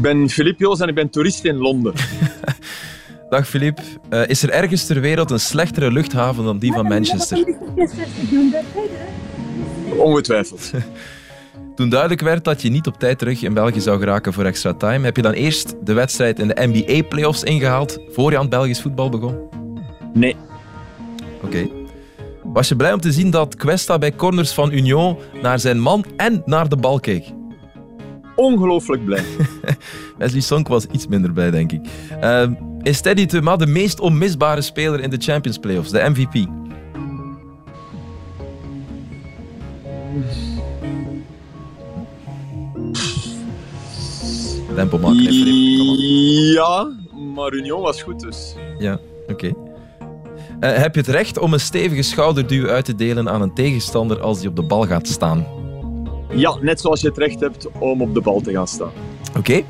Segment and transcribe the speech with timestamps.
[0.00, 1.92] Ik ben Filip Joos en ik ben toerist in Londen.
[3.30, 3.78] Dag Filip.
[4.10, 7.56] Uh, is er ergens ter wereld een slechtere luchthaven dan die van Manchester?
[9.96, 10.70] Ongetwijfeld.
[11.76, 14.74] Toen duidelijk werd dat je niet op tijd terug in België zou geraken voor extra
[14.74, 18.50] time, heb je dan eerst de wedstrijd in de NBA-playoffs ingehaald voor je aan het
[18.50, 19.38] Belgisch voetbal begon?
[20.14, 20.36] Nee.
[21.42, 21.68] Oké.
[22.42, 26.04] Was je blij om te zien dat Questa bij corners van Union naar zijn man
[26.16, 27.38] en naar de bal keek?
[28.40, 29.24] Ongelooflijk blij.
[30.18, 31.80] Wesley Sonk was iets minder blij, denk ik.
[32.22, 32.50] Uh,
[32.82, 36.46] is Teddy Thuma de meest onmisbare speler in de Champions Playoffs, de MVP?
[44.74, 45.34] Tempo maken.
[46.52, 46.90] Ja,
[47.34, 48.54] maar Union was goed dus.
[48.78, 49.46] Ja, oké.
[49.46, 49.52] Uh,
[50.60, 54.40] heb je het recht om een stevige schouderduw uit te delen aan een tegenstander als
[54.40, 55.46] die op de bal gaat staan?
[56.34, 58.92] Ja, net zoals je het recht hebt om op de bal te gaan staan.
[59.36, 59.38] Oké.
[59.38, 59.64] Okay.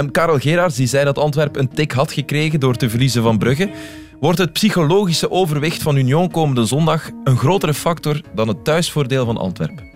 [0.00, 3.38] Um, Karel Gerards die zei dat Antwerpen een tik had gekregen door te verliezen van
[3.38, 3.70] Brugge.
[4.20, 9.36] Wordt het psychologische overwicht van Union komende zondag een grotere factor dan het thuisvoordeel van
[9.36, 9.90] Antwerpen?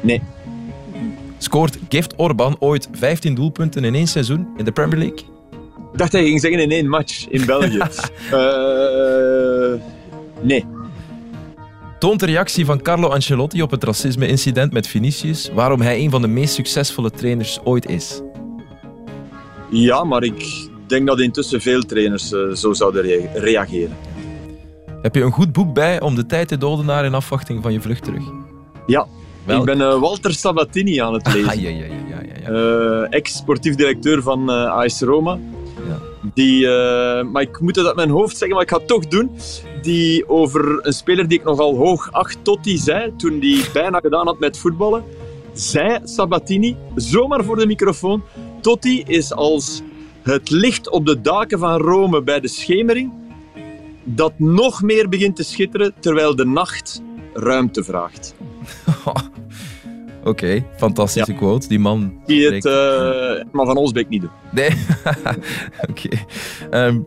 [0.00, 0.22] Nee.
[1.38, 5.18] Scoort Gift Orban ooit 15 doelpunten in één seizoen in de Premier League?
[5.92, 7.80] Ik dacht dat je ging zeggen in één match in België.
[8.32, 9.80] uh,
[10.50, 10.64] nee.
[12.06, 16.22] Toont de reactie van Carlo Ancelotti op het racisme-incident met Vinicius waarom hij een van
[16.22, 18.20] de meest succesvolle trainers ooit is?
[19.70, 23.96] Ja, maar ik denk dat intussen veel trainers uh, zo zouden reageren.
[25.02, 27.72] Heb je een goed boek bij om de tijd te doden naar in afwachting van
[27.72, 28.22] je vlucht terug?
[28.86, 29.06] Ja,
[29.44, 29.60] Welk?
[29.60, 31.48] ik ben uh, Walter Sabatini aan het lezen.
[31.48, 35.38] Ah, ja, ja, ja, ja, uh, Ex-sportief directeur van AS Roma.
[35.88, 35.98] Ja.
[36.34, 36.66] Die,
[37.24, 39.30] maar ik moet het uit mijn hoofd zeggen, maar ik ga het toch doen.
[39.86, 43.98] Die over een speler die ik nogal hoog acht tot die zei, toen die bijna
[43.98, 45.04] gedaan had met voetballen,
[45.52, 48.22] zei Sabatini, zomaar voor de microfoon,
[48.60, 49.82] Totti is als
[50.22, 53.12] het licht op de daken van Rome bij de schemering,
[54.04, 58.34] dat nog meer begint te schitteren terwijl de nacht ruimte vraagt.
[60.24, 61.68] Oké, fantastische quote.
[61.68, 62.20] Die man.
[62.24, 62.72] Die het, uh,
[63.52, 64.30] maar van ik niet doen.
[64.50, 64.70] Nee.
[65.90, 66.08] Oké.
[66.70, 67.00] Ehm,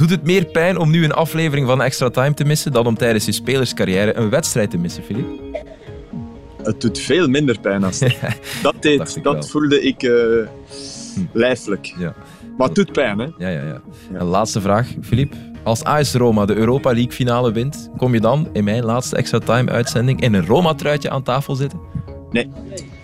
[0.00, 2.94] doet het meer pijn om nu een aflevering van Extra Time te missen dan om
[2.94, 5.26] tijdens je spelerscarrière een wedstrijd te missen, Filip?
[6.62, 7.98] Het doet veel minder pijn als
[8.62, 9.22] dat deed.
[9.22, 10.46] Dat, voelde ik uh,
[11.32, 11.94] lijfelijk.
[11.98, 12.14] Ja.
[12.56, 13.24] Maar het doet pijn, hè?
[13.38, 13.82] Ja, ja, ja.
[14.12, 15.34] Een laatste vraag, Filip.
[15.62, 19.38] Als AS Roma de Europa League finale wint, kom je dan in mijn laatste extra
[19.38, 21.80] time uitzending in een Roma-truitje aan tafel zitten?
[22.30, 22.50] Nee.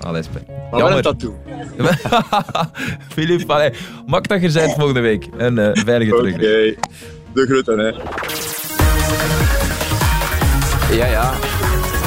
[0.00, 0.46] Allee, spijt.
[0.70, 1.34] Maar wel een tattoo.
[3.14, 3.72] Filip,
[4.06, 5.26] mag dat er zijn volgende week.
[5.38, 6.34] En uh, veilige terug.
[6.34, 6.74] Oké.
[7.32, 7.92] De groeten, hè.
[10.96, 11.34] Ja, ja.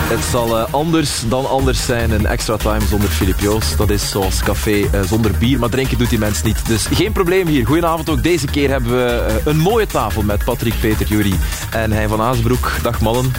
[0.09, 2.11] Het zal uh, anders dan anders zijn.
[2.11, 3.75] Een extra time zonder Filip Joos.
[3.75, 5.59] Dat is zoals café uh, zonder bier.
[5.59, 6.67] Maar drinken doet die mens niet.
[6.67, 7.65] Dus geen probleem hier.
[7.65, 8.23] Goedenavond ook.
[8.23, 11.33] Deze keer hebben we uh, een mooie tafel met Patrick, Peter, Jury
[11.71, 12.71] en Hein van Aasbroek.
[12.81, 13.31] Dag mannen.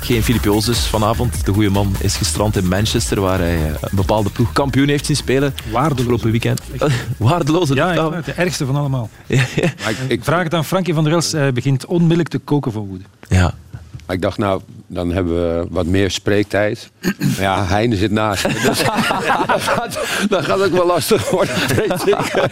[0.00, 1.44] Geen Filip Joos dus vanavond.
[1.44, 5.16] De goede man is gestrand in Manchester, waar hij een bepaalde ploeg kampioen heeft zien
[5.16, 5.54] spelen.
[5.70, 6.60] Waardeloze weekend.
[7.16, 9.08] Waardeloze Ja, ja, de ergste van allemaal.
[9.26, 9.88] ja, ja.
[9.88, 11.32] Ik, ik, vraag het aan Frankie van der Els.
[11.32, 13.04] Hij begint onmiddellijk te koken van woede.
[13.28, 13.54] Ja,
[14.06, 16.90] maar ik dacht, nou, dan hebben we wat meer spreektijd.
[17.00, 18.52] Maar ja, Heine zit naast me.
[18.52, 18.62] Dus
[20.28, 22.48] dat, gaat, ook wel lastig worden, weet ik.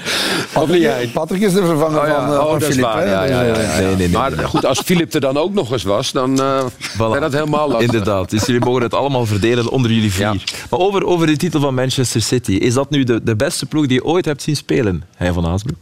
[0.55, 1.13] Of niet?
[1.13, 2.27] Patrick is de vervanger oh, ja.
[2.27, 2.85] van, uh, oh, van Philip.
[2.85, 6.13] Ja, ja, ja, nee, nee, maar goed, als Filip er dan ook nog eens was,
[6.13, 7.21] dan uh, voilà.
[7.21, 7.87] dat helemaal lastig.
[7.87, 10.43] Inderdaad, dus jullie mogen het allemaal verdelen onder jullie vier.
[10.71, 12.53] Maar over, over de titel van Manchester City.
[12.53, 15.47] Is dat nu de, de beste ploeg die je ooit hebt zien spelen, Hein van
[15.47, 15.77] Aasbroek?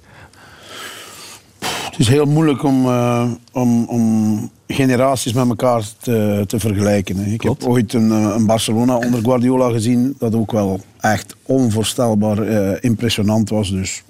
[1.58, 7.16] Het is heel moeilijk om, uh, om, om generaties met elkaar te, te vergelijken.
[7.16, 7.32] Hè.
[7.32, 12.38] Ik heb ooit een, eh, een, Barcelona onder Guardiola gezien, dat ook wel echt onvoorstelbaar
[12.38, 13.70] uh, impressionant was.
[13.70, 14.02] Dus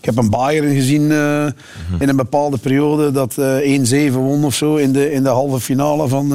[0.00, 1.46] ik heb een Bayern gezien uh,
[1.98, 5.60] in een bepaalde periode dat uh, 1-7 won of zo in de, in de halve
[5.60, 6.34] finale van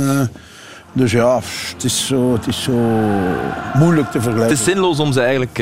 [0.93, 1.39] dus ja,
[1.73, 2.73] het is, zo, het is zo
[3.73, 4.57] moeilijk te vergelijken.
[4.57, 5.59] Het is zinloos om ze eigenlijk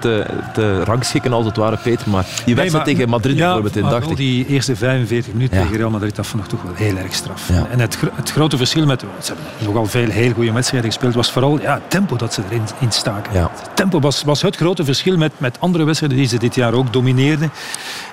[0.00, 2.10] te, te rangschikken als het ware, Peter.
[2.10, 5.90] Maar die wedstrijd tegen Madrid ja, bijvoorbeeld in dacht die eerste 45 minuten tegen Real
[5.90, 7.50] Madrid, dat vond ik toch wel heel erg straf.
[7.70, 9.00] En het, het grote verschil met...
[9.00, 11.14] Ze hebben nogal veel heel goede wedstrijden gespeeld.
[11.14, 13.40] was vooral ja, het tempo dat ze erin in staken.
[13.40, 16.72] Het tempo was, was het grote verschil met, met andere wedstrijden die ze dit jaar
[16.72, 17.50] ook domineerden.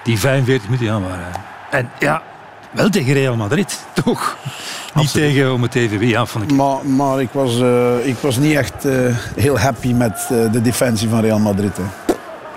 [0.03, 1.31] Die 45 minuten ja, waren...
[1.69, 2.21] En ja,
[2.75, 4.37] wel tegen Real Madrid, toch?
[4.93, 6.51] Niet tegen om het even wie, vond ik.
[6.51, 10.61] Maar, maar ik, was, uh, ik was niet echt uh, heel happy met uh, de
[10.61, 11.77] defensie van Real Madrid.
[11.77, 11.83] Hè.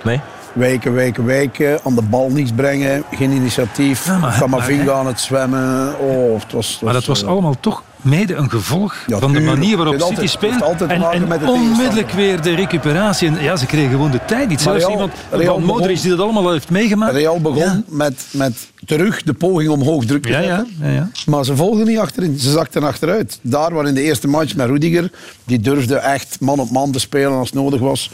[0.05, 0.20] Nee?
[0.59, 1.81] wijken, wijken, wijken.
[1.85, 3.05] Aan de bal niets brengen.
[3.11, 4.06] Geen initiatief.
[4.06, 5.99] Ja, Kamavinga aan het zwemmen.
[5.99, 9.76] Oh, het was, het maar dat was allemaal toch mede een gevolg van de manier
[9.76, 10.82] waarop City speelt.
[10.82, 13.29] En, en onmiddellijk weer de recuperatie.
[13.29, 14.61] En ja, ze kregen gewoon de tijd niet.
[14.61, 17.12] Zelfs iemand van Modric die dat allemaal heeft meegemaakt.
[17.12, 20.69] Real begon met, met terug de poging om hoog druk te zetten.
[20.81, 22.38] Ja, ja, maar ze volgden niet achterin.
[22.38, 23.38] Ze zakten achteruit.
[23.43, 25.11] Daar waar in de eerste match met Rudiger,
[25.44, 28.11] die durfde echt man op man te spelen als het nodig was.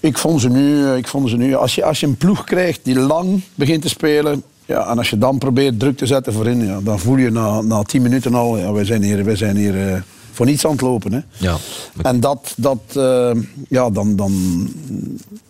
[0.00, 2.80] Ik vond ze nu, ik vond ze nu als, je, als je een ploeg krijgt
[2.82, 6.64] die lang begint te spelen, ja, en als je dan probeert druk te zetten voorin,
[6.64, 9.56] ja, dan voel je na, na tien minuten al, ja, wij zijn hier, wij zijn
[9.56, 10.00] hier uh,
[10.32, 11.12] voor niets aan het lopen.
[11.12, 11.20] Hè.
[11.36, 11.56] Ja.
[12.02, 13.30] En dat, dat uh,
[13.68, 14.32] ja, dan, dan,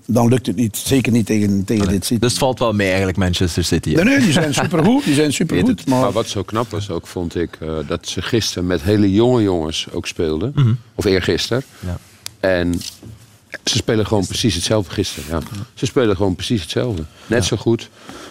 [0.06, 0.76] dan lukt het niet.
[0.76, 2.20] Zeker niet tegen, tegen dit City.
[2.20, 3.94] Dus het valt wel mee eigenlijk, Manchester City.
[3.94, 5.04] Nee, nee, die zijn supergoed.
[5.04, 6.00] Die zijn supergoed maar...
[6.00, 9.42] maar wat zo knap was ook, vond ik, uh, dat ze gisteren met hele jonge
[9.42, 10.52] jongens ook speelden.
[10.54, 10.78] Mm -hmm.
[10.94, 11.62] Of eergisteren.
[11.80, 11.98] Ja.
[12.40, 12.80] En
[13.64, 15.24] ze spelen gewoon precies hetzelfde gisteren.
[15.30, 15.58] Ja.
[15.74, 17.04] Ze spelen gewoon precies hetzelfde.
[17.26, 17.90] Net zo goed.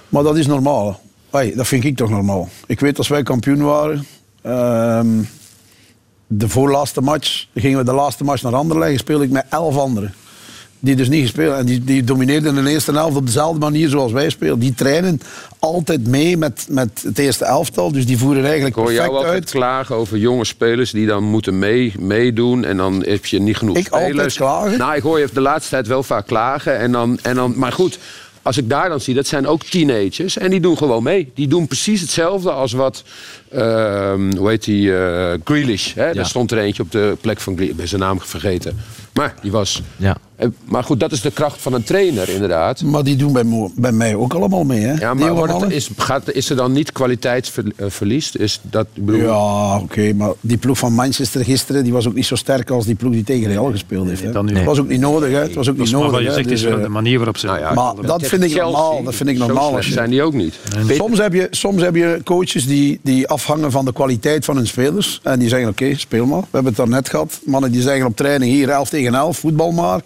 [0.10, 1.02] Maar dat is normaal.
[1.30, 2.50] Hey, dat vind ik toch normaal.
[2.66, 4.06] Ik weet als wij kampioen waren.
[4.46, 5.00] Uh,
[6.34, 9.00] de voorlaatste match gingen we de laatste match naar Anderlecht.
[9.00, 10.14] Speelde ik met elf anderen
[10.84, 13.90] die dus niet gespeeld En die, die domineerden in de eerste helft op dezelfde manier
[13.90, 14.60] zoals wij spelen.
[14.60, 15.22] Die trainen
[15.60, 17.92] altijd mee met, met het eerste elftal.
[17.92, 19.08] Dus die voeren eigenlijk perfect uit.
[19.08, 22.66] Ik hoor jou altijd klagen over jonge spelers die dan moeten mee, meedoen.
[22.66, 24.08] En dan heb je niet genoeg ik spelers.
[24.08, 24.78] Ik altijd klagen?
[24.78, 26.78] Nou, ik hoor je de laatste tijd wel vaak klagen.
[26.78, 28.00] En dan, en dan, maar goed,
[28.42, 30.38] als ik daar dan zie, dat zijn ook teenagers.
[30.38, 31.32] En die doen gewoon mee.
[31.36, 33.04] Die doen precies hetzelfde als wat,
[33.54, 33.60] uh,
[34.38, 35.94] hoe heet die, uh, Grealish.
[35.94, 36.14] Hè?
[36.14, 37.72] Daar stond er eentje op de plek van Grealish.
[37.72, 38.78] Ik ben zijn naam vergeten.
[39.14, 39.82] Maar die was...
[39.98, 40.18] Ja.
[40.42, 42.84] Eh, maar goed, dat is de kracht van een trainer, inderdaad.
[42.84, 44.94] Maar die doen bij, bij mij ook allemaal mee, hè?
[44.94, 48.36] Ja, maar wordt is, gaat, is er dan niet kwaliteitsverlies?
[48.36, 49.22] Is dat, bedoel...
[49.22, 51.84] Ja, oké, maar die ploeg van Manchester gisteren...
[51.84, 54.22] die was ook niet zo sterk als die ploeg die tegen Real gespeeld heeft.
[54.22, 54.40] Hè?
[54.40, 55.40] Het was ook niet nodig, hè?
[55.40, 56.12] Het was ook niet nodig.
[56.12, 57.46] Maar je zegt dus, is de manier waarop ze...
[57.46, 59.04] Nou ja, maar dat vind ik normaal.
[59.04, 59.76] Dat vind ik normaal.
[59.76, 59.94] Als je...
[59.94, 60.56] zijn die ook niet.
[60.90, 64.68] Soms heb, je, soms heb je coaches die, die afhangen van de kwaliteit van hun
[64.68, 65.20] spelers.
[65.24, 66.40] En die zeggen, oké, speel maar.
[66.40, 67.40] We hebben het daarnet gehad.
[67.46, 70.02] Mannen die zeggen op training hier 11 tegen 11, voetbal maar.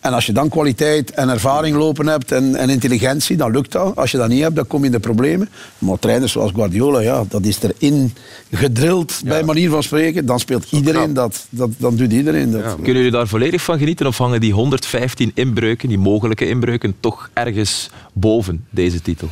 [0.00, 3.96] En als je dan kwaliteit en ervaring lopen hebt en, en, intelligentie, dan lukt dat.
[3.96, 5.48] Als je dat niet hebt, dan kom je in de problemen.
[5.78, 8.14] Maar trainers zoals Guardiola, ja, dat is erin
[8.52, 10.26] gedrild, bij manier van spreken.
[10.26, 12.74] Dan speelt iedereen dat, dat, dan doet iedereen dat.
[12.74, 17.30] Kunnen jullie daar volledig van genieten of hangen die 115 inbreuken, die mogelijke inbreuken, toch
[17.32, 19.28] ergens boven deze titel?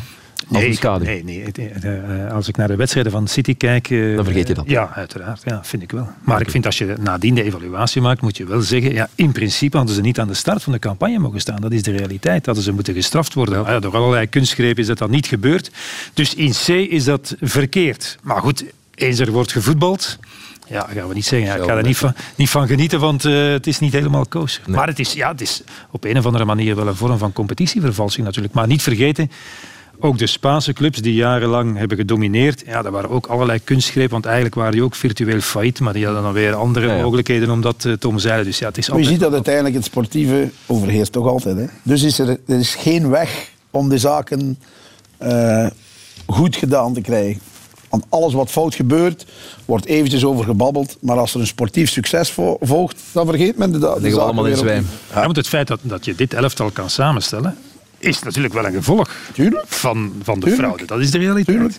[0.52, 3.90] Nee, nee, nee, eh, Als ik naar de wedstrijden van City kijk...
[3.90, 4.64] Eh, Dan vergeet je dat.
[4.68, 5.42] Ja, uiteraard.
[5.44, 6.08] Ja, vind ik wel.
[6.24, 8.92] Maar ik vind als je nadien de evaluatie maakt, moet je wel zeggen...
[8.92, 11.60] Ja, in principe hadden ze niet aan de start van de campagne mogen staan.
[11.60, 12.46] Dat is de realiteit.
[12.46, 13.64] Hadden ze moeten gestraft worden.
[13.64, 13.80] Ja.
[13.80, 15.70] Door allerlei kunstgrepen is dat dan niet gebeurd.
[16.14, 18.18] Dus in C is dat verkeerd.
[18.22, 18.64] Maar goed,
[18.94, 20.18] eens er wordt gevoetbald...
[20.68, 21.48] Ja, gaan we niet zeggen.
[21.48, 24.26] Ja, ik ga er niet van, niet van genieten, want uh, het is niet helemaal
[24.26, 24.60] koos.
[24.66, 27.32] Maar het is, ja, het is op een of andere manier wel een vorm van
[27.32, 28.54] competitievervalsing natuurlijk.
[28.54, 29.30] Maar niet vergeten,
[30.02, 34.24] ook de Spaanse clubs die jarenlang hebben gedomineerd, ja, dat waren ook allerlei kunstgrepen, want
[34.24, 37.84] eigenlijk waren die ook virtueel failliet, maar die hadden dan weer andere mogelijkheden om dat
[37.84, 38.44] eh, te omzeilen.
[38.44, 41.56] Dus ja, het is maar je ziet dat uiteindelijk het sportieve overheerst toch altijd.
[41.56, 41.66] Hè?
[41.82, 44.58] Dus is er, er is geen weg om de zaken
[45.22, 45.66] uh,
[46.26, 47.40] goed gedaan te krijgen.
[47.88, 49.26] Want alles wat fout gebeurt,
[49.64, 50.96] wordt eventjes over gebabbeld.
[51.00, 52.30] Maar als er een sportief succes
[52.60, 54.86] volgt, dan vergeet men de, de zaken allemaal in zwijm.
[55.14, 57.56] Ja, want het feit dat, dat je dit elftal kan samenstellen,
[58.04, 59.10] is natuurlijk wel een gevolg
[59.64, 60.84] van, van de fraude.
[60.86, 61.56] Dat is de realiteit.
[61.56, 61.76] Tuurlijk.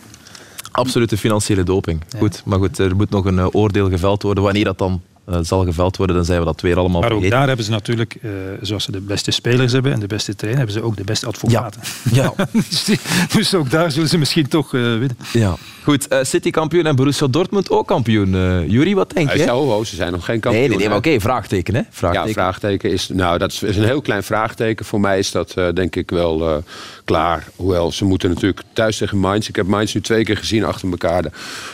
[0.72, 2.02] Absolute financiële doping.
[2.18, 4.44] Goed, maar goed, er moet nog een uh, oordeel geveld worden.
[4.44, 7.30] Wanneer dat dan uh, zal geveld worden, dan zijn we dat weer allemaal Maar ook
[7.30, 10.64] daar hebben ze natuurlijk, uh, zoals ze de beste spelers hebben en de beste trainer,
[10.64, 11.82] hebben ze ook de beste advocaten.
[12.12, 12.34] Ja.
[12.38, 12.48] ja.
[12.70, 12.90] dus,
[13.34, 15.18] dus, ook daar zullen ze misschien toch winnen.
[15.34, 15.56] Ja.
[15.84, 18.34] Goed, uh, City kampioen en Borussia Dortmund ook kampioen.
[18.34, 19.56] Uh, Jury, wat denk je?
[19.56, 20.62] Oh, ze zijn nog geen kampioen.
[20.62, 21.82] Nee, nee, nee maar oké, vraagteken hè?
[21.90, 22.28] Vraagteken.
[22.28, 24.86] Ja, vraagteken is, nou, dat is een heel klein vraagteken.
[24.86, 26.64] Voor mij is dat uh, denk ik wel
[27.04, 27.48] klaar.
[27.56, 29.48] Hoewel, ze moeten natuurlijk thuis tegen Mainz.
[29.48, 31.24] Ik heb Mainz nu twee keer gezien achter elkaar.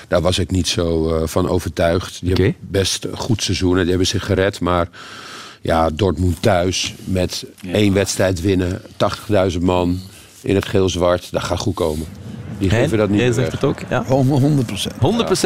[0.08, 2.20] Daar was ik niet zo van overtuigd.
[2.22, 2.46] Die okay.
[2.46, 4.60] hebben best een goed seizoen en die hebben zich gered.
[4.60, 4.88] Maar
[5.62, 7.74] ja, Dortmund thuis met ja.
[7.74, 8.82] één wedstrijd winnen.
[9.52, 10.00] 80.000 man
[10.42, 11.32] in het geel-zwart.
[11.32, 12.06] Dat gaat goed komen.
[12.58, 13.78] Die geven dat niet Jij zegt het ook?
[13.90, 14.04] Ja?
[14.04, 14.94] 100 procent.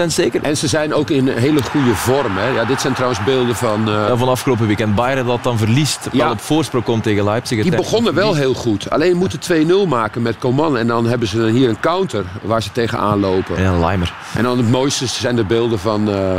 [0.01, 0.43] 100% zeker?
[0.43, 2.38] En ze zijn ook in hele goede vorm.
[2.38, 2.47] Hè?
[2.47, 3.89] Ja, dit zijn trouwens beelden van...
[3.89, 3.93] Uh...
[3.93, 4.95] Ja, van afgelopen weekend.
[4.95, 6.31] Bayern dat dan verliest, ja.
[6.31, 7.62] op voorsprong komt tegen Leipzig.
[7.62, 8.89] Die begonnen wel heel goed.
[8.89, 9.39] Alleen moeten
[9.85, 10.77] 2-0 maken met Coman.
[10.77, 13.62] En dan hebben ze dan hier een counter waar ze tegenaan lopen.
[13.62, 14.13] Ja, een limer.
[14.35, 16.09] En dan het mooiste zijn de beelden van...
[16.09, 16.35] Uh...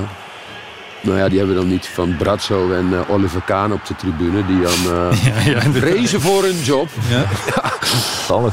[1.05, 3.97] Nou ja, die hebben we dan niet van Brazzo en uh, Oliver Kaan op de
[3.97, 4.47] tribune.
[4.47, 6.89] Die dan uh, ja, ja, racen voor hun job.
[7.09, 7.25] Ja.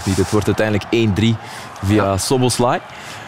[0.05, 0.17] niet.
[0.17, 0.86] Het wordt uiteindelijk
[1.36, 1.38] 1-3
[1.84, 2.17] via ja.
[2.17, 2.79] Soboslai.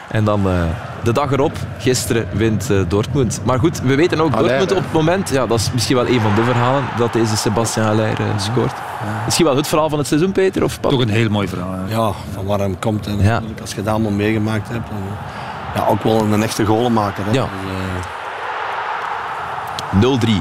[0.10, 0.64] En dan uh,
[1.04, 3.42] de dag erop, gisteren wint uh, Dortmund.
[3.44, 6.08] Maar goed, we weten ook, Allee, Dortmund op het moment, ja, dat is misschien wel
[6.08, 8.72] een van de verhalen, dat deze Sebastian Aller uh, scoort.
[9.04, 9.22] Ja.
[9.26, 10.64] Misschien wel het verhaal van het seizoen, Peter?
[10.64, 11.76] Of Toch een heel mooi verhaal.
[11.88, 13.08] Ja, ja van waar hij komt.
[13.08, 13.42] En ja.
[13.62, 14.90] als je dat allemaal meegemaakt hebt.
[14.90, 15.04] En,
[15.76, 17.26] ja, ook wel een echte goalmaker.
[17.26, 17.32] Hè.
[17.32, 17.42] Ja.
[17.42, 17.93] Dus, 0-3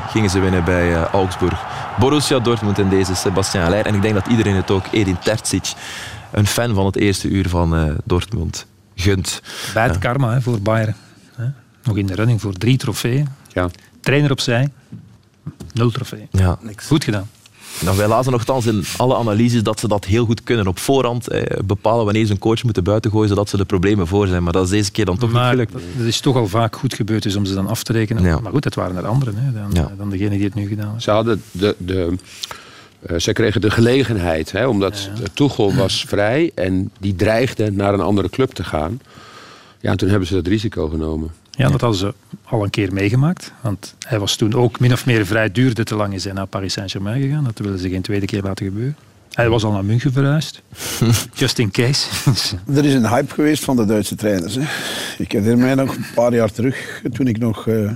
[0.09, 1.65] gingen ze winnen bij Augsburg.
[1.99, 3.87] Borussia Dortmund en deze Sebastian Aller.
[3.87, 5.73] En ik denk dat iedereen het ook, Edin Terzic,
[6.31, 9.43] een fan van het eerste uur van Dortmund gunt.
[9.75, 10.95] Bad karma hè, voor Bayern.
[11.83, 13.29] Nog in de running voor drie trofeeën.
[13.53, 13.69] Ja.
[14.01, 14.69] Trainer opzij,
[15.73, 16.29] nul trofee.
[16.31, 16.59] Ja.
[16.61, 16.87] Niks.
[16.87, 17.29] Goed gedaan.
[17.81, 20.67] Nou, wij lazen nogthans in alle analyses dat ze dat heel goed kunnen.
[20.67, 24.27] Op voorhand eh, bepalen wanneer ze een coach moeten buitengooien, zodat ze de problemen voor
[24.27, 24.43] zijn.
[24.43, 25.87] Maar dat is deze keer dan toch maar, niet gelukt.
[25.97, 28.43] Het is toch al vaak goed gebeurd dus om ze dan af te rekenen.
[28.43, 29.93] Maar goed, het waren er anderen hè, dan, ja.
[29.97, 31.03] dan degene die het nu gedaan hebben.
[31.03, 31.75] Ze hadden de...
[31.79, 32.15] de
[33.11, 35.23] uh, ze kregen de gelegenheid, hè, omdat ja.
[35.35, 39.01] Tuchel was vrij en die dreigde naar een andere club te gaan.
[39.81, 41.31] Ja, toen hebben ze dat risico genomen.
[41.57, 43.53] Ja, dat hadden ze al een keer meegemaakt.
[43.61, 46.47] Want hij was toen ook min of meer vrij duurde te lang is hij naar
[46.47, 47.45] Paris Saint-Germain gegaan.
[47.45, 48.97] Dat wilden ze geen tweede keer laten gebeuren.
[49.33, 50.63] Hij was al naar München verhuisd.
[51.35, 52.09] Just in case.
[52.77, 54.55] er is een hype geweest van de Duitse trainers.
[54.55, 54.63] Hè.
[55.19, 57.91] Ik herinner mij nog een paar jaar terug, toen ik nog uh,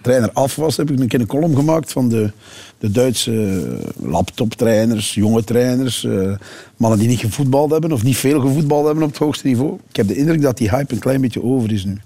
[0.00, 2.30] trainer af was, heb ik een keer een column gemaakt van de,
[2.78, 3.62] de Duitse
[3.96, 6.36] laptoptrainers, jonge trainers, uh,
[6.76, 9.78] mannen die niet gevoetbald hebben of niet veel gevoetbald hebben op het hoogste niveau.
[9.88, 11.98] Ik heb de indruk dat die hype een klein beetje over is nu.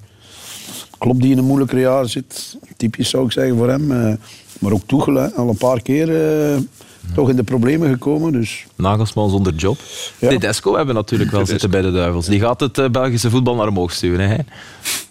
[1.06, 3.90] Klopt die in een moeilijker jaar zit, typisch zou ik zeggen voor hem.
[3.90, 4.14] Uh,
[4.58, 6.56] maar ook Tuchel, al een paar keer uh,
[7.14, 8.32] toch in de problemen gekomen.
[8.32, 8.66] Dus.
[8.76, 9.78] Nagelsman zonder job.
[10.18, 10.28] Ja.
[10.28, 12.26] Tedesco hebben natuurlijk wel zitten bij de Duivels.
[12.26, 14.28] Die gaat het Belgische voetbal naar omhoog sturen.
[14.28, 14.36] Hè?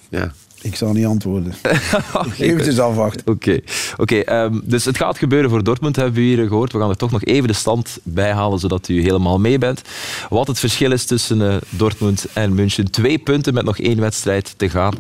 [0.10, 0.32] Ja.
[0.66, 1.54] Ik zal niet antwoorden.
[2.38, 3.28] Even afwachten.
[3.28, 3.60] Oké,
[3.98, 4.16] oké.
[4.16, 6.72] Ehm, dus het gaat gebeuren voor Dortmund, hebben we hier gehoord.
[6.72, 9.82] We gaan er toch nog even de stand bij halen, zodat u helemaal mee bent.
[10.30, 12.92] Wat het verschil is tussen uh, Dortmund en München.
[12.92, 14.94] Twee punten met nog één wedstrijd te gaan.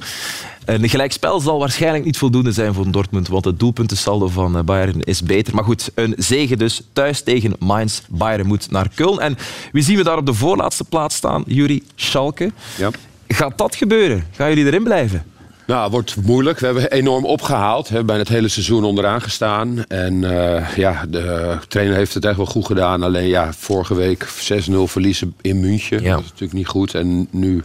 [0.65, 5.03] Een gelijkspel zal waarschijnlijk niet voldoende zijn voor Dortmund, want het doelpuntensaldo van eh, Bayern
[5.03, 5.55] is beter.
[5.55, 8.01] Maar goed, een zege dus thuis tegen Mainz.
[8.09, 9.21] Bayern moet naar Köln.
[9.21, 9.37] En
[9.71, 11.43] wie zien we daar op de voorlaatste plaats staan?
[11.47, 12.51] Juri Schalke.
[12.77, 12.89] Ja.
[13.27, 14.27] Gaat dat gebeuren?
[14.31, 15.25] Gaan jullie erin blijven?
[15.67, 16.59] Nou, het wordt moeilijk.
[16.59, 17.87] We hebben enorm opgehaald.
[17.87, 19.85] We hebben bijna het hele seizoen onderaan gestaan.
[19.87, 23.03] En uh, ja, de trainer heeft het echt wel goed gedaan.
[23.03, 24.27] Alleen ja, vorige week
[24.69, 26.01] 6-0 verliezen in München.
[26.01, 26.09] Ja.
[26.09, 26.93] Dat is natuurlijk niet goed.
[26.93, 27.63] En nu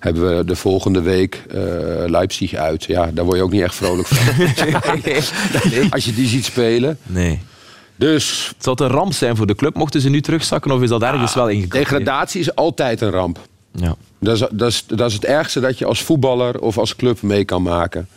[0.00, 1.62] hebben we de volgende week uh,
[2.06, 2.84] Leipzig uit.
[2.84, 4.46] Ja, daar word je ook niet echt vrolijk van.
[5.90, 6.98] Als je die ziet spelen.
[7.02, 7.40] Nee.
[7.96, 8.52] Dus...
[8.58, 9.74] Zou het een ramp zijn voor de club?
[9.74, 11.88] Mochten ze nu terugzakken of is dat ergens wel ingekomen?
[11.88, 13.38] Degradatie is altijd een ramp.
[13.72, 13.96] Ja.
[14.18, 17.22] Dat is, dat, is, dat is het ergste dat je als voetballer of als club
[17.22, 18.08] mee kan maken.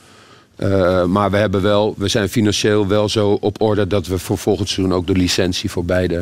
[0.57, 4.37] Uh, maar we, hebben wel, we zijn financieel wel zo op orde dat we voor
[4.37, 6.21] volgend seizoen ook de licentie voor beide uh,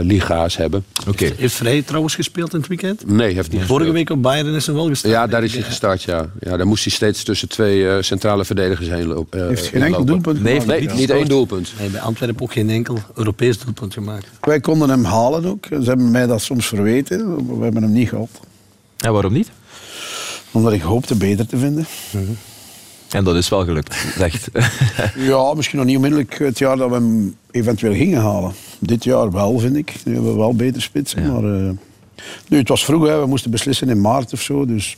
[0.00, 0.84] liga's hebben.
[1.08, 1.32] Okay.
[1.36, 3.06] Heeft Vrij trouwens gespeeld in het weekend?
[3.06, 5.12] Nee, heeft niet Vorige week op Bayern is hij wel gestart.
[5.12, 6.30] Ja, daar is hij gestart, ja.
[6.40, 6.56] ja.
[6.56, 9.40] Daar moest hij steeds tussen twee uh, centrale verdedigers heen lopen.
[9.40, 11.72] Uh, heeft geen enkel doelpunt Nee, nee niet één doelpunt.
[11.78, 14.26] Nee, bij Antwerpen ook geen enkel Europees doelpunt gemaakt.
[14.40, 15.66] Wij konden hem halen ook.
[15.70, 17.46] Ze hebben mij dat soms verweten.
[17.58, 18.30] We hebben hem niet gehad.
[18.96, 19.50] En waarom niet?
[20.50, 21.86] Omdat ik hoopte beter te vinden.
[22.10, 22.36] Mm -hmm.
[23.12, 24.50] En dat is wel gelukt, zegt.
[25.16, 28.52] ja, misschien nog niet onmiddellijk het jaar dat we hem eventueel gingen halen.
[28.78, 29.94] Dit jaar wel, vind ik.
[30.04, 31.32] Nu hebben we wel beter spitsen.
[31.32, 31.70] Maar uh,
[32.48, 33.20] nu, het was vroeg, hè.
[33.20, 34.66] we moesten beslissen in maart of zo.
[34.66, 34.96] Dus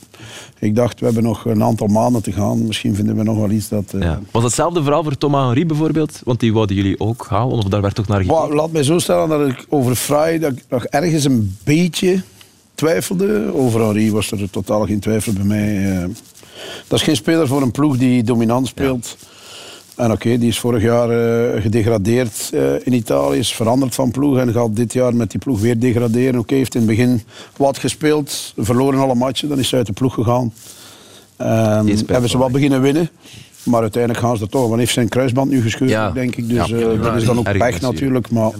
[0.58, 2.66] ik dacht, we hebben nog een aantal maanden te gaan.
[2.66, 3.92] Misschien vinden we nog wel iets dat...
[3.94, 4.02] Uh...
[4.02, 4.20] Ja.
[4.30, 6.20] Was hetzelfde verhaal voor Thomas Henry bijvoorbeeld?
[6.24, 8.54] Want die wouden jullie ook halen, of daar werd toch naar gekeken?
[8.54, 12.22] laat mij zo stellen dat ik over Fraai dat ik nog ergens een beetje
[12.74, 13.52] twijfelde.
[13.54, 15.76] Over Henry was er totaal geen twijfel bij mij.
[15.76, 16.04] Uh,
[16.88, 19.16] dat is geen speler voor een ploeg die dominant speelt.
[19.96, 24.38] En oké, die is vorig jaar uh, gedegradeerd uh, in Italië, is veranderd van ploeg
[24.38, 26.40] en gaat dit jaar met die ploeg weer degraderen.
[26.40, 27.22] Oké, heeft in het begin
[27.56, 30.52] wat gespeeld, verloren alle matchen, dan is hij uit de ploeg gegaan.
[31.38, 33.10] Um, hebben ze wat beginnen winnen.
[33.62, 34.68] Maar uiteindelijk gaan ze er toch.
[34.68, 36.10] Want heeft zijn kruisband nu gescheurd, ja.
[36.10, 36.48] denk ik.
[36.48, 38.30] Dus ja, uh, dat is dan ook pech natuurlijk.
[38.30, 38.50] Maar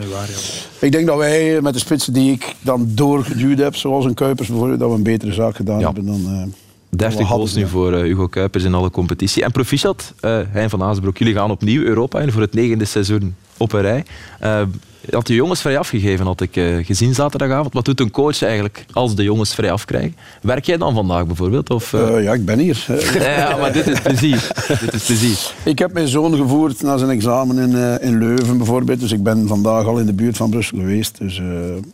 [0.79, 4.49] ik denk dat wij met de spitsen die ik dan doorgeduwd heb, zoals een Kuipers
[4.49, 6.53] bijvoorbeeld, dat we een betere zaak gedaan hebben dan...
[6.97, 9.45] 30 goals nu voor uh, Hugo Kuipers in alle competitie.
[9.45, 13.35] En proficiat, uh, Hein van Azenbroek, jullie gaan opnieuw Europa in voor het negende seizoen
[13.57, 14.05] op een rij.
[14.43, 14.61] Uh,
[15.09, 17.75] je had de jongens vrij afgegeven, had ik uh, gezien zaterdagavond.
[17.75, 20.17] Wat doet een coach eigenlijk als de jongens vrij afkrijgen?
[20.43, 21.71] Werk jij dan vandaag bijvoorbeeld?
[21.71, 22.85] Of, ja, ik ben hier.
[23.19, 24.49] ja, maar dit is precies.
[24.81, 25.55] dit is precies.
[25.63, 29.01] Ik heb mijn zoon gevoerd naar zijn examen in, in Leuven bijvoorbeeld.
[29.01, 31.19] Dus ik ben vandaag al in de buurt van Brussel geweest.
[31.19, 31.41] Dus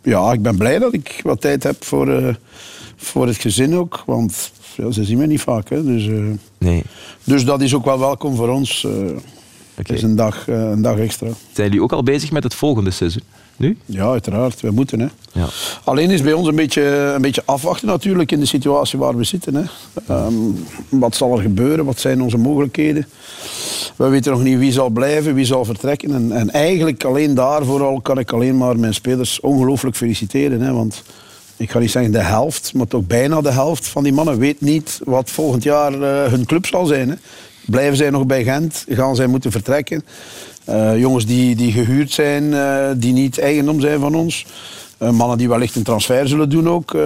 [0.02, 2.38] ja, ik ben blij dat ik wat tijd heb voor,
[2.96, 4.02] voor het gezin ook.
[4.06, 5.70] Want ja, ze zien me niet vaak.
[5.70, 5.84] Hè.
[5.84, 6.24] Dus, uh,
[6.58, 6.82] nee.
[7.24, 8.84] dus dat is ook wel welkom voor ons.
[8.86, 8.92] Uh,
[9.74, 11.28] Het is een dag, uh, een dag extra.
[11.52, 13.22] Zijn jullie ook al bezig met het volgende seizoen?
[13.60, 13.76] nu?
[13.84, 14.60] Ja, uiteraard.
[14.60, 15.00] We moeten.
[15.00, 15.06] Hè.
[15.32, 15.46] Ja.
[15.84, 16.82] Alleen is bij ons een beetje,
[17.14, 19.54] een beetje afwachten natuurlijk in de situatie waar we zitten.
[19.54, 19.62] Hè.
[20.06, 20.34] Ehm,
[20.88, 21.84] wat zal er gebeuren?
[21.84, 23.06] Wat zijn onze mogelijkheden?
[23.96, 26.14] We weten nog niet wie zal blijven, wie zal vertrekken.
[26.14, 30.60] En, en eigenlijk alleen daarvoor al kan ik alleen maar mijn spelers ongelooflijk feliciteren.
[30.60, 31.02] Hè, want
[31.60, 34.60] ik ga niet zeggen de helft, maar toch bijna de helft van die mannen weet
[34.60, 37.08] niet wat volgend jaar uh, hun club zal zijn.
[37.08, 37.14] Hè.
[37.66, 38.84] Blijven zij nog bij Gent?
[38.88, 40.04] Gaan zij moeten vertrekken?
[40.68, 44.46] Uh, jongens die, die gehuurd zijn, uh, die niet eigendom zijn van ons.
[45.02, 46.96] Uh, mannen die wellicht een transfer zullen doen ook.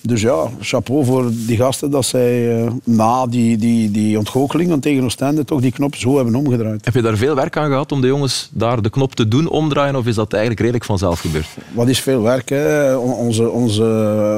[0.00, 5.44] dus ja, chapeau voor die gasten dat zij na die, die, die ontgoocheling tegen Oostende
[5.44, 6.84] toch die knop zo hebben omgedraaid.
[6.84, 9.48] Heb je daar veel werk aan gehad om de jongens daar de knop te doen
[9.48, 11.46] omdraaien of is dat eigenlijk redelijk vanzelf gebeurd?
[11.72, 12.48] Wat is veel werk.
[12.48, 12.96] Hè?
[12.96, 13.82] Onze, onze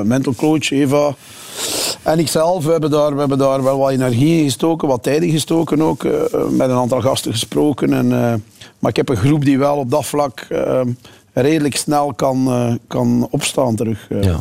[0.05, 1.15] mental coach Eva
[2.03, 5.23] en ikzelf, we hebben, daar, we hebben daar wel wat energie in gestoken, wat tijd
[5.23, 6.03] in gestoken ook.
[6.51, 7.93] Met een aantal gasten gesproken.
[7.93, 8.09] En,
[8.79, 10.47] maar ik heb een groep die wel op dat vlak
[11.40, 14.06] redelijk snel kan, kan opstaan terug.
[14.20, 14.40] Ja.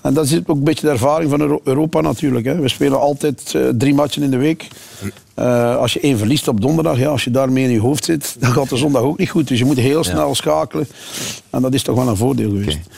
[0.00, 2.46] En dat is ook een beetje de ervaring van Europa natuurlijk.
[2.46, 2.60] Hè.
[2.60, 4.68] We spelen altijd drie matchen in de week.
[5.78, 8.52] als je één verliest op donderdag, ja, als je daarmee in je hoofd zit, dan
[8.52, 9.48] gaat de zondag ook niet goed.
[9.48, 10.88] Dus je moet heel snel schakelen.
[11.50, 12.78] En dat is toch wel een voordeel geweest.
[12.78, 12.96] Okay.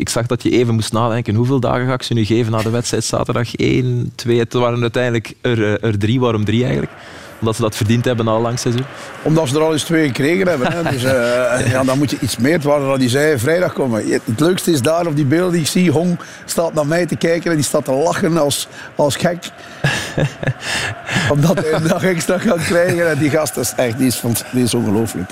[0.00, 1.34] Ik zag dat je even moest nadenken.
[1.34, 3.04] Hoeveel dagen ga ik ze nu geven na de wedstrijd?
[3.04, 4.38] Zaterdag 1, 2.
[4.38, 6.20] Het waren uiteindelijk er, eh, er drie.
[6.20, 6.92] Waarom drie eigenlijk?
[7.40, 8.84] Omdat ze dat verdiend hebben al lang seizoen?
[9.22, 10.72] Omdat ze er al eens twee gekregen hebben.
[10.72, 10.82] Hè.
[10.82, 12.52] Dus uh, ja, dan moet je iets meer.
[12.52, 14.08] Het waren die zei vrijdag komen.
[14.08, 15.90] Het leukste is daar op die beelden die ik zie.
[15.90, 19.38] Hong staat naar mij te kijken en die staat te lachen als, als gek.
[21.32, 23.10] Omdat hij een dag extra gaat krijgen.
[23.10, 25.30] En die gast is echt die is, die is ongelooflijk.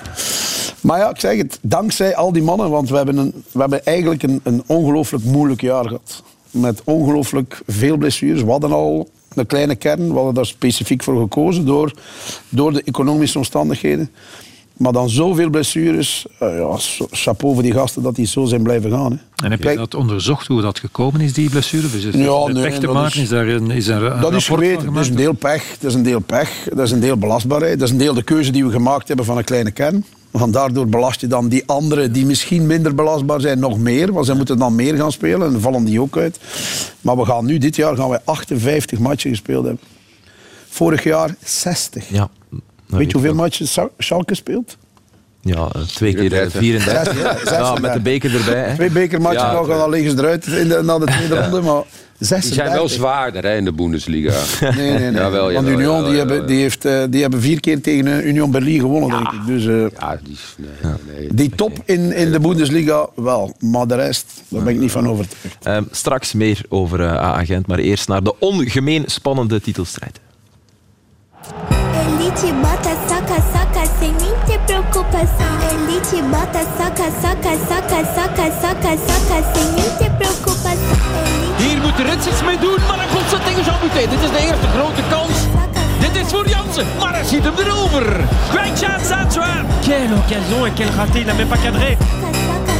[0.80, 3.84] Maar ja, ik zeg het, dankzij al die mannen, want we hebben, een, we hebben
[3.84, 6.22] eigenlijk een, een ongelooflijk moeilijk jaar gehad.
[6.50, 8.42] Met ongelooflijk veel blessures.
[8.42, 11.92] We hadden al een kleine kern, we hadden daar specifiek voor gekozen door,
[12.48, 14.10] door de economische omstandigheden.
[14.78, 16.76] Maar dan zoveel blessures, uh, ja,
[17.10, 19.12] chapeau voor die gasten dat die zo zijn blijven gaan.
[19.12, 19.44] Hè.
[19.44, 21.90] En heb je dat onderzocht, hoe dat gekomen is, die blessure?
[21.90, 23.16] Dus is ja, nee, pech te maken?
[23.16, 24.92] Is, is, daar een, is er een Dat is geweten.
[24.92, 27.78] Dat is een deel pech, dat is een deel pech, dat is een deel belastbaarheid,
[27.78, 30.04] dat is een deel de keuze die we gemaakt hebben van een kleine kern.
[30.30, 34.12] Want daardoor belast je dan die anderen die misschien minder belastbaar zijn nog meer.
[34.12, 36.38] Want zij moeten dan meer gaan spelen en dan vallen die ook uit.
[37.00, 39.84] Maar we gaan nu, dit jaar, gaan wij 58 matchen gespeeld hebben.
[40.68, 42.08] Vorig jaar 60.
[42.08, 42.30] Ja,
[42.86, 44.76] Weet je hoeveel matches Schalke speelt?
[45.40, 47.14] Ja, eh, twee keer 34.
[47.14, 48.62] Eh, ja, ja, met de beker erbij.
[48.62, 48.74] Hè.
[48.74, 51.60] Twee bekermatchen ja, dan liggen ze eruit in de, na de tweede ronde.
[51.60, 51.82] Maar
[52.18, 52.42] 36.
[52.42, 54.32] Die zijn wel zwaarder hè, in de Bundesliga.
[54.76, 55.12] Nee, nee, nee.
[55.12, 58.50] Jawel, Want Union jawel, die hebben, die, heeft, uh, die hebben vier keer tegen Union
[58.50, 59.46] Berlin gewonnen, denk ik.
[59.46, 63.94] Dus, uh, ja, die, nee, nee, die top in, in de Bundesliga wel, maar de
[63.94, 65.66] rest, daar ben ik niet van overtuigd.
[65.66, 70.20] Um, straks meer over uh, agent, maar eerst naar de ongemeen spannende titelstrijd.
[72.28, 75.54] Elite bota, saca, saca, sem nem ter preocupação.
[75.72, 81.27] Elite bota, saca, saca, saca, saca, saca, saca, sem nem ter preocupação.
[81.78, 84.10] Hier moet Rits iets mee doen, maar dan komt ze tegen Jean.
[84.10, 85.36] Dit is de eerste grote kans.
[85.98, 88.04] Dit is voor Jansen, maar hij ziet hem erover.
[88.50, 89.64] Great chance, Antoine.
[89.80, 91.96] Quelle occasion et quel raté, il n'a même pas cadré.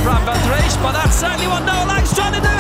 [0.05, 2.59] Van Drees, but that's certainly what Nolan's trying to do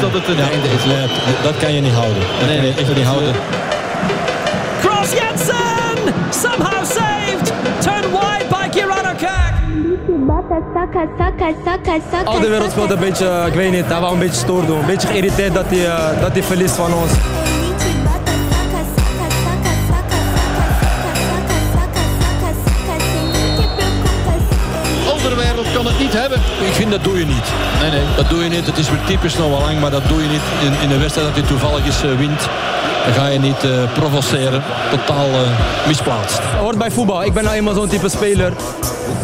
[0.00, 0.84] Dat het een ja, einde is.
[0.84, 1.06] Nee,
[1.42, 2.22] dat kan je niet houden.
[2.38, 3.34] Dat nee, nee, echt niet houden.
[6.30, 7.52] Somehow saved!
[7.80, 9.52] Turned wide by Kirano Kak.
[12.24, 14.78] Al de wereld speelt een beetje, ik weet niet, dat wou een beetje stoer doen.
[14.78, 17.10] Een beetje geïrriteerd dat hij, uh, dat hij verliest van ons.
[26.92, 27.48] Dat doe je niet.
[27.80, 28.66] Nee, nee, dat doe je niet.
[28.66, 31.00] Het is weer typisch nog wel lang, maar dat doe je niet in, in een
[31.00, 32.40] wedstrijd dat hij toevallig eens uh, wint.
[33.04, 34.62] Dan ga je niet uh, provoceren.
[34.90, 36.38] Totaal uh, misplaatst.
[36.38, 37.24] Hoort bij voetbal.
[37.24, 38.52] Ik ben nou eenmaal zo'n type speler.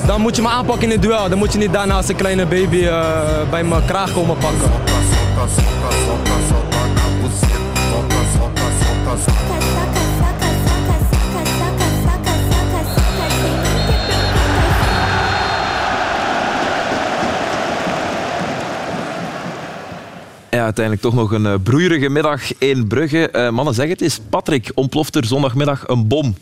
[0.06, 1.28] Dan moet je me aanpakken in het duel.
[1.28, 3.00] Dan moet je niet daarna als een kleine baby uh,
[3.50, 4.70] bij mijn kraag komen pakken.
[20.68, 23.28] Uiteindelijk toch nog een uh, broeierige middag in Brugge.
[23.32, 24.20] Uh, mannen, zeg het eens.
[24.30, 26.36] Patrick, ontploft er zondagmiddag een bom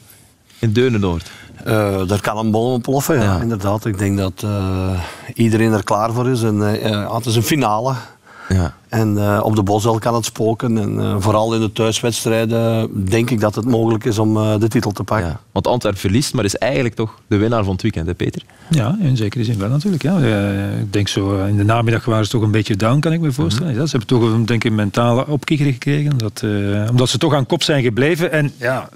[0.58, 1.30] in Deunenoord?
[1.66, 3.84] Uh, er kan een bom ontploffen, ja, inderdaad.
[3.84, 4.46] Ik denk dat
[5.34, 6.42] iedereen er klaar voor is.
[6.42, 6.58] En,
[7.14, 7.94] het is een finale.
[8.48, 8.74] Ja.
[8.88, 10.78] En uh, op de Bosel kan het spoken.
[10.78, 14.68] En uh, vooral in de thuiswedstrijden denk ik dat het mogelijk is om uh, de
[14.68, 15.28] titel te pakken.
[15.28, 15.40] Ja.
[15.52, 18.42] Want Antwerpen verliest, maar is eigenlijk toch de winnaar van het weekend, hè Peter?
[18.70, 20.02] Ja, in zekere zin wel natuurlijk.
[20.02, 20.18] Ja.
[20.80, 23.32] ik denk zo, in de namiddag waren ze toch een beetje down, kan ik me
[23.32, 23.70] voorstellen.
[23.70, 23.80] Mhm.
[23.80, 26.18] ja, ze hebben toch een, denk ik, mentale opkikker gekregen.
[26.18, 26.44] Dat,
[26.90, 28.32] omdat ze toch aan kop zijn gebleven.
[28.32, 28.88] En ja,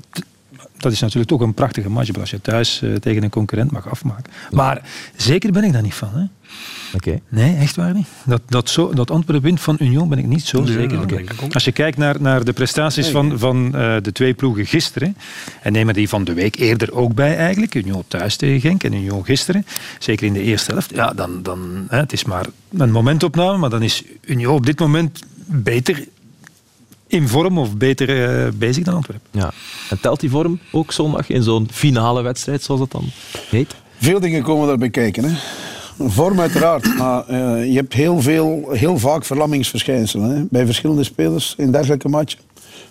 [0.83, 4.33] dat is natuurlijk toch een prachtige match als je thuis tegen een concurrent mag afmaken.
[4.51, 4.83] Maar
[5.17, 6.11] zeker ben ik daar niet van.
[6.15, 6.25] Hè.
[7.29, 8.07] Nee, echt waar niet.
[8.25, 11.25] Dat, dat, zo, dat Antwerpen wint van Union ben ik niet zo zeker.
[11.53, 15.17] Als je kijkt naar, naar de prestaties van, van uh, de twee ploegen gisteren,
[15.63, 18.93] en nemen die van de week eerder ook bij eigenlijk, Union thuis tegen Genk en
[18.93, 19.67] Union gisteren,
[19.99, 23.71] zeker in de eerste helft, ja, dan, dan hè, het is maar een momentopname, maar
[23.71, 26.07] dan is Union op dit moment beter
[27.11, 29.29] in vorm of beter uh, bezig dan Antwerpen.
[29.31, 29.51] Ja.
[29.91, 33.05] En telt die vorm ook zondag in zo'n finale wedstrijd, zoals dat dan
[33.51, 33.75] heet?
[33.99, 35.25] Veel dingen komen daarbij kijken.
[35.25, 35.37] Hè.
[36.09, 41.55] Vorm uiteraard, maar uh, je hebt heel, veel, heel vaak verlammingsverschijnselen hè, bij verschillende spelers
[41.57, 42.41] in dergelijke matchen.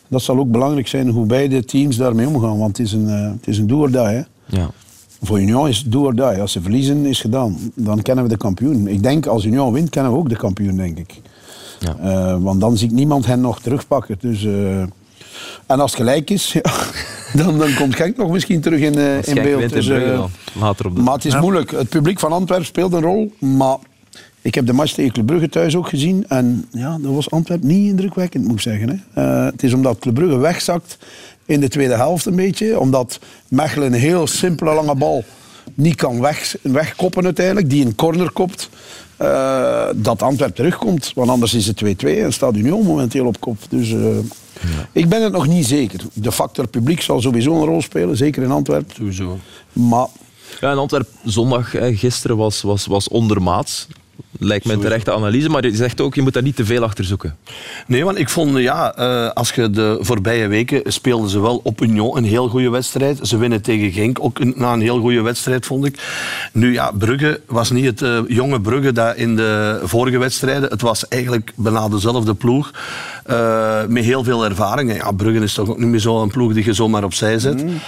[0.08, 3.32] Dat zal ook belangrijk zijn hoe beide teams daarmee omgaan, want het is een, uh,
[3.32, 4.22] het is een do or die, hè.
[4.46, 4.72] Ja.
[5.22, 6.42] Voor Union is het do or die.
[6.42, 7.58] Als ze verliezen, is gedaan.
[7.76, 8.88] Dan kennen we de kampioen.
[8.88, 11.22] Ik denk, als Union wint, kennen we ook de kampioen, denk ik.
[11.80, 11.96] Ja.
[12.04, 14.16] Uh, want dan ziet niemand hen nog terugpakken.
[14.20, 14.44] Dus,
[15.66, 16.72] en als het gelijk is, ja,
[17.34, 19.70] dan, dan komt Genk nog misschien terug in, uh, in beeld.
[19.70, 20.24] Dus, uh,
[20.60, 21.02] later op de...
[21.02, 21.72] Maar het is moeilijk.
[21.72, 23.78] Het publiek van Antwerpen speelt een rol, maar
[24.42, 26.26] ik heb de match tegen Club Brugge thuis ook gezien.
[26.28, 29.04] En ja, dat was Antwerpen niet indrukwekkend, moet ik zeggen.
[29.14, 29.24] Hè.
[29.24, 30.98] Uh, het is omdat Club Brugge wegzakt
[31.46, 32.80] in de tweede helft een beetje.
[32.80, 35.24] Omdat Mechelen een heel simpele lange bal
[35.74, 37.70] niet kan weg, wegkoppen uiteindelijk.
[37.70, 38.70] Die een corner kopt.
[39.22, 41.12] Uh, dat Antwerpen terugkomt.
[41.16, 43.58] Want anders is het 2-2 en staat Union momenteel op kop.
[43.70, 44.18] Dus uh,
[44.92, 46.00] ik ben het nog niet zeker.
[46.14, 48.96] De factor publiek zal sowieso een rol spelen, zeker in Antwerpen.
[48.96, 49.38] Sowieso.
[49.74, 50.08] Maar...
[50.60, 53.88] Ja, in Antwerpen zondag gisteren was, was, was ondermaats.
[54.38, 56.84] Lijkt me een terechte analyse, maar je zegt ook, je moet daar niet te veel
[56.84, 57.38] achter zoeken.
[57.88, 61.82] Nee, want ik vond, ja, uh, als je de voorbije weken speelden ze wel op
[61.82, 63.20] Union een heel goede wedstrijd.
[63.22, 66.00] Ze winnen tegen Genk ook een, na een heel goede wedstrijd, vond ik.
[66.54, 70.70] Nu ja, Brugge was niet het uh, jonge Brugge dat in de vorige wedstrijden.
[70.70, 72.72] Het was eigenlijk bijna dezelfde ploeg.
[73.30, 74.96] Uh, met heel veel ervaring.
[74.96, 77.64] Ja, Brugge is toch ook niet meer zo'n ploeg die je zomaar opzij zet.
[77.64, 77.80] Mm.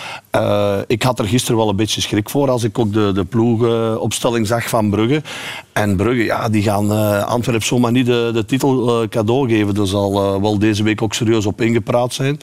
[0.88, 4.48] ik had er gisteren wel een beetje schrik voor als ik ook de, de ploegopstelling
[4.48, 5.22] zag van Brugge.
[5.74, 9.76] En Brugge, ja, die gaan uh, Antwerpen zomaar niet de, de titel uh, cadeau geven.
[9.76, 12.40] Er zal uh, wel deze week ook serieus op ingepraat zijn.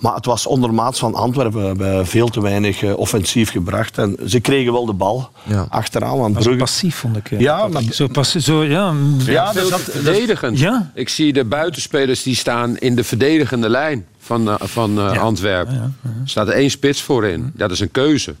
[0.00, 1.60] Maar het was ondermaats van Antwerpen.
[1.60, 3.98] We hebben veel te weinig offensief gebracht.
[3.98, 5.66] En ze kregen wel de bal ja.
[5.68, 6.18] achteraan.
[6.18, 6.56] Want Brugge...
[6.56, 7.30] passief vond ik.
[7.38, 7.82] Ja, maar...
[7.90, 8.94] Zo passief, zo, ja.
[9.18, 10.58] ja veel dat, verdedigend.
[10.58, 10.90] Ja?
[10.94, 15.16] Ik zie de buitenspelers die staan in de verdedigende lijn van, van ja.
[15.16, 15.96] Antwerpen.
[16.02, 17.50] Er staat er één spits voorin.
[17.54, 18.34] Dat is een keuze.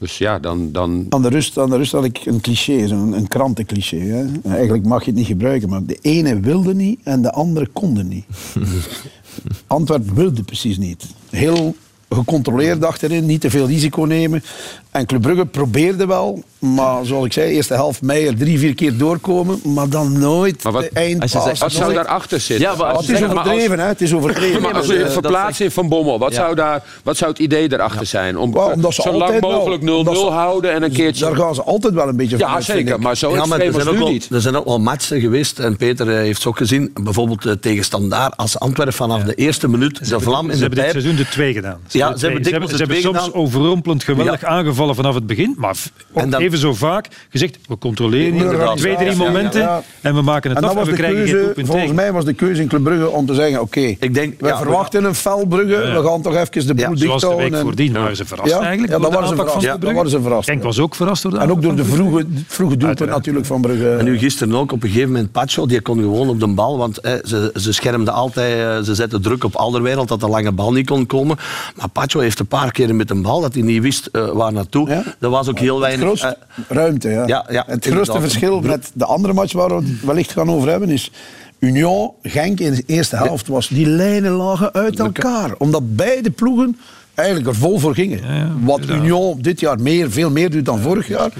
[0.00, 0.72] Dus ja, dan...
[0.72, 1.06] dan...
[1.08, 3.98] Aan, de rust, aan de rust had ik een cliché, een, een krantencliché.
[3.98, 4.26] Hè.
[4.44, 8.04] Eigenlijk mag je het niet gebruiken, maar de ene wilde niet en de andere konde
[8.04, 8.24] niet.
[9.66, 11.06] Antwerpen wilde precies niet.
[11.30, 11.74] Heel
[12.14, 14.44] gecontroleerd achterin, niet te veel risico nemen.
[14.90, 18.74] En Club Brugge probeerde wel, maar zoals ik zei, eerste helft mei er drie, vier
[18.74, 21.16] keer doorkomen, maar dan nooit maar wat, de.
[21.58, 22.66] Wat zou daarachter zitten?
[22.70, 23.86] Ja, maar, het is overdreven, hè?
[23.86, 24.62] Het is overdreven.
[24.62, 27.68] Maar als je het verplaatst in Van Bommel, wat, zou daar, wat zou het idee
[27.68, 28.38] daarachter zijn?
[28.38, 29.84] Om well, zo lang mogelijk 0-0
[30.32, 31.24] houden en een keertje...
[31.24, 33.72] Daar gaan ze altijd wel een beetje van Ja, zeker, maar zo ja, maar er
[33.72, 34.28] zijn ook wel, niet.
[34.30, 37.52] Er zijn ook wel matchen geweest, en Peter eh, heeft ze ook gezien, bijvoorbeeld uh,
[37.52, 40.58] tegen Standaard, als Antwerpen vanaf de eerste minuut de vlam in de pijp...
[40.58, 41.80] Ze hebben dit seizoen de twee gedaan.
[42.00, 45.76] Ja, ze hebben ze hebben soms overrompelend geweldig aangevallen vanaf het begin, maar
[46.12, 50.58] ook even zo vaak gezegd, we controleren hier twee, drie momenten en we maken het
[50.58, 53.08] en af en we krijgen keuze, geen Volgens mij was de keuze in Club Brugge
[53.08, 56.74] om te zeggen, oké, okay, we verwachten een fel Brugge, we gaan toch even de
[56.74, 58.92] boel dicht Zoals de week voordien waren ze verrast eigenlijk.
[58.92, 59.60] Ja, dat waren ze verrast.
[59.60, 60.62] Ja, dat waren ze verrast.
[60.62, 63.90] Was ook verrast door de En ook door de vroege, vroege doelpunt natuurlijk van Brugge.
[63.90, 66.78] En nu gisteren ook, op een gegeven moment Pacho, die kon gewoon op de bal,
[66.78, 70.86] want ze, ze schermden altijd, ze zetten druk op Alderwereld dat de lange bal niet
[70.86, 71.36] kon komen.
[71.76, 74.88] Maar Pacho heeft een paar keer met een bal dat hij niet wist waar naartoe.
[74.88, 75.02] Ja?
[75.20, 76.34] Er was ook heel weinig...
[76.68, 77.26] ruimte, ja.
[77.26, 80.68] ja, ja het grootste verschil met de andere match waar we het wellicht gaan over
[80.68, 81.10] hebben is...
[81.58, 85.54] Union, Genk in de eerste helft was die lijnen lagen uit elkaar.
[85.58, 86.78] Omdat beide ploegen
[87.14, 88.20] eigenlijk er vol voor gingen.
[88.64, 91.32] Wat Union dit jaar meer, veel meer doet dan vorig jaar.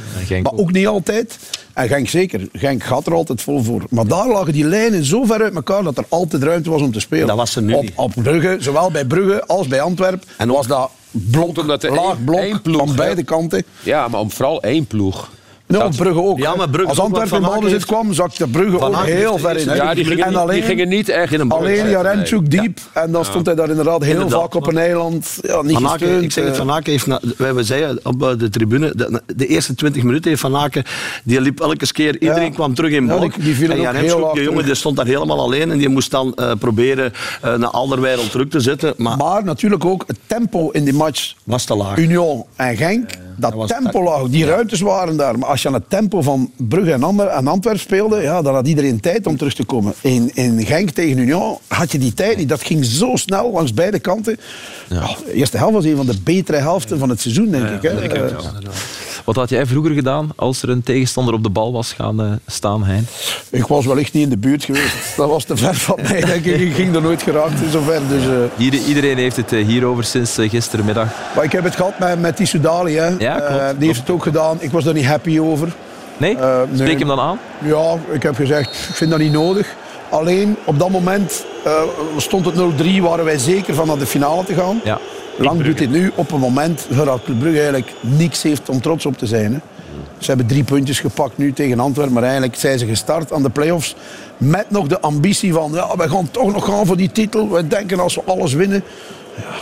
[0.43, 1.39] Maar ook niet altijd.
[1.75, 2.49] En Genk zeker.
[2.53, 3.83] Genk gaat er altijd vol voor.
[3.91, 6.93] Maar daar lagen die lijnen zo ver uit elkaar dat er altijd ruimte was om
[6.93, 7.27] te spelen.
[7.27, 10.29] Dat was er nu op, op Brugge, zowel bij Brugge als bij Antwerpen.
[10.37, 13.65] En was dat blok, omdat laag blok één ploeg, van beide kanten.
[13.83, 15.31] Ja, maar om vooral één ploeg
[15.71, 16.39] Nou, Brugge ook.
[16.39, 19.75] Ja, maar Brugge Als Antwerpen in balbezit kwam, zakte Brugge ook heel ver in.
[19.75, 22.61] Ja, die gingen, en niet, alleen, die gingen niet echt in een alleen Jaremchuk nee.
[22.61, 22.79] diep.
[22.93, 25.39] En dan stond hij daar inderdaad heel Inderdaad, vaak op een eiland.
[25.43, 26.23] Ja, niet Van Aken, gesteund.
[26.25, 26.59] ik zeg het, eh.
[26.59, 27.07] Van Aken heeft,
[27.37, 30.85] wij zeiden op eh, de tribune, de, de eerste 20 minuten heeft Van Aken,
[31.25, 32.51] die liep elke keer, iedereen Ja.
[32.51, 33.35] kwam terug in Ja, blok.
[33.43, 36.53] die- en laag die jongen, die stond daar helemaal alleen en die moest dan eh,
[36.59, 37.13] proberen
[37.45, 38.95] uh, naar Alderweireld terug te zetten.
[38.97, 41.97] Maar, Maar natuurlijk ook het tempo in die match was te laag.
[41.99, 43.11] Union en Genk.
[43.41, 45.39] Dat tempo lag, die ruimtes waren daar.
[45.39, 48.55] Maar als je aan het tempo van Brugge en, Ander, en Antwerpen speelde, ja, dan
[48.55, 49.95] had iedereen tijd om terug te komen.
[50.01, 52.49] In, in Genk tegen Union had je die tijd niet.
[52.49, 54.39] Dat ging zo snel langs beide kanten.
[54.89, 55.17] Ja.
[55.25, 57.83] de eerste helft was een van de betere helften van het seizoen, denk ik.
[57.83, 58.09] Hè.
[58.09, 58.37] Eh,
[59.31, 62.27] Wat had jij vroeger gedaan als er een tegenstander op de bal was gaan eh,
[62.47, 63.07] staan, Hein?
[63.51, 65.17] ik was wellicht niet in de buurt geweest.
[65.17, 66.61] Dat was te ver van mij, denk ik.
[66.61, 68.01] Ik ging er nooit geraakt in zover.
[68.09, 68.33] Dus, eh,
[68.65, 71.07] Ieder- iedereen heeft het eh, hierover sinds gisterenmiddag.
[71.35, 72.97] maar ik heb het gehad met, met Dali.
[72.97, 73.09] Hè.
[73.19, 74.57] Ja, klopt, die heeft het ook gedaan.
[74.61, 75.73] Ik was daar niet happy over.
[76.17, 76.35] Nee?
[76.37, 76.67] Nee.
[76.75, 77.39] Spreek hem dan aan?
[77.65, 79.75] Ja, ik heb gezegd, ik vind dat niet nodig.
[80.09, 81.45] Alleen op dat moment
[82.17, 84.81] stond het 0-3, waren wij zeker van naar de finale te gaan.
[84.85, 84.99] Ja.
[85.41, 89.07] Lang doet dit nu op een moment waar Club Brugge eigenlijk niks heeft om trots
[89.07, 89.53] op te zijn.
[89.53, 89.59] Hè.
[90.19, 93.51] Ze hebben drie puntjes gepakt nu tegen Antwerpen, maar eigenlijk zijn ze gestart aan de
[93.51, 93.95] play-offs
[94.37, 97.51] met nog de ambitie van, ja, wij gaan toch nog gaan voor die titel.
[97.51, 98.83] Wij denken als we alles winnen,
[99.37, 99.55] ja,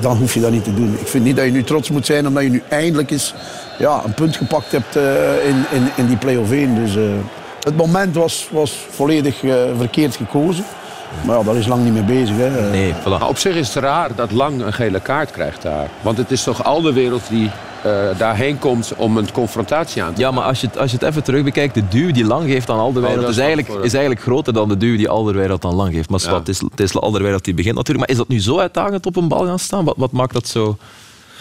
[0.00, 0.96] dan hoef je dat niet te doen.
[1.00, 3.34] Ik vind niet dat je nu trots moet zijn omdat je nu eindelijk eens
[3.78, 6.74] ja, een punt gepakt hebt eh, in, in, in die play-off 1.
[6.74, 7.02] Dus eh,
[7.60, 10.64] het moment was, was volledig eh, verkeerd gekozen.
[11.26, 12.36] Maar ja, daar is lang niet mee bezig.
[12.36, 12.70] Hè.
[12.70, 13.04] Nee, voilà.
[13.04, 15.88] Maar op zich is het raar dat Lang een gele kaart krijgt daar.
[16.00, 17.50] Want het is toch al de wereld die
[17.82, 20.96] eh, daarheen komt om een confrontatie aan te Ja, maar als je, het, als je
[20.96, 23.42] het even terug bekijkt, de duw die Lang geeft aan Alderweireld Oh, dat is, is
[23.42, 26.08] eigenlijk, voor- is eigenlijk groter dan de duw die Alderweireld aan Lang geeft.
[26.10, 26.34] Maar Ja.
[26.34, 28.06] het is, het is Alderweireld die begint natuurlijk.
[28.06, 29.84] Maar is dat nu zo uitdagend op een bal gaan staan?
[29.84, 30.76] Wat, wat maakt dat zo,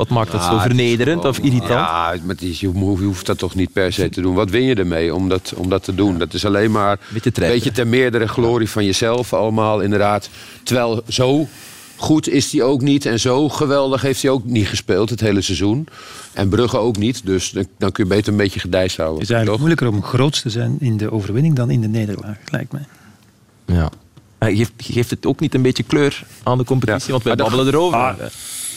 [0.01, 1.69] wat maakt dat Ja, zo het is vernederend of irritant?
[1.69, 4.35] Ja, maar is, je, hoeft, je hoeft dat toch niet per se te doen.
[4.35, 6.17] Wat win je ermee om dat, om dat te doen?
[6.17, 10.29] Dat is alleen maar Beetje een beetje ter meerdere glorie van jezelf allemaal, inderdaad.
[10.63, 11.47] Terwijl zo
[11.95, 15.41] goed is hij ook niet en zo geweldig heeft hij ook niet gespeeld het hele
[15.41, 15.87] seizoen.
[16.33, 19.19] En Brugge ook niet, dus dan, dan kun je beter een beetje gedijst houden.
[19.19, 19.79] Het is eigenlijk toch?
[19.79, 22.85] moeilijker om groot te zijn in de overwinning dan in de nederlaag, lijkt mij.
[23.65, 23.89] Ja.
[24.37, 27.11] Hij geeft, geeft het ook niet een beetje kleur aan de competitie?
[27.11, 28.15] Want wij babbelen erover.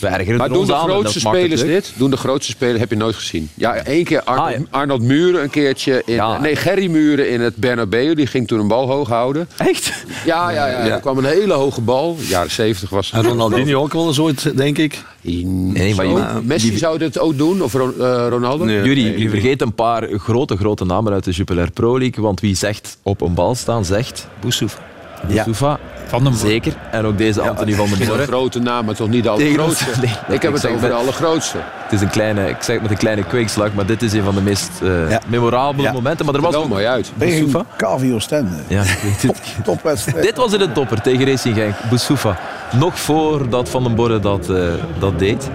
[0.05, 1.93] We ergeren Maar doen de grootste spelers dit?
[1.97, 3.49] Doen de grootste spelers, heb je nooit gezien.
[3.55, 4.65] Ja, één keer Arnold, Ah, ja.
[4.71, 6.03] Arnold Muren een keertje.
[6.07, 6.41] In, Ja.
[6.41, 8.15] Nee, Gerry Muren in het Bernabeu.
[8.15, 9.49] Die ging toen een bal hoog houden.
[9.57, 9.93] Echt?
[10.25, 10.77] Ja, ja, ja.
[10.79, 12.17] Er kwam een hele hoge bal.
[12.21, 13.25] Jaren 70 was het.
[13.25, 15.03] En Ronaldinho ook wel eens ooit, denk ik.
[15.21, 16.11] Nee, maar Zo.
[16.13, 17.63] jullie- Messi zou dit ook doen?
[17.63, 17.81] Of eh,
[18.29, 18.65] Ronaldo?
[18.65, 18.83] Nee.
[18.83, 22.25] Jullie, jullie vergeten een paar grote, grote namen uit de Jupiler Pro League.
[22.25, 24.79] Want wie zegt op een bal staan, zegt Boussouf.
[25.27, 25.79] Boussoufa.
[26.07, 26.35] Van den.
[26.35, 26.73] Zeker.
[26.91, 28.23] En ook deze Anthony van den Een Borre.
[28.27, 29.85] grote naam, maar toch niet de allergrootste.
[30.03, 31.57] nee, ik heb ik het over de allergrootste.
[31.83, 34.23] Het is een kleine, ik zeg het met een kleine kweekslag, maar dit is een
[34.23, 35.21] van de meest eh, Ja.
[35.27, 35.93] memorabele Ja.
[35.93, 36.27] momenten.
[36.27, 37.13] Maar er was ook- mooi uit.
[37.19, 37.65] Tegen Boussoufa?
[37.97, 38.55] KVO Stende.
[38.67, 39.33] Ja, ik.
[39.65, 40.23] Topwedstrijd.
[40.23, 41.75] Dit was in de topper tegen Racing Genk.
[41.89, 42.37] Boussoufa.
[42.73, 44.57] Nog voordat Van den Borre dat, eh,
[44.99, 45.51] dat deed.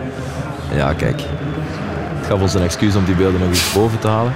[0.75, 1.21] Ja, kijk.
[2.19, 4.33] Het gaf ons een excuus om die beelden nog eens boven te halen.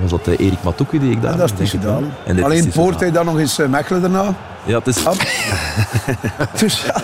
[0.00, 1.30] Was dat eh, Erik Matuku die ik daar...
[1.32, 2.14] Ja, dat is niet gedaan.
[2.42, 4.34] Alleen Poort hij dan nog eens eh, Mechelen daarna.
[4.64, 5.02] Ja, het is,
[6.60, 6.94] dus ja,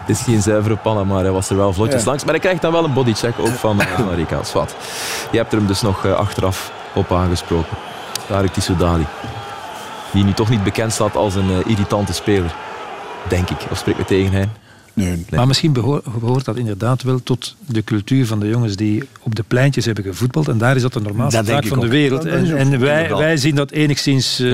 [0.00, 2.06] het is geen zuivere panna, maar hij was er wel vlotjes Ja.
[2.06, 2.22] langs.
[2.24, 4.74] Maar hij krijgt dan wel een bodycheck ook van Marika Swat.
[5.30, 7.76] Je hebt er hem dus nog eh, achteraf op aangesproken.
[8.26, 9.06] Tarek Tissoudali.
[10.12, 12.54] Die nu toch niet bekend staat als een eh, irritante speler.
[13.28, 13.58] Denk ik.
[13.70, 14.48] Of spreek me tegen hij.
[14.94, 15.24] Nee.
[15.30, 19.34] Maar misschien behoort, behoort dat inderdaad wel tot de cultuur van de jongens die op
[19.34, 20.48] de pleintjes hebben gevoetbald.
[20.48, 22.24] En daar is dat de normaalste Dat zaak van de wereld.
[22.24, 24.50] En, wij, wij zien dat enigszins eh,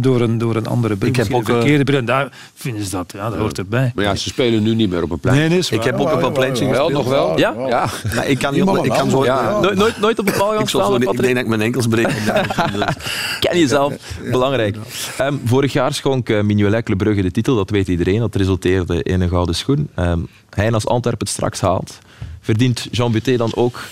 [0.00, 1.10] door, een, door een andere bril.
[1.10, 1.98] Ik heb ook, een eh, verkeerde bril.
[1.98, 3.92] En daar vinden ze dat, ja, dat hoort erbij.
[3.94, 5.36] Maar ja, ze spelen nu niet meer op een plein.
[5.38, 6.92] Nee, nee, Ik heb ook op een pleintje Wel, gespeeld.
[6.92, 7.38] nog wel?
[7.38, 7.54] Ja?
[7.68, 7.88] Ja.
[8.14, 9.24] Maar ik kan, niet op, ik kan zo...
[9.24, 11.42] Nooit, nooit, nooit op de bal gaan Ik, zal staan, zo, niet- ik denk dat
[11.42, 12.08] ik mijn enkels breek.
[13.40, 13.94] Ken jezelf.
[14.30, 14.76] Belangrijk.
[15.18, 17.56] Ehm, vorig jaar schonk uh, Mignolet Club Brugge de titel.
[17.56, 18.18] Dat weet iedereen.
[18.20, 19.88] Dat resulteerde in een gouden schoen.
[19.94, 20.20] Ehm,
[20.50, 21.98] hij als Antwerpen het straks haalt.
[22.40, 23.84] Verdient Jean Buté dan ook...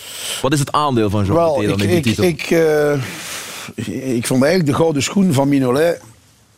[0.43, 2.25] Wat is het aandeel van Jean Wel, Buté dan ik, in die ik, titel?
[2.25, 2.51] ik,
[3.75, 6.01] eh, ik vond eigenlijk de gouden schoen van Minolet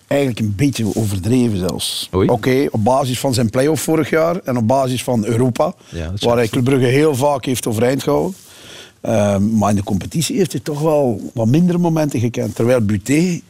[0.06, 2.08] eigenlijk een beetje overdreven zelfs.
[2.12, 6.36] Oké, op basis van zijn play-off vorig jaar en op basis van Europa, Ja, waar
[6.36, 8.34] hij Club Brugge heel vaak heeft overeind gehouden.
[9.00, 12.54] Ehm, maar in de competitie heeft hij toch wel wat mindere momenten gekend.
[12.54, 13.40] Terwijl Buté,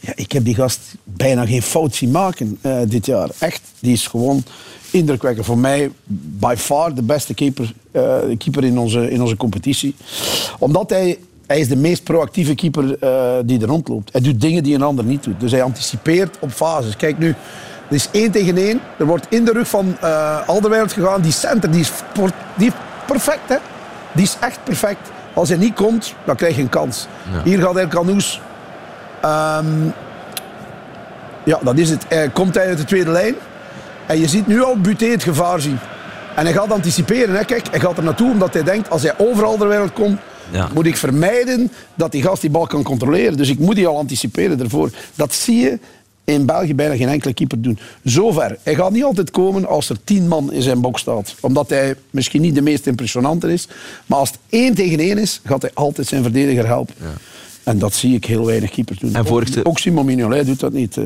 [0.00, 3.30] ja, ik heb die gast bijna geen fout zien maken eh, dit jaar.
[3.38, 4.44] Echt, die is gewoon
[4.90, 5.46] indrukwekkend.
[5.46, 5.90] Voor mij
[6.38, 9.94] by far de beste keeper, eh, keeper in, onze, in onze competitie.
[10.58, 14.12] Omdat hij, hij is de meest proactieve keeper eh, die er rondloopt.
[14.12, 15.40] Hij doet dingen die een ander niet doet.
[15.40, 16.96] Dus hij anticipeert op fases.
[16.96, 17.28] Kijk nu,
[17.88, 18.80] er is één tegen één.
[18.98, 21.20] Er wordt in de rug van eh Alderweireld gegaan.
[21.20, 21.92] Die center die is,
[22.56, 22.72] die is
[23.06, 23.56] perfect, hè?
[24.12, 25.10] Die is echt perfect.
[25.34, 27.06] Als hij niet komt, dan krijg je een kans.
[27.32, 27.42] Ja.
[27.42, 28.40] Hier gaat El Canoes.
[29.20, 29.66] ehm,
[31.44, 32.04] ja, dat is het.
[32.08, 33.34] Hij komt hij uit de tweede lijn.
[34.10, 35.78] En je ziet nu al Buté het gevaar zien.
[36.36, 37.34] En hij gaat anticiperen.
[37.36, 37.44] Hè.
[37.44, 40.18] Kijk, hij gaat er naartoe omdat hij denkt, als hij overal ter wereld komt,
[40.52, 40.68] Ja.
[40.74, 43.36] moet ik vermijden dat die gast die bal kan controleren.
[43.36, 44.90] Dus ik moet die al anticiperen ervoor.
[45.14, 45.78] Dat zie je
[46.24, 47.78] in België bijna geen enkele keeper doen.
[48.04, 48.56] Zover.
[48.62, 51.34] Hij gaat niet altijd komen als er tien man in zijn bok staat.
[51.40, 53.68] Omdat hij misschien niet de meest impressionante is.
[54.06, 56.94] Maar als het één tegen één is, gaat hij altijd zijn verdediger helpen.
[57.64, 59.14] En dat zie ik heel weinig keepers doen.
[59.14, 60.96] En vorige- Ook Simon Mignolet doet dat niet.
[60.96, 61.04] eh.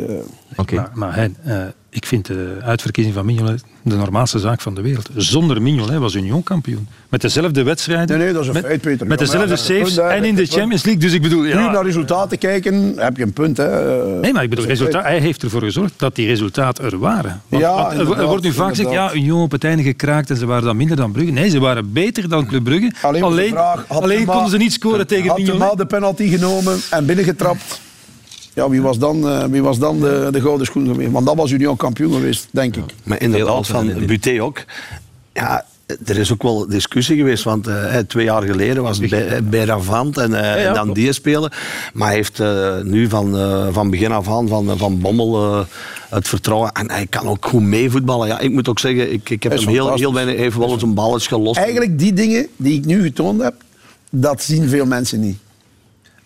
[0.57, 0.75] Oké.
[0.75, 1.57] Maar, maar eh,
[1.95, 5.09] ik vind de uitverkiezing van Mignolet de normaalste zaak van de wereld.
[5.17, 6.89] Zonder Mignolet was Union kampioen.
[7.09, 8.19] Met dezelfde wedstrijden.
[8.19, 9.07] Nee, nee, dat is een met, feit, Peter.
[9.07, 11.03] Met dezelfde saves en in de Champions League.
[11.03, 11.45] Dus ik bedoel...
[11.45, 13.57] Ja, naar resultaten kijken, heb je een punt.
[13.57, 13.95] Hè.
[14.21, 17.43] Nee, maar ik bedoel, resultaat, hij heeft ervoor gezorgd dat die resultaten er waren.
[17.49, 19.15] Want, Ja, er- wordt nu vaak gezegd, ja.
[19.15, 21.31] Union op het einde gekraakt en ze waren dan minder dan Brugge.
[21.33, 22.93] Nee, ze waren beter dan Club Brugge.
[23.03, 25.69] Alleen Alleen, vraag, had konden ze niet scoren tegen Had Mignolet.
[25.69, 27.81] Ma de penalty genomen en binnengetrapt.
[28.55, 31.11] Ja, wie was dan, eh, wie was dan de, de gouden schoen geweest?
[31.11, 32.95] Want dat was Union kampioen geweest, denk ik.
[33.03, 34.65] Maar inderdaad, van Buté ook.
[35.33, 35.65] Ja,
[36.07, 39.65] er is ook wel discussie geweest, want eh, twee jaar geleden was het bij, bij
[39.65, 40.99] Ravant en, eh, ja, en dan klopt.
[40.99, 41.53] die spelen.
[41.93, 45.65] Maar hij heeft eh, nu van, eh, van begin af aan van, van Bommel eh,
[46.09, 46.73] het vertrouwen.
[46.73, 48.27] En hij kan ook goed meevoetballen.
[48.29, 50.73] Ja, ik moet ook zeggen, ik, ik heb Hij hem heel, heel weinig even wel
[50.73, 51.59] eens een balletje gelost.
[51.59, 53.55] Eigenlijk die dingen die ik nu getoond heb,
[54.11, 55.39] dat zien veel mensen niet.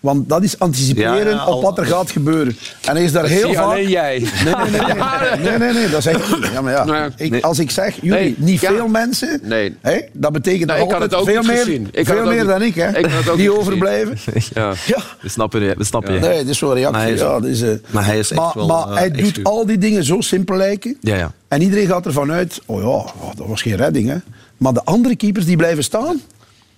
[0.00, 2.56] Want dat is anticiperen Ja, ja, al- op wat er gaat gebeuren.
[2.84, 3.64] En hij is daar heel vaak...
[3.64, 4.18] alleen jij.
[4.18, 6.50] Nee, nee, nee, nee, nee, nee, nee, dat is echt niet.
[6.52, 7.11] Ja, maar ja.
[7.16, 7.44] Ik-.
[7.44, 9.76] Als ik zeg, jullie, niet veel mensen, Nee.
[9.80, 13.18] hè, dat betekent Nou, had altijd veel meer, veel meer dan ik, hè, ik had
[13.24, 14.16] het ook die overblijven.
[14.54, 14.72] Ja.
[14.87, 15.02] Ja.
[15.20, 15.74] We snappen je.
[15.78, 16.20] We snappen je.
[16.20, 17.26] Nee, dit is wel een Maar hij reactie.
[17.26, 19.40] is- ja, dat is, eh, maar hij is echt maar, wel, maar eh, hij doet
[19.42, 20.96] al die dingen zo simpel lijken.
[21.00, 21.32] Ja, ja.
[21.48, 23.06] En iedereen gaat ervan uit, oh ja, oh,
[23.37, 24.08] dat was geen redding.
[24.08, 24.16] Hè.
[24.56, 26.20] Maar de andere keepers die blijven staan.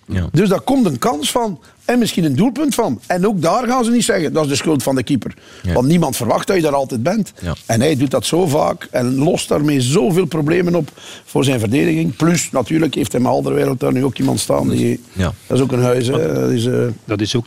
[0.06, 0.28] Ja.
[0.32, 1.60] Dus daar komt een kans van.
[1.84, 3.00] En misschien een doelpunt van.
[3.06, 5.34] En ook daar gaan ze niet zeggen, dat is de schuld van de keeper.
[5.62, 5.72] Ja.
[5.72, 7.32] Want niemand verwacht dat je daar altijd bent.
[7.40, 7.54] Ja.
[7.66, 10.90] En hij doet dat zo vaak en lost daarmee zoveel problemen op
[11.24, 12.16] voor zijn verdediging.
[12.16, 14.68] Plus, natuurlijk heeft hij met wereld daar nu ook iemand staan.
[14.68, 15.32] Die, Ja.
[15.46, 16.06] Dat is ook een huis.
[16.06, 16.32] Hè.
[16.34, 17.44] Dat is, eh, Dat is ook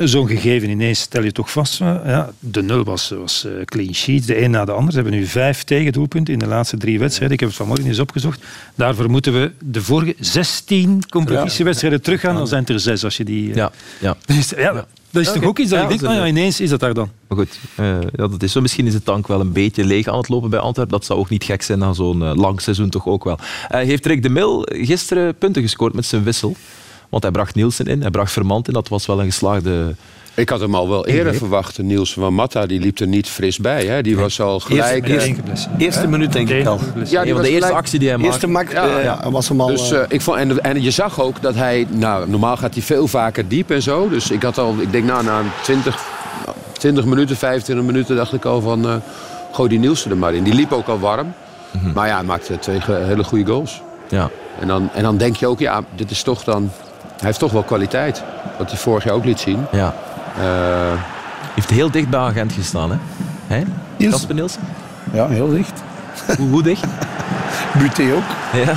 [0.00, 0.70] zo'n gegeven.
[0.70, 4.50] Ineens stel je toch vast, ja, de nul was, was eh, clean sheet, de een
[4.50, 4.92] na de ander.
[4.92, 7.34] Ze hebben nu vijf tegendoelpunten in de laatste drie wedstrijden.
[7.34, 8.40] Ik heb het vanmorgen eens opgezocht.
[8.74, 12.34] Daarvoor moeten we de vorige 16 competitiewedstrijden teruggaan.
[12.34, 13.50] Dan zijn het er zes als je die...
[13.50, 14.16] eh, Ja, ja.
[14.24, 16.70] Dus, ja, Dat is toch ook iets dat Ja, ik denk, nou ja, ineens is
[16.70, 17.10] dat daar dan.
[17.28, 18.60] Maar goed, eh, ja, dat is zo.
[18.60, 20.94] Misschien is de tank wel een beetje leeg aan het lopen bij Antwerpen.
[20.94, 23.38] Dat zou ook niet gek zijn na zo'n eh, lang seizoen toch ook wel.
[23.68, 26.56] Eh, heeft Rick de Mil gisteren punten gescoord met zijn wissel?
[27.08, 28.74] Want hij bracht Nielsen in, hij bracht Vermand in.
[28.74, 29.94] Dat was wel een geslaagde...
[30.36, 31.82] Ik had hem al wel eerder verwacht.
[31.82, 33.84] Niels van Matta die liep er niet fris bij.
[33.86, 34.02] Hè?
[34.02, 35.08] Die was al gelijk.
[35.08, 36.78] Eerste, eh, eerste, eerste minuut denk ik al.
[37.04, 38.32] ja, die was de eerste gelijk- actie die hij maakte...
[38.32, 39.18] Eerste mak, Ja, eh, ja.
[39.22, 39.66] ja, was hem al...
[39.66, 42.74] Dus, eh, eh, ik vond, en, en je zag ook dat hij, nou, normaal gaat
[42.74, 44.08] hij veel vaker diep en zo.
[44.08, 46.04] Dus ik had al, ik denk nou, na 20,
[46.72, 48.94] 20 minuten, 25 minuten dacht ik al van, eh,
[49.52, 50.42] gooi die Nielsen er maar in.
[50.44, 51.32] Die liep ook al warm.
[51.94, 53.82] Maar ja, hij maakte twee hele goede goals.
[54.08, 54.30] Ja.
[54.60, 56.70] En dan, en dan denk je ook, ja, dit is toch dan,
[57.16, 58.22] hij heeft toch wel kwaliteit.
[58.58, 59.66] Wat hij vorig jaar ook liet zien.
[59.72, 59.94] ja.
[60.40, 60.92] Eh,
[61.54, 62.96] Heeft heel dicht bij agent gestaan, hè?
[63.46, 63.62] Hè?
[63.96, 64.12] Niels.
[64.12, 64.60] Kasper Nielsen?
[65.12, 65.82] ja, heel dicht.
[66.38, 66.84] Hoe, hoe dicht?
[67.78, 68.58] Buté ook.
[68.66, 68.72] Ja.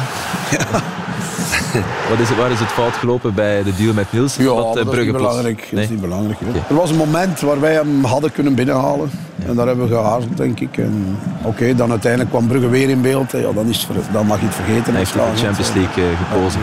[2.09, 4.43] Wat is, het- waar is het fout gelopen bij de deal met Nielsen?
[4.43, 5.57] Ja, eh, dat is Brugge niet belangrijk.
[5.61, 5.83] Dat Nee?
[5.83, 6.37] is niet belangrijk.
[6.69, 9.09] Er was een moment waar wij hem hadden kunnen binnenhalen.
[9.47, 10.77] En daar hebben we geaarzeld, denk ik.
[10.77, 13.31] En Oké, dan uiteindelijk kwam Brugge weer in beeld.
[13.31, 14.83] Ja, dan, is het dan mag je het vergeten.
[14.89, 16.59] Hij heeft voor de Champions League eh, gekozen.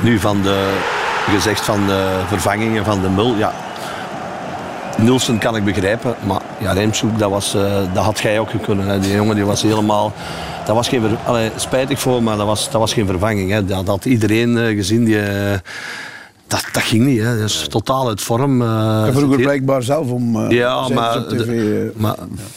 [0.00, 0.72] Nu van de,
[1.34, 3.52] gezegd van de vervangingen van de Mul, ja.
[4.96, 8.86] Nielsen kan ik begrijpen, maar ja, Remshoek, dat, was, eh, dat had jij ook kunnen.
[8.86, 8.98] Hè.
[9.00, 10.12] Die jongen die was helemaal...
[10.66, 13.50] Dat was geen, ver- allee, spijtig voor, maar dat was, dat was geen vervanging.
[13.50, 13.64] Hè.
[13.64, 15.04] Dat had iedereen eh, gezien.
[15.04, 15.58] Die, eh,
[16.46, 17.20] dat, dat ging niet.
[17.22, 17.36] Hè.
[17.38, 18.62] Dat is totaal uit vorm.
[18.62, 20.36] eh, En vroeger blijkbaar zelf om.
[20.44, 22.14] eh, Ja, maar, op tv, de- maar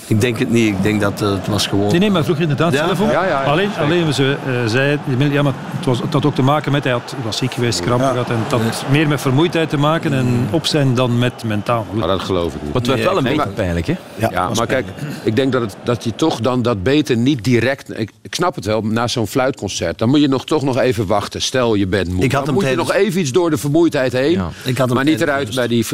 [0.08, 0.67] ik denk het niet.
[0.67, 1.88] Ik denk dat het was gewoon...
[1.91, 3.12] Nee, nee, maar vroeger inderdaad Ja, zelf ook.
[3.12, 4.99] ja, ja, ja, alleen, alleen ze eh, zei,
[5.32, 7.79] ja, maar het, was, het had ook te maken met, hij had, was ziek geweest,
[7.79, 8.11] krampen Ja.
[8.11, 8.29] gehad.
[8.29, 11.86] En het had meer met vermoeidheid te maken en op zijn dan met mentaal.
[11.89, 11.99] Goed.
[11.99, 12.63] maar dat geloof ik niet.
[12.63, 13.95] Maar het werd Nee, wel een beetje pijnlijk, hè?
[14.15, 14.86] Ja, maar kijk,
[15.23, 17.99] ik denk dat, het, dat je toch dan dat beter niet direct...
[17.99, 19.97] Ik, ik snap het wel, na zo'n fluitconcert...
[19.97, 21.41] dan moet je nog, toch nog even wachten.
[21.41, 22.23] Stel, je bent moe.
[22.23, 24.32] Ik had dan hem moet je nog even iets door de vermoeidheid heen.
[24.32, 24.49] Ja.
[24.63, 25.86] Ik had hem maar niet tijdens eruit de bij die...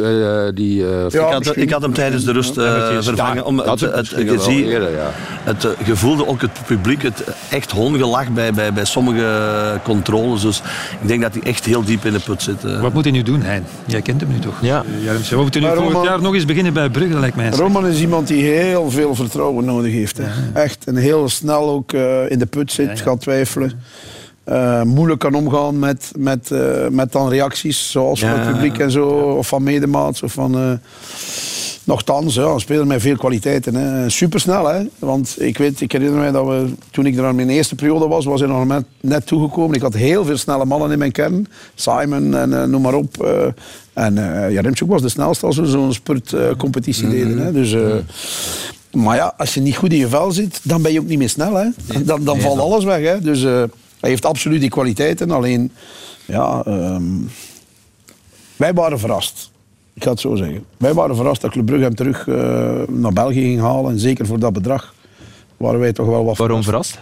[0.47, 3.45] eh, die eh, Ja, ik, had, ik had hem tijdens de rust eh, vervangen.
[3.45, 4.11] om, het, het,
[4.47, 4.89] eerder,
[5.43, 10.41] het, eh, je voelde ook het publiek het echt hongelach bij, bij, bij sommige controles.
[10.41, 10.61] Dus
[11.01, 12.63] ik denk dat hij echt heel diep in de put zit.
[12.63, 12.81] eh.
[12.81, 13.63] Wat moet hij nu doen, Hein?
[13.85, 14.55] Jij kent hem nu toch?
[14.61, 14.83] Ja.
[14.97, 15.35] Eh, Jarmsje.
[15.35, 17.49] We moeten nu Maar volgend Roman- jaar nog eens beginnen bij Brugge, lijkt mij.
[17.49, 20.17] Roman is iemand die heel veel vertrouwen nodig heeft.
[20.17, 20.25] Hè.
[20.61, 20.83] Echt.
[20.85, 23.71] En heel snel ook eh, in de put zit, gaat twijfelen.
[24.43, 28.91] eh, moeilijk kan omgaan met, met, eh, met dan reacties zoals van het publiek en
[28.91, 30.23] zo, of van medemaats.
[30.23, 30.71] Of van, uh,
[31.85, 33.75] nochtans, ja, een speler met veel kwaliteiten.
[33.75, 34.09] Hè.
[34.09, 34.85] Supersnel, hè.
[34.99, 38.07] Want ik weet, ik herinner mij dat we, toen ik er aan mijn eerste periode
[38.07, 39.75] was, was hij nog net, net toegekomen.
[39.75, 41.47] Ik had heel veel snelle mannen in mijn kern.
[41.75, 43.27] Simon en noem maar op.
[43.93, 47.37] en uh, Jaremchuk was de snelste als we zo'n spurtcompetitie deden.
[47.37, 47.51] Hè.
[47.51, 47.75] Dus...
[48.95, 51.17] Maar ja, als je niet goed in je vel zit, dan ben je ook niet
[51.17, 51.55] meer snel.
[51.55, 51.69] Hè?
[52.03, 53.03] Dan, dan valt alles weg.
[53.03, 53.21] Hè?
[53.21, 53.63] Dus uh,
[53.99, 55.31] hij heeft absoluut die kwaliteiten.
[55.31, 55.71] Alleen,
[56.25, 57.29] ja, um,
[58.55, 59.51] wij waren verrast.
[59.95, 60.65] Ik ga het zo zeggen.
[60.77, 62.35] Wij waren verrast dat Club Brugge hem terug uh,
[62.87, 63.91] naar België ging halen.
[63.91, 64.93] En zeker voor dat bedrag
[65.57, 66.99] waren wij toch wel wat Waarom verrast?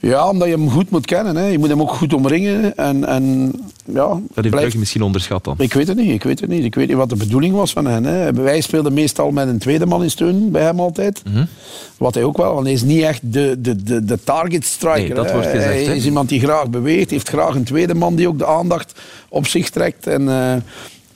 [0.00, 1.36] Ja, omdat je hem goed moet kennen.
[1.36, 1.46] Hè.
[1.46, 2.76] Je moet hem ook goed omringen.
[2.76, 3.52] En, en,
[3.84, 4.76] ja, dat heeft blijft...
[4.76, 5.54] misschien onderschat dan?
[5.58, 6.10] Ik weet het niet.
[6.10, 6.64] Ik weet het niet.
[6.64, 8.04] Ik weet niet wat de bedoeling was van hen.
[8.04, 8.32] Hè.
[8.32, 11.22] Wij speelden meestal met een tweede man in steun bij hem altijd.
[11.24, 11.46] Mm -hmm.
[11.96, 15.00] Wat hij ook wel, want hij is niet echt de, de, de, de target striker.
[15.00, 18.14] Nee, dat wordt gezegd, hij is iemand die graag beweegt, heeft graag een tweede man
[18.14, 20.06] die ook de aandacht op zich trekt.
[20.06, 20.54] En, uh,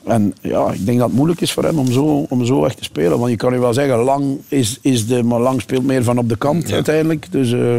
[0.04, 2.76] en ja, ik denk dat het moeilijk is voor hem om zo, om zo echt
[2.76, 3.18] te spelen.
[3.18, 6.18] Want je kan nu wel zeggen, lang is, is de, maar lang speelt meer van
[6.18, 6.74] op de kant ja.
[6.74, 7.26] uiteindelijk.
[7.32, 7.50] Dus...
[7.50, 7.74] Uh,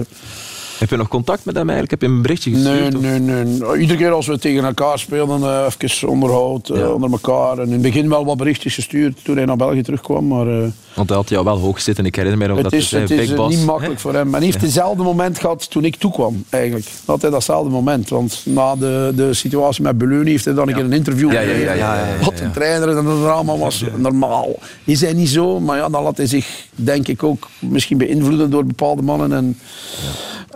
[0.79, 1.91] heb je nog contact met hem eigenlijk?
[1.91, 3.01] Heb je hem een berichtje gestuurd?
[3.01, 3.79] Nee, nee, nee.
[3.79, 6.89] Iedere keer als we tegen elkaar spelen, uh, even onderhoud uh, ja.
[6.89, 7.57] onder elkaar.
[7.57, 10.27] En in het begin wel wat berichtjes gestuurd toen hij naar België terugkwam.
[10.27, 12.05] Maar, uh, Want hij had jou wel hoog zitten.
[12.05, 13.55] Ik herinner me nog dat is, hij Het is boss.
[13.55, 14.27] niet makkelijk voor hem.
[14.27, 14.65] En hij heeft ja.
[14.65, 16.85] hetzelfde moment gehad toen ik toekwam, eigenlijk.
[17.05, 18.09] Dat hij datzelfde moment.
[18.09, 21.39] Want na de, de situatie met Beluni heeft hij dan een keer een interview ja,
[21.39, 24.59] ja, ja, ja, Wat een trainer en dat drama was normaal.
[24.83, 28.49] Is hij niet zo, maar ja, dan laat hij zich, denk ik, ook misschien beïnvloeden
[28.49, 29.33] door bepaalde mannen.
[29.33, 29.57] En,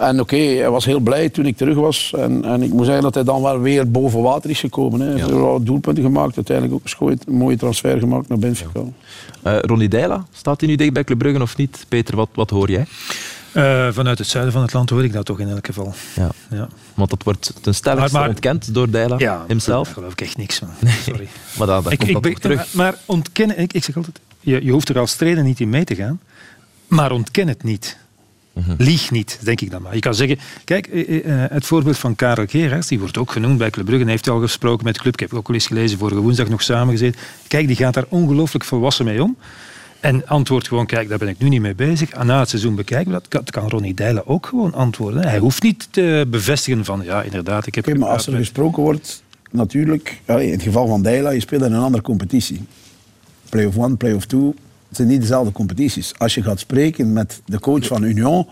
[0.09, 2.13] en oké, okay, hij was heel blij toen ik terug was.
[2.17, 4.99] En, en ik moet zeggen dat hij dan wel weer boven water is gekomen.
[4.99, 5.05] Hè.
[5.05, 8.79] Hij heeft wel doelpunten gemaakt, uiteindelijk ook een mooie transfer gemaakt naar Benfica.
[9.43, 9.53] Ja.
[9.53, 11.85] Uh, Ronnie Deila, staat hij nu dicht bij Club Brugge of niet?
[11.87, 12.85] Peter, wat, wat hoor jij?
[13.53, 15.93] Uh, vanuit het zuiden van het land hoor ik dat toch in elk geval.
[16.15, 16.29] Ja.
[16.49, 16.67] ja.
[16.93, 19.85] Want dat wordt ten stelligste maar, maar, ontkend door Deila ja, himself.
[19.85, 20.69] Daar geloof ik echt niks van.
[21.05, 21.27] Sorry.
[21.57, 22.73] maar dan, dan ik, komt ik, dat ik, terug.
[22.73, 25.83] Maar ontkennen, ik, ik zeg altijd, je, je hoeft er als trainer niet in mee
[25.83, 26.19] te gaan,
[26.87, 27.97] maar ontken het niet.
[28.59, 28.75] Mm-hmm.
[28.77, 29.93] Lieg niet, denk ik dan maar.
[29.93, 30.89] Je kan zeggen, kijk,
[31.49, 34.03] het voorbeeld van Karel Gerards, die wordt ook genoemd bij Club Brugge.
[34.03, 35.13] Hij heeft al gesproken met de club.
[35.13, 37.21] Ik heb ook al eens gelezen, vorige woensdag nog samengezeten.
[37.47, 39.37] Kijk, die gaat daar ongelooflijk volwassen mee om.
[39.99, 42.09] En antwoordt gewoon, kijk, daar ben ik nu niet mee bezig.
[42.09, 43.31] En na het seizoen bekijken we dat.
[43.31, 45.27] Dat kan Ronnie Deila ook gewoon antwoorden.
[45.27, 47.87] Hij hoeft niet te bevestigen van, ja, inderdaad, ik heb...
[47.87, 51.73] Okay, maar als er gesproken wordt, natuurlijk, in het geval van Deila, je speelt in
[51.73, 52.65] een andere competitie.
[53.49, 54.53] Play-off 1, play-off 2,
[54.89, 56.13] het zijn niet dezelfde competities.
[56.17, 58.47] Als je gaat spreken met de coach van Union,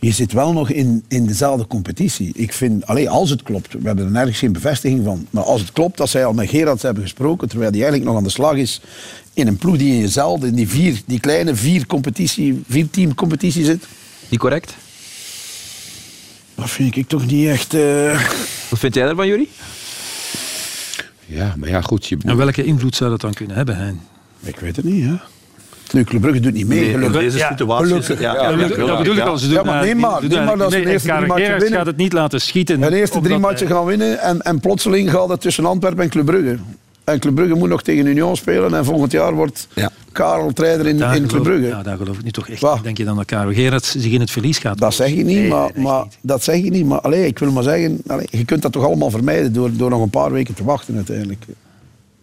[0.00, 2.32] je zit wel nog in, in dezelfde competitie.
[2.34, 5.60] Ik vind, alleen als het klopt, we hebben er nergens geen bevestiging van, maar als
[5.60, 8.30] het klopt dat zij al met Gerards hebben gesproken, terwijl hij eigenlijk nog aan de
[8.30, 8.80] slag is
[9.34, 13.14] in een ploeg die in jezelfde, in die, vier, die kleine vier, competitie, vier team
[13.14, 13.86] competitie zit.
[14.28, 14.74] Niet correct?
[16.54, 17.74] Dat vind ik toch niet echt...
[17.74, 18.28] Uh...
[18.70, 19.48] Wat vind jij ervan, Jury?
[21.26, 22.06] Ja, maar ja, goed.
[22.06, 22.16] Je...
[22.24, 24.00] En welke invloed zou dat dan kunnen hebben, Hein?
[24.40, 25.14] Ik weet het niet, hè.
[25.92, 26.80] Nu, Club Brugge doet niet mee.
[26.80, 27.20] Nee, gelukkig.
[27.20, 28.20] Deze ja, situatie gelukkig.
[28.20, 28.56] Ja, ja,
[28.86, 29.38] dat bedoel ik al.
[29.38, 31.78] Ze doen, ja, maar neem maar, neem maar dat ze de eerste drie matchen winnen.
[31.78, 32.80] gaat het niet laten schieten.
[32.80, 36.26] De eerste drie matchen gaan winnen en, en plotseling gaat het tussen Antwerpen en Club
[36.26, 36.58] Brugge.
[37.04, 39.90] En Club Brugge moet nog tegen Union spelen en volgend jaar wordt ja.
[40.12, 41.66] Karel trainer in, in Club Brugge.
[41.66, 42.60] Ja, daar geloof ik niet toch echt.
[42.60, 42.82] Wat?
[42.82, 44.78] Denk je dan dat Karel Gerards zich in het verlies gaat?
[44.78, 46.18] Dat zeg je niet, nee, maar, maar niet.
[46.20, 46.86] dat zeg je niet.
[46.86, 49.90] Maar allez, ik wil maar zeggen, allez, je kunt dat toch allemaal vermijden door, door
[49.90, 51.44] nog een paar weken te wachten uiteindelijk.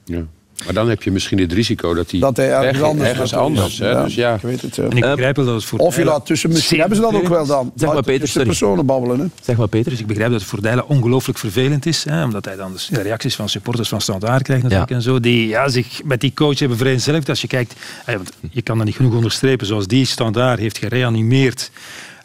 [0.05, 0.23] Ja.
[0.65, 3.33] Maar dan heb je misschien het risico dat hij, dat hij ergens weg, anders, ergens
[3.33, 3.89] anders hè?
[3.89, 4.33] Ja, dus ja.
[4.33, 4.83] Ik weet het, ja.
[4.83, 7.13] En ik begrijp wel dat het voor Of je laat tussen, misschien hebben ze dat
[7.13, 7.71] ook wel dan.
[7.75, 9.19] Zeg maar, Peter, tussen personen babbelen.
[9.19, 9.25] Hè?
[9.41, 9.91] Zeg maar, Peter.
[9.91, 12.03] Dus ik begrijp dat het voor Dijla ongelooflijk vervelend is.
[12.03, 14.89] Hè, omdat hij dan de reacties van supporters van Standaard krijgt natuurlijk.
[14.89, 14.95] Ja.
[14.95, 17.29] En zo, die ja, zich met die coach hebben vereenzelvigd.
[17.29, 17.73] Als je kijkt,
[18.51, 19.67] je kan dat niet genoeg onderstrepen.
[19.67, 21.71] Zoals die Standaard heeft gereanimeerd.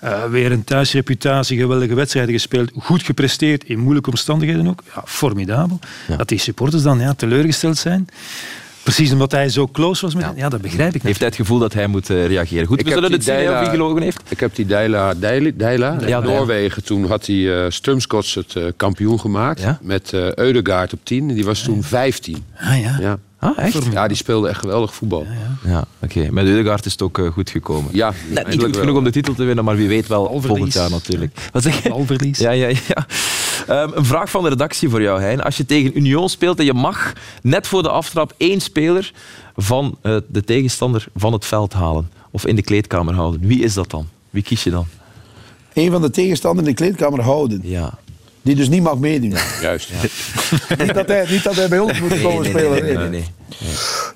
[0.05, 4.83] Uh, weer een thuisreputatie, geweldige wedstrijden gespeeld, goed gepresteerd, in moeilijke omstandigheden ook.
[4.95, 5.79] Ja, formidabel.
[6.09, 6.17] Ja.
[6.17, 8.09] Dat die supporters dan ja, teleurgesteld zijn.
[8.83, 10.33] Precies omdat hij zo close was met ja.
[10.37, 11.03] ja, dat begrijp ik.
[11.03, 12.67] Heeft hij het gevoel dat hij moet uh, reageren?
[12.67, 14.21] Goed, ik we zullen het zien of hij gelogen heeft.
[14.29, 16.85] Ik heb die Deila, Deila, Deila ja, Noorwegen.
[16.85, 19.61] Toen had hij uh, Strumskots het uh, kampioen gemaakt.
[19.61, 19.79] Ja?
[19.83, 21.29] Met uh, Eudegaard op 10.
[21.29, 22.45] Die was toen 15.
[22.59, 23.19] Ah ja.
[23.41, 23.49] Ja.
[23.49, 23.93] Ah, echt?
[23.93, 25.24] Ja, die speelde echt geweldig voetbal.
[25.24, 25.70] Ja, ja.
[25.70, 26.18] ja oké.
[26.18, 26.30] Okay.
[26.30, 27.91] Met Eudegaard is het ook uh, goed gekomen.
[27.93, 30.72] Ja, Net niet goed genoeg om de titel te winnen, maar wie weet wel volgend
[30.72, 31.49] jaar natuurlijk.
[31.53, 31.91] Wat zeg je?
[31.91, 32.39] Alverlies.
[32.39, 33.07] Ja, ja, ja.
[33.82, 35.41] Um, een vraag van de redactie voor jou, Hein.
[35.41, 37.12] Als je tegen Union speelt en je mag
[37.43, 39.12] net voor de aftrap één speler
[39.57, 43.74] van uh, de tegenstander van het veld halen of in de kleedkamer houden, wie is
[43.74, 44.09] dat dan?
[44.30, 44.86] Wie kies je dan?
[45.72, 47.61] Eén van de tegenstander in de kleedkamer houden?
[47.62, 47.99] Ja.
[48.43, 49.34] Die dus niet mag meedoen.
[49.62, 49.89] Juist.
[49.89, 49.97] Ja.
[50.84, 52.84] niet, dat hij, niet dat hij bij ons moet komen nee, spelen.
[52.84, 53.24] Nee, nee, nee,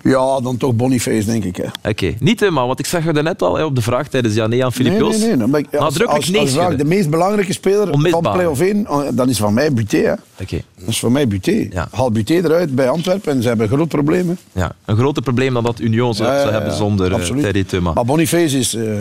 [0.03, 1.59] Ja, dan toch Boniface, denk ik.
[1.59, 2.17] Oké, okay.
[2.21, 4.73] niet helemaal, want ik zag je net al hè, op de vraag tijdens Jané aan
[4.73, 5.47] Filip Nee, nee, nee.
[5.47, 5.67] nee.
[5.71, 9.55] Als, Nadrukkelijk als, als vraag, de meest belangrijke speler van play-off 1, dan is van
[9.55, 9.99] mij Buté.
[9.99, 10.21] Oké.
[10.43, 10.65] Okay.
[10.79, 11.69] Dat is voor mij Buté.
[11.71, 11.89] Ja.
[11.91, 14.39] Haal Buté eruit bij Antwerpen en ze hebben een groot probleem.
[14.53, 17.93] Ja, een groter probleem dan dat Union zou, ja, hebben zonder uh, Terry Thuma.
[17.93, 18.99] Maar Boniface is, uh,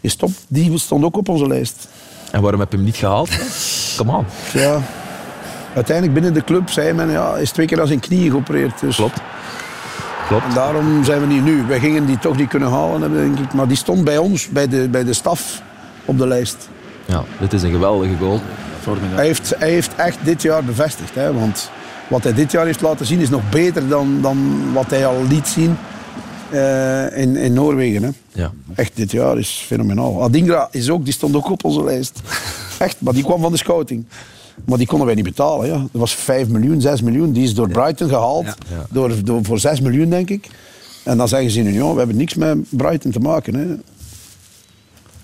[0.00, 0.30] is top.
[0.48, 1.88] Die stond ook op onze lijst.
[2.36, 3.30] En waarom heb je hem niet gehaald?
[3.96, 4.26] Kom aan.
[4.52, 4.80] Ja,
[5.74, 8.80] uiteindelijk binnen de club zei men, ja, hij is twee keer aan zijn knieën geopereerd.
[8.80, 8.96] Dus.
[8.96, 9.20] Klopt.
[10.28, 10.44] Klopt.
[10.44, 11.64] En daarom zijn we niet nu.
[11.66, 13.52] Wij gingen die toch niet kunnen halen, denk ik.
[13.52, 15.62] Maar die stond bij ons, bij de, bij de staf,
[16.04, 16.68] op de lijst.
[17.04, 18.40] Ja, dit is een geweldige goal.
[19.14, 21.14] Hij heeft, hij heeft echt dit jaar bevestigd.
[21.14, 21.70] Hè, want
[22.08, 25.24] wat hij dit jaar heeft laten zien is nog beter dan, dan wat hij al
[25.28, 25.76] liet zien
[26.52, 28.02] uh, in, in Noorwegen.
[28.02, 28.10] Hè.
[28.32, 28.52] Ja.
[28.74, 30.22] Echt, dit jaar is fenomenaal.
[30.22, 32.20] Adingra is ook, die stond ook op onze lijst.
[32.78, 34.06] Echt, maar die kwam van de scouting.
[34.64, 35.66] Maar die konden wij niet betalen.
[35.66, 35.78] Ja.
[35.78, 37.32] Dat was 5 miljoen, 6 miljoen.
[37.32, 38.44] Die is door Brighton gehaald.
[38.44, 38.86] Ja.
[38.90, 40.48] Door, door, voor 6 miljoen, denk ik.
[41.04, 43.54] En dan zeggen ze in Union, we hebben niks met Brighton te maken.
[43.54, 43.76] Hè.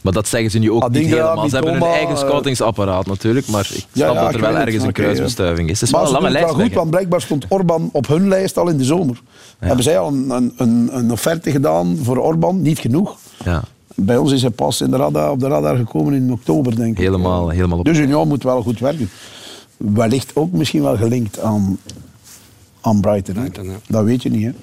[0.02, 1.48] Maar dat zeggen ze nu ook Adingra, niet helemaal.
[1.48, 4.92] Ze hebben hun eigen scoutingsapparaat natuurlijk, maar ik snap ja, dat er wel ergens een
[4.92, 5.80] kruisbestuiving is.
[5.80, 6.54] Het is maar wel een lange lijst.
[6.54, 9.20] goed, want blijkbaar stond Orban op hun lijst al in de zomer.
[9.66, 12.62] Hebben zij al een, een, een offerte gedaan voor Orban?
[12.62, 13.16] Niet genoeg.
[13.44, 13.62] Ja.
[13.94, 16.92] Bij ons is hij pas in de radar, op de radar gekomen in oktober, denk
[16.92, 17.04] ik.
[17.04, 17.84] Helemaal, helemaal op.
[17.84, 19.10] Dus Union moet wel goed werken.
[19.76, 21.78] Wellicht ook misschien wel gelinkt aan,
[22.80, 23.34] aan Brighton.
[23.34, 23.76] Brighton ja.
[23.88, 24.54] Dat weet je niet.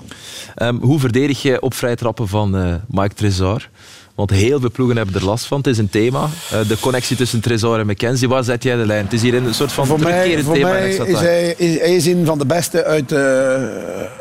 [0.55, 0.67] Hè?
[0.67, 3.69] Um, hoe verdedig je op vrij trappen van uh, Mike Trezor?
[4.19, 5.57] Want heel veel ploegen hebben er last van.
[5.57, 6.19] Het is een thema.
[6.21, 8.29] Uh, de connectie tussen Trezor en McKenzie.
[8.29, 9.03] Waar zet jij de lijn?
[9.03, 10.69] Het is hier een soort van voor mij, voor thema.
[10.69, 13.19] Mij is hij, is, hij is een van de beste uit, uh,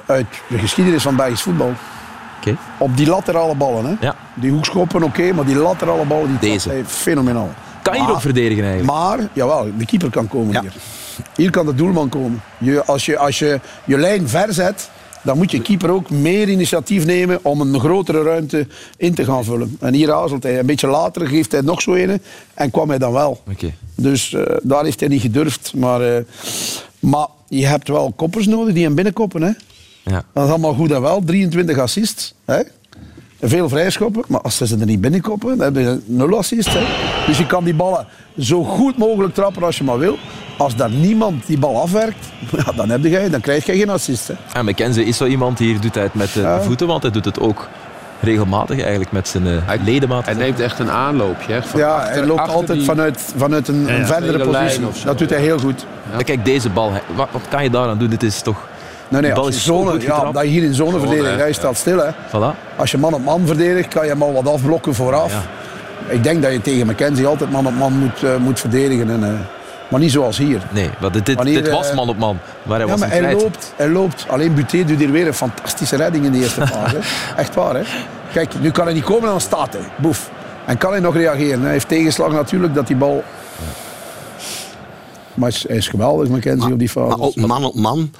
[0.06, 1.72] uit de geschiedenis van Belgisch voetbal.
[2.40, 2.56] Okay.
[2.78, 3.84] Op die laterale ballen.
[3.84, 4.06] Hè?
[4.06, 4.16] Ja.
[4.34, 6.68] Die hoekschoppen oké, okay, maar die laterale ballen die Deze.
[6.68, 7.54] Hij fenomenaal.
[7.82, 8.92] Kan je ook verdedigen eigenlijk?
[8.92, 10.60] Maar, jawel, de keeper kan komen ja.
[10.60, 10.72] hier.
[11.36, 12.42] Hier kan de doelman komen.
[12.58, 14.90] Je, als, je, als je je lijn ver zet,
[15.22, 18.66] dan moet je keeper ook meer initiatief nemen om een grotere ruimte
[18.96, 19.76] in te gaan vullen.
[19.80, 20.58] En hier aarzelt hij.
[20.58, 22.20] Een beetje later geeft hij nog zo een
[22.54, 23.42] en kwam hij dan wel.
[23.50, 23.74] Okay.
[23.94, 25.74] Dus uh, daar heeft hij niet gedurfd.
[25.74, 26.24] Maar, uh,
[26.98, 29.42] maar je hebt wel koppers nodig die hem binnenkoppen.
[29.42, 29.50] Hè?
[30.02, 30.24] Ja.
[30.32, 31.22] Dat is allemaal goed en wel.
[31.24, 32.34] 23 assists.
[32.44, 32.62] Hè?
[33.40, 36.72] Veel vrijschoppen, maar als ze ze er niet binnenkoppen, dan heb je nul assists.
[36.74, 36.84] Hè?
[37.26, 38.06] Dus je kan die ballen
[38.38, 40.18] zo goed mogelijk trappen als je maar wil.
[40.58, 44.28] Als daar niemand die bal afwerkt, ja, dan, heb je, dan krijg je geen assist.
[44.28, 44.34] Hè.
[44.52, 46.60] En McKenzie is zo iemand die hier doet hij het met de ja.
[46.60, 47.68] voeten, want hij doet het ook
[48.20, 50.36] regelmatig eigenlijk met zijn uh, ledematen.
[50.36, 51.52] Hij neemt echt een aanloopje.
[51.52, 52.86] Hè, van ja, achter, hij loopt altijd die...
[52.86, 55.04] vanuit, vanuit een, ja, een verdere positie.
[55.04, 55.86] Dat doet hij heel goed.
[56.12, 56.22] Ja.
[56.22, 58.08] Kijk, deze bal, wat, wat kan je daaraan doen?
[58.08, 58.66] Dit is toch...
[59.08, 61.98] Nee, nee, als, je zone, ja, dat je hier in zone verdedigt, hij staat stil.
[61.98, 62.10] Hè.
[62.10, 62.76] Voilà.
[62.76, 65.32] Als je man op man verdedigt, kan je hem al wat afblokken vooraf.
[65.32, 65.42] Ja.
[66.12, 69.10] Ik denk dat je tegen McKenzie altijd man op man moet, uh, moet verdedigen.
[69.10, 69.28] En, uh,
[69.88, 70.62] maar niet zoals hier.
[70.72, 72.38] Nee, maar dit, dit, dit was man op man.
[72.62, 74.26] Maar hij, ja, was maar hij loopt, hij loopt.
[74.28, 76.98] Alleen Buté doet hier weer een fantastische redding in de eerste fase.
[77.36, 77.82] Echt waar, hè?
[78.32, 79.82] Kijk, nu kan hij niet komen en dan staat hij.
[79.96, 80.30] Boef.
[80.66, 81.62] En kan hij nog reageren.
[81.62, 83.24] Hij heeft tegenslag natuurlijk dat die bal...
[85.34, 87.16] Maar hij is geweldig, McKenzie, op die fase.
[87.16, 88.10] Maar ook man op man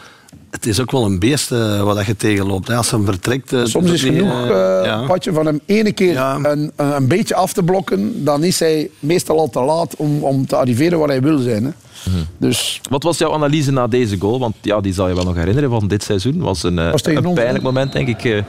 [0.50, 2.68] het is ook wel een beest uh, wat je tegenloopt.
[2.68, 2.76] Hè.
[2.76, 3.52] Als hij vertrekt...
[3.52, 5.04] Uh, Soms is genoeg, uh, ja.
[5.06, 6.38] Patje, van hem ene keer ja.
[6.42, 8.24] een, een, beetje af te blokken.
[8.24, 11.64] Dan is hij meestal al te laat om, om te arriveren waar hij wil zijn.
[11.64, 11.70] Hè.
[12.08, 12.26] Mm-hmm.
[12.38, 12.80] Dus...
[12.90, 14.38] Wat was jouw analyse na deze goal?
[14.38, 16.38] Want ja, die zal je wel nog herinneren van dit seizoen.
[16.40, 18.44] was een, was een pijnlijk moment, denk ik, ja,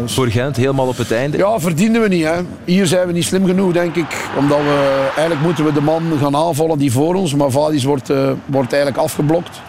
[0.00, 0.14] was...
[0.14, 0.56] voor Gent.
[0.56, 1.36] Helemaal op het einde.
[1.36, 2.24] Ja, verdienden we niet.
[2.24, 2.40] Hè.
[2.64, 4.30] Hier zijn we niet slim genoeg, denk ik.
[4.38, 5.04] Omdat we...
[5.16, 7.34] Eigenlijk moeten we de man gaan aanvallen die voor ons.
[7.34, 8.08] Maar Vadis wordt,
[8.46, 9.60] wordt eigenlijk afgeblokt.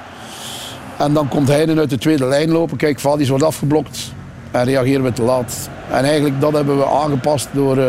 [1.01, 2.77] En dan komt hij uit de tweede lijn lopen.
[2.77, 4.13] Kijk, Vadis wordt afgeblokt.
[4.51, 5.69] En reageren we te laat.
[5.91, 7.85] En eigenlijk dat hebben we aangepast door, uh,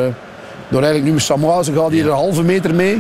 [0.69, 1.63] door eigenlijk nu Samoa.
[1.63, 2.95] Ze gaat hier een halve meter mee.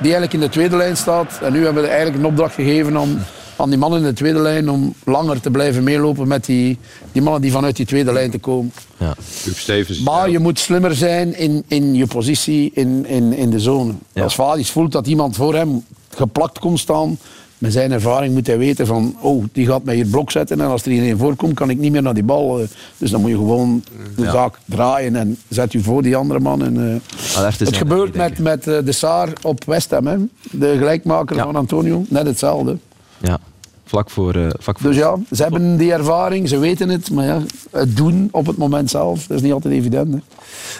[0.00, 1.38] Die eigenlijk in de tweede lijn staat.
[1.42, 3.24] En nu hebben we eigenlijk een opdracht gegeven aan,
[3.56, 4.70] aan die mannen in de tweede lijn.
[4.70, 6.78] Om langer te blijven meelopen met die,
[7.12, 8.72] die mannen die vanuit die tweede lijn te komen.
[8.96, 9.14] Ja.
[9.54, 13.92] Stevens, maar je moet slimmer zijn in, in je positie in, in, in de zone.
[14.12, 14.22] Ja.
[14.22, 17.18] Als Vadis voelt dat iemand voor hem geplakt komt staan
[17.64, 20.66] met zijn ervaring moet hij weten van, oh, die gaat mij hier blok zetten en
[20.66, 22.66] als er iedereen voorkomt, kan ik niet meer naar die bal.
[22.98, 23.84] Dus dan moet je gewoon
[24.16, 24.30] de ja.
[24.30, 26.64] zaak draaien en zet je voor die andere man.
[26.64, 30.16] En, uh, het gebeurt met, met uh, de Saar op West Ham, hè.
[30.50, 31.44] de gelijkmaker ja.
[31.44, 32.78] van Antonio, net hetzelfde.
[33.18, 33.38] Ja.
[33.84, 34.90] Vlak voor, uh, vlak voor...
[34.90, 38.56] Dus ja, ze hebben die ervaring, ze weten het, maar ja, het doen op het
[38.56, 40.22] moment zelf, dat is niet altijd evident.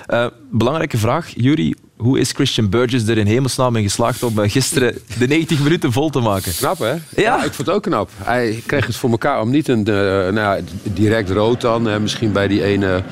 [0.06, 0.28] Hè.
[0.50, 5.26] belangrijke vraag, Jury, hoe is Christian Burgess er in hemelsnaam in geslaagd om gisteren de
[5.26, 6.52] 90 minuten vol te maken?
[6.56, 6.94] Knap, hè?
[7.22, 7.36] Ja.
[7.36, 8.10] ik vond het ook knap.
[8.16, 11.96] Hij kreeg het voor elkaar om niet een uh, nou ja, direct rood dan, uh,
[11.96, 13.02] misschien bij die ene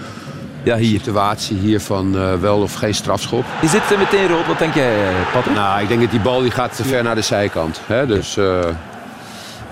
[0.62, 0.99] ja, hier.
[0.99, 3.45] situatie hier van uh, wel of geen strafschop.
[3.62, 4.47] Is dit meteen rood?
[4.47, 5.55] Wat denk jij, Patrick?
[5.55, 7.80] Nou, ik denk dat die bal die gaat te ver naar de zijkant.
[7.87, 8.07] Hè?
[8.07, 8.39] Dus,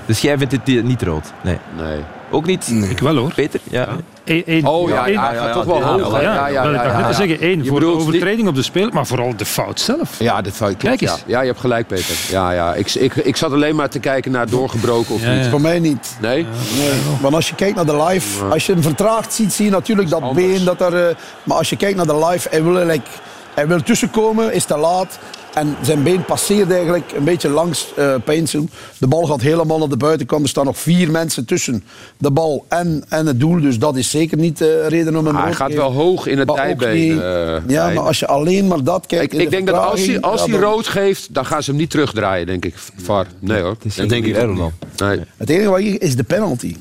[0.06, 1.32] dus jij vindt het niet rood?
[1.42, 1.58] Nee.
[1.76, 2.00] Nee.
[2.30, 2.68] Ook niet?
[2.90, 3.34] Ik wel hoor.
[3.34, 3.61] Peter?
[3.70, 3.88] Ja.
[4.30, 6.22] Eén- één- Oh ja, één- ja, ja, toch wel ja, hoog.
[6.22, 9.80] Ja, Ja, ja, zeggen, één voor de overtreding op de speler, maar vooral de fout
[9.80, 10.18] zelf.
[10.18, 10.76] Ja, de fout.
[10.76, 11.22] Kijk eens.
[11.26, 11.40] Ja.
[11.40, 12.14] je hebt gelijk, Peter.
[12.30, 12.74] Ja, ja.
[12.74, 15.46] Ik, ik, ik zat alleen maar te kijken naar doorgebroken of niet.
[15.46, 16.16] Voor mij niet.
[16.20, 16.46] Nee?
[16.78, 16.90] Nee.
[17.20, 20.08] Want als je kijkt naar de live, als je hem vertraagd ziet, zie je natuurlijk
[20.10, 20.64] dat been.
[20.64, 23.06] Dat er, eh, maar als je kijkt naar de live, hij wil, eigenlijk,
[23.54, 25.18] hij wil tussenkomen, is te laat.
[25.55, 28.68] En zijn been passeert eigenlijk een beetje langs eh Peinsel.
[28.98, 30.42] De bal gaat helemaal naar de buitenkant.
[30.42, 31.84] Er staan nog vier mensen tussen
[32.18, 33.61] de bal en, en het doel.
[33.61, 36.38] Dus dat is zeker niet de reden om hem Maar hij gaat wel hoog in
[36.38, 37.12] het dijbeen.
[37.12, 39.24] niet- eh, ja, maar als je alleen maar dat kijkt.
[39.24, 41.70] Ik, in de ik denk dat als hij, als hij rood geeft, dan gaan ze
[41.70, 42.74] hem niet terugdraaien, denk ik.
[42.96, 43.26] VAR.
[43.38, 43.76] Nee hoor.
[43.96, 44.70] Dat denk ik ook niet.
[44.96, 45.20] Nee.
[45.36, 46.76] Het enige wat je is de penalty.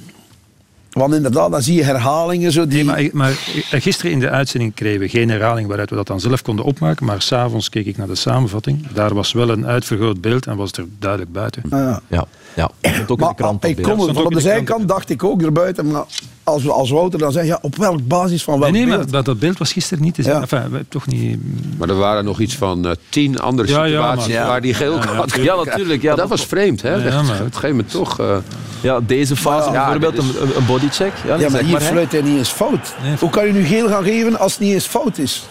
[1.00, 2.84] Want inderdaad, dan zie je herhalingen zo die.
[2.84, 3.32] Nee, maar, maar
[3.82, 7.06] gisteren in de uitzending kregen we geen herhaling waaruit we dat dan zelf konden opmaken.
[7.06, 8.88] Maar s'avonds keek ik naar de samenvatting.
[8.94, 11.64] Daar was wel een uitvergroot beeld en was er duidelijk buiten.
[11.70, 12.02] Ah, ja.
[12.08, 12.70] Ja, ja.
[12.82, 13.64] Dat stond ook in de Maar krant.
[13.66, 13.86] ik
[14.16, 15.92] van de zijkant dacht ik ook erbuiten.
[15.92, 16.04] Maar
[16.44, 19.04] als, we- als Wouter dan zegt, ja, op welk basis van welk Nee, nee, beeld?
[19.04, 20.32] maar dat, dat beeld was gisteren niet te zien.
[20.32, 20.42] Ja.
[20.42, 21.40] Enfin, toch niet...
[21.78, 24.74] Maar er waren nog iets van eh, tien andere Ja, ja, situaties maar- waar die
[24.74, 25.36] geel had.
[25.36, 26.02] Ja, natuurlijk.
[26.02, 26.94] Ja, Maar dat dat was vreemd, hè?
[26.94, 28.20] Ja, maar- Op een gegeven moment toch.
[28.20, 28.38] eh,
[28.82, 31.12] Ja, deze fase Ja, bijvoorbeeld, is- een, een bodycheck.
[31.28, 32.96] Ja, ja, maar hier maar, fluit hij niet eens fout.
[33.04, 35.48] Nee, Hoe kan je nu geel gaan geven als het niet eens fout is?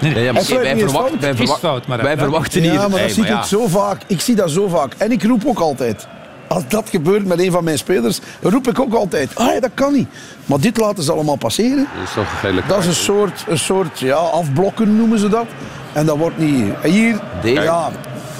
[0.00, 0.14] Nee.
[0.14, 2.78] Ja, ja, maar wij, verwachten, wij, fout, maar verwachten Ja, hier...
[2.80, 3.42] maar Nee, dat zie maar ik ja.
[3.44, 4.00] zo vaak.
[4.06, 4.94] Ik zie dat zo vaak.
[4.96, 6.06] En ik roep ook altijd.
[6.48, 9.30] Als dat gebeurt met een van mijn spelers, roep ik ook altijd.
[9.34, 10.08] Ah, ja, dat kan niet.
[10.46, 11.76] Maar dit laten ze allemaal passeren.
[11.98, 15.28] dat is toch een gele Dat is een soort, een soort ja, afblokken, noemen ze
[15.28, 15.46] dat.
[15.92, 16.72] En dat wordt niet...
[16.82, 17.90] En hier, Deze- ja,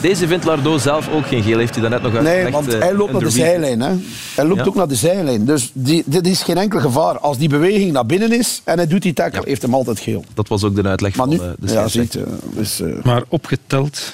[0.00, 2.42] Deze vindt Lardo zelf ook geen geel, heeft hij daarnet nog uitgelegd.
[2.42, 3.80] Nee, want eh, hij loopt naar de zijlijn.
[3.80, 3.92] Hè.
[4.34, 4.66] Hij loopt Ja.
[4.66, 5.44] ook naar de zijlijn.
[5.44, 7.18] Dus die, dit is geen enkel gevaar.
[7.18, 10.24] Als die beweging naar binnen is en hij doet die tackle, heeft hem altijd geel.
[10.34, 12.22] Dat was ook de uitleg Maar van nu, eh, de ja, ziet, eh,
[12.54, 14.12] dus, eh, Maar opgeteld...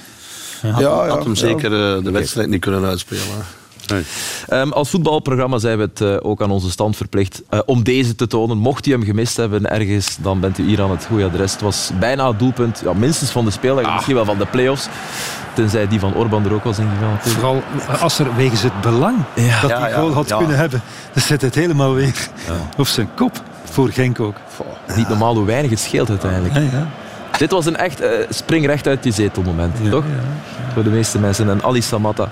[0.62, 1.38] ja, ja, had hem ja.
[1.38, 1.70] zeker
[2.04, 3.22] de wedstrijd niet kunnen uitspelen.
[3.92, 4.02] Nee.
[4.48, 8.14] Ehm, als voetbalprogramma zijn we het eh, ook aan onze stand verplicht eh, om deze
[8.14, 8.56] te tonen.
[8.58, 11.52] Mocht u hem gemist hebben ergens, dan bent u hier aan het goede adres.
[11.52, 14.88] Het was bijna het doelpunt, ja, minstens van de speeldag, misschien wel van de play-offs.
[15.54, 17.18] Tenzij die van Orban er ook was ingegaan.
[17.20, 17.62] Vooral
[18.00, 19.60] als er wegens het belang Ja.
[19.60, 20.36] dat hij ja, goal had ja.
[20.36, 20.82] kunnen hebben,
[21.12, 22.28] dan zet het helemaal weer
[22.76, 23.42] op zijn kop.
[23.64, 24.36] Voor Genk ook.
[24.96, 26.54] Niet normaal hoe weinig het scheelt uiteindelijk.
[26.54, 26.86] Ja, ja.
[27.38, 30.04] Dit was een echt eh, spring recht uit je zetel moment, Ja, toch?
[30.04, 30.72] ja.
[30.72, 31.48] Voor de meeste mensen.
[31.50, 32.28] En Ali Samatta,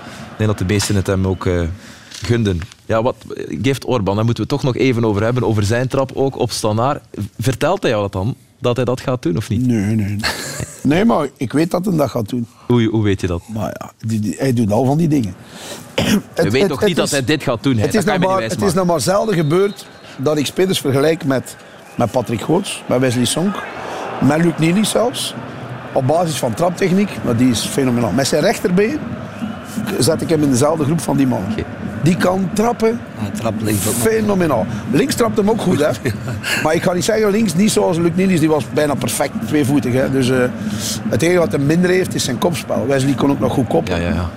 [0.47, 1.61] denk dat de meesten het hem ook eh,
[2.09, 2.61] gunden.
[2.87, 3.17] Ja, wat
[3.63, 4.17] geeft Orban?
[4.17, 5.43] Daar moeten we toch nog even over hebben.
[5.45, 7.01] Over zijn trap ook op Stanaar.
[7.39, 8.35] Vertelt hij jou dat dan?
[8.59, 9.67] Dat hij dat gaat doen of niet?
[9.67, 10.17] Nee, nee.
[10.83, 11.05] nee.
[11.05, 12.47] Maar ik weet dat hij dat gaat doen.
[12.67, 13.43] Hoe, hoe weet je dat?
[13.55, 15.35] Maar ja, die, die- hij doet al van die dingen.
[15.95, 17.77] Je Het- weet het- toch niet dat is- hij dit gaat doen?
[17.77, 19.87] Het is, nog maar, het is nog maar zelden gebeurd
[20.17, 21.57] dat ik spelers vergelijk met,
[21.95, 23.55] met Patrick Goots, met Wesley Sonk,
[24.25, 25.35] met Luc Niely zelfs.
[25.93, 28.13] Op basis van traptechniek, maar die is fenomenaal.
[28.13, 28.99] Met zijn rechterbeen
[29.99, 31.43] zet ik hem in dezelfde groep van die man.
[32.03, 34.67] Die kan trappen, Hij trapt links ook fenomenaal.
[34.93, 35.91] Links trapt hem ook goed, hè.
[36.63, 39.93] Maar ik ga niet zeggen links, niet zoals Luc Niely, die was bijna perfect tweevoetig.
[39.93, 40.11] Hè.
[40.11, 40.39] Dus eh,
[41.09, 42.87] het enige wat hij minder heeft, is zijn kopspel.
[42.87, 44.01] Wesley kon ook nog goed koppen.
[44.01, 44.31] Ja, ja, ja.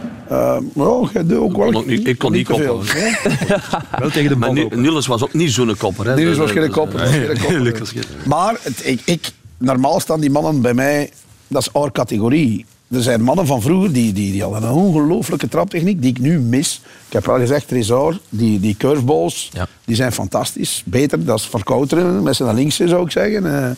[1.13, 1.65] Jij doet ook wel.
[1.65, 2.55] kon ook niet- ik kon niet hè.
[3.99, 4.75] Wel tegen de ook.
[4.75, 6.05] Niels was ook niet zo'n kopper.
[6.07, 6.15] Hè.
[6.15, 6.99] Niels Dus, was eh, geen dus, kopper.
[6.99, 7.38] was geen
[7.73, 8.05] kopper.
[8.25, 11.11] Maar het, ik, ik, normaal staan die mannen bij mij,
[11.47, 12.65] dat is our categorie.
[12.93, 16.39] Er zijn mannen van vroeger die, die, die hadden een ongelooflijke traptechniek die ik nu
[16.39, 16.81] mis.
[17.07, 19.67] Ik heb al gezegd, Trezor, die, die curveballs, Ja.
[19.85, 20.81] die zijn fantastisch.
[20.85, 23.63] Beter, dat is verkouteren, met zijn linkse zou ik zeggen.
[23.63, 23.71] Eh,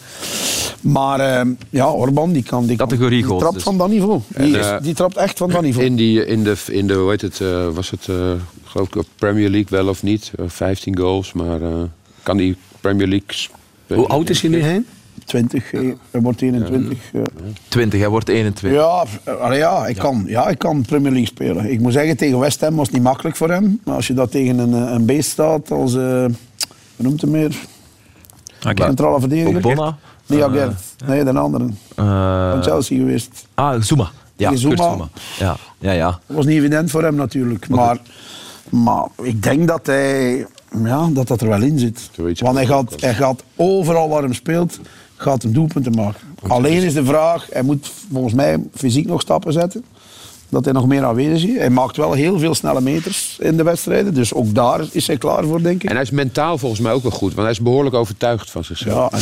[0.82, 3.63] maar eh, ja, Orban, die kan die, Categorie die goals trapt dus.
[3.63, 4.20] van dat niveau.
[4.38, 5.86] Die, En, eh, die trapt echt van dat niveau.
[5.86, 7.39] In, die, in, de, in de, hoe heet het,
[7.74, 8.07] was het,
[8.63, 10.32] geloof ik, Premier League wel of niet?
[10.38, 11.59] Eh, 15 goals, maar
[12.24, 13.47] kan die Premier League...
[13.88, 14.86] Hoe oud is hij nu heen?
[15.26, 15.80] 20, eh,
[16.12, 16.98] hij wordt 21.
[17.14, 17.22] ja.
[17.68, 18.80] 20, hij wordt 21.
[18.82, 21.72] Ja, eh, allee, ja, ik Kan, ja, ik kan Premier League spelen.
[21.72, 23.80] Ik moet zeggen, tegen West Ham was het niet makkelijk voor hem.
[23.84, 25.96] Maar als je dat tegen een, eh, een beest staat als...
[25.96, 26.26] eh
[26.96, 27.56] hoe noemt hem meer?
[28.70, 28.84] Oké.
[28.84, 29.62] Centrale verdediger.
[29.62, 29.98] Bona.
[30.28, 30.82] Nee, Gert.
[31.06, 31.66] Nee, de andere.
[31.96, 33.48] Eh, Van Chelsea geweest.
[33.54, 34.10] ah, Zuma.
[34.36, 34.76] Ja, Zuma.
[34.76, 35.08] Zuma.
[35.40, 36.10] Ja, ja, ja.
[36.28, 37.70] Dat was niet evident voor hem natuurlijk.
[37.70, 37.98] Maar,
[38.70, 40.46] maar ik denk dat hij...
[40.84, 42.10] Ja, dat dat er wel in zit.
[42.40, 44.80] Want hij gaat, hij gaat overal waar hem speelt,
[45.16, 46.22] gaat hem doelpunten maken.
[46.47, 49.84] Alleen is de vraag, hij moet volgens mij fysiek nog stappen zetten.
[50.49, 51.57] Dat hij nog meer aanwezig is.
[51.57, 54.13] Hij maakt wel heel veel snelle meters in de wedstrijden.
[54.13, 55.89] Dus ook daar is hij klaar voor, denk ik.
[55.89, 58.63] En hij is mentaal volgens mij ook wel goed, want hij is behoorlijk overtuigd van
[58.63, 59.11] zichzelf.
[59.11, 59.18] Ja,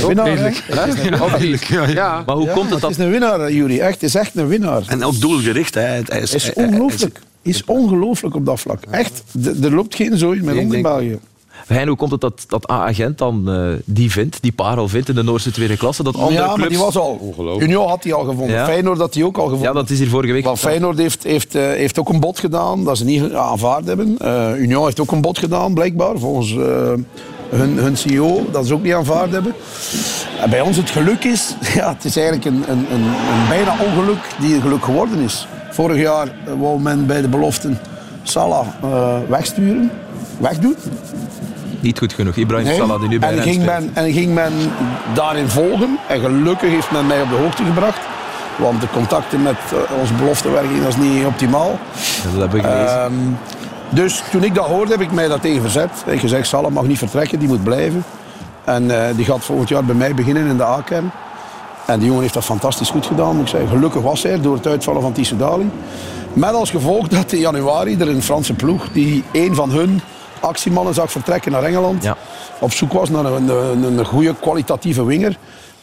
[0.00, 1.90] en- winnaar?
[1.90, 2.22] Ja.
[2.26, 2.90] Maar hoe Ja, komt het Het dat...
[2.90, 3.78] is een winnaar, Jury.
[3.78, 4.82] Echt, het is echt een winnaar.
[4.86, 5.74] En ook doelgericht.
[5.74, 5.80] Hè.
[6.04, 7.20] Hij is, is ongelooflijk.
[7.42, 8.82] Is ongelooflijk op dat vlak.
[8.90, 9.22] Echt,
[9.62, 11.18] er loopt geen zooi meer rond in België.
[11.68, 15.14] Hein, hoe komt het dat, dat A-agent dan uh, die vindt, die parel vindt in
[15.14, 16.02] de Noorse tweede klasse?
[16.02, 16.58] Dat andere ja, clubs...
[16.58, 17.34] maar die was al...
[17.58, 18.56] Union had hij al gevonden.
[18.56, 18.64] Ja.
[18.64, 19.68] Feyenoord had hij ook al gevonden.
[19.68, 20.44] Ja, dat is hier vorige week.
[20.44, 24.16] Want Feyenoord heeft, heeft, uh, heeft ook een bod gedaan dat ze niet aanvaard hebben.
[24.22, 26.52] Uh, Union heeft ook een bod gedaan, blijkbaar, volgens
[27.48, 29.54] hun, hun CEO, dat ze ook niet aanvaard hebben.
[30.40, 33.76] En bij ons het geluk is, ja, het is eigenlijk een, een, een, een bijna
[33.84, 35.46] ongeluk die een geluk geworden is.
[35.70, 37.78] Vorig jaar wou men bij de beloften
[38.22, 39.90] Salah uh, wegsturen,
[40.38, 40.76] wegdoen.
[41.80, 42.36] Niet goed genoeg.
[42.36, 42.76] Ibrahim nee.
[42.76, 44.52] Salah die nu bij en ging, men, en ging men
[45.14, 45.98] daarin volgen.
[46.08, 48.00] En gelukkig heeft men mij op de hoogte gebracht.
[48.56, 51.78] Want de contacten met uh, onze beloftewerking was niet optimaal.
[52.32, 53.12] Dat heb ik gelezen.
[53.12, 53.28] Uh,
[53.88, 55.90] dus toen ik dat hoorde, heb ik mij dat tegen verzet.
[56.04, 58.04] Ik heb gezegd, Salah mag niet vertrekken, die moet blijven.
[58.64, 61.10] En uh, die gaat volgend jaar bij mij beginnen in de A-kern.
[61.86, 63.36] En die jongen heeft dat fantastisch goed gedaan.
[63.36, 63.68] Moet ik zeggen.
[63.68, 65.70] Gelukkig was hij door het uitvallen van Tissoudali.
[66.32, 70.00] Met als gevolg dat in januari er een Franse ploeg, die een van hun
[70.40, 72.16] actiemannen zag vertrekken naar Engeland, ja.
[72.60, 75.36] op zoek was naar een, een, een goede kwalitatieve winger.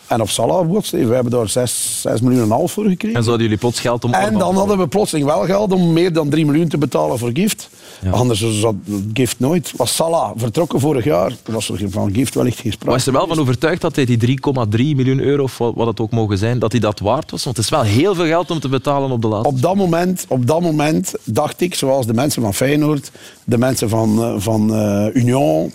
[0.08, 0.70] En op Salah.
[0.92, 3.18] We hebben daar 6, 6 miljoen en half voor gekregen.
[3.18, 4.14] En zouden jullie plots geld om...
[4.14, 7.30] En dan hadden we plotseling wel geld om meer dan 3 miljoen te betalen voor
[7.34, 7.70] gift.
[8.02, 8.10] Ja.
[8.10, 8.76] Anders zat
[9.14, 9.74] gift nooit.
[9.76, 12.92] Was Salah vertrokken vorig jaar, was er van gift wellicht geen sprake.
[12.92, 16.12] Was er wel van overtuigd dat hij die 3,3 miljoen euro, of wat het ook
[16.12, 17.44] mogen zijn, dat hij dat waard was?
[17.44, 19.50] Want het is wel heel veel geld om te betalen op de laatste.
[19.50, 23.12] Op dat moment, op dat moment dacht ik, zoals de mensen van Feyenoord,
[23.44, 25.72] de mensen van, eh, van uh, Union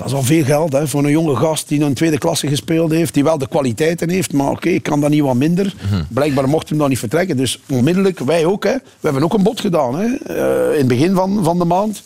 [0.00, 2.90] dat is al veel geld hè, voor een jonge gast die een tweede klasse gespeeld
[2.90, 5.74] heeft, die wel de kwaliteiten heeft, maar oké, ik kan dat niet wat minder.
[5.90, 6.02] Mhm.
[6.08, 7.36] Blijkbaar mocht hem dan niet vertrekken.
[7.36, 10.88] Dus onmiddellijk, wij ook, hè, we hebben ook een bod gedaan hè, uh, in het
[10.88, 12.02] begin van, van de maand.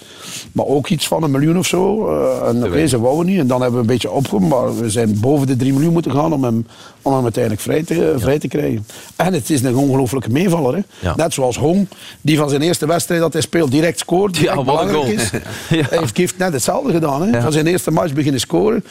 [0.52, 2.10] Maar ook iets van een miljoen of zo.
[2.10, 3.38] Uh, en oké, ze wouden niet.
[3.38, 6.12] En dan hebben we een beetje opgeroepen, maar we zijn boven de 3 miljoen moeten
[6.12, 6.66] gaan om hem,
[7.04, 8.86] om hem uiteindelijk vrij te, vrij te krijgen.
[9.16, 10.74] En het is een ongelooflijke meevaller.
[10.74, 10.80] Hè.
[11.00, 11.14] Ja.
[11.16, 11.88] Net zoals Hong,
[12.20, 15.30] die van zijn eerste wedstrijd dat hij speelt direct scoort, direct ja, belangrijk is.
[15.68, 17.22] Hij heeft net hetzelfde gedaan.
[17.22, 17.40] Hè.
[17.40, 18.84] Van zijn eerste match beginnen scoren.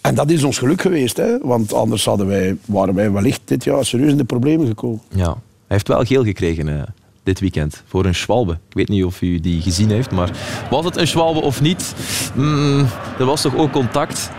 [0.00, 1.38] En dat is ons geluk geweest, hè?
[1.38, 5.00] want anders hadden wij, waren wij wellicht dit jaar serieus in de problemen gekomen.
[5.08, 5.36] Ja, hij
[5.66, 6.82] heeft wel geel gekregen uh,
[7.22, 8.52] dit weekend voor een Schwalbe.
[8.52, 10.30] Ik weet niet of u die gezien heeft, maar
[10.70, 11.94] was het een Schwalbe of niet?
[12.34, 12.86] Mm,
[13.18, 14.30] er was toch ook contact?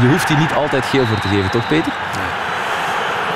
[0.00, 1.92] Je hoeft die niet altijd geel voor te geven, toch Peter?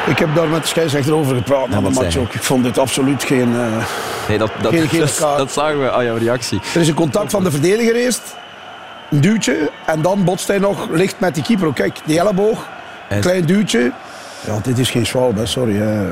[0.08, 2.34] Ik heb daar met de scheidsrechter over gepraat na de match ook.
[2.34, 3.84] Ik vond dit absoluut geen, uh,
[4.28, 6.60] nee, dat, dat, geen dat, dat, zagen we aan jouw reactie.
[6.74, 8.36] Er is een contact van de verdediger eerst
[9.10, 11.72] een duwtje en dan botst hij nog licht met die keeper.
[11.72, 12.66] Kijk, die elleboog,
[13.08, 13.92] een klein duwtje.
[14.46, 15.76] Ja, dit is geen Schwalbe, sorry.
[15.76, 16.10] Hè.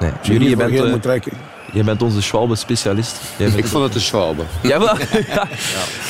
[0.00, 1.32] Nee, jullie, je bent, uh, trekken.
[1.72, 3.20] Je bent onze Schwalbe-specialist.
[3.56, 4.42] Ik vond het een Schwalbe.
[4.62, 4.78] Ja.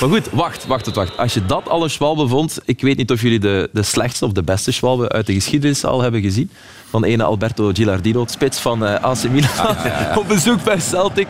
[0.00, 1.16] Maar goed, wacht, wacht, wacht.
[1.16, 4.24] Als je dat al een Schwalbe vond, ik weet niet of jullie de, de slechtste
[4.24, 6.50] of de beste Schwalbe uit de geschiedenis al hebben gezien.
[6.90, 9.76] Van ene Alberto Gilardino, spits van uh, AC Milan,
[10.18, 11.26] op bezoek bij Celtic.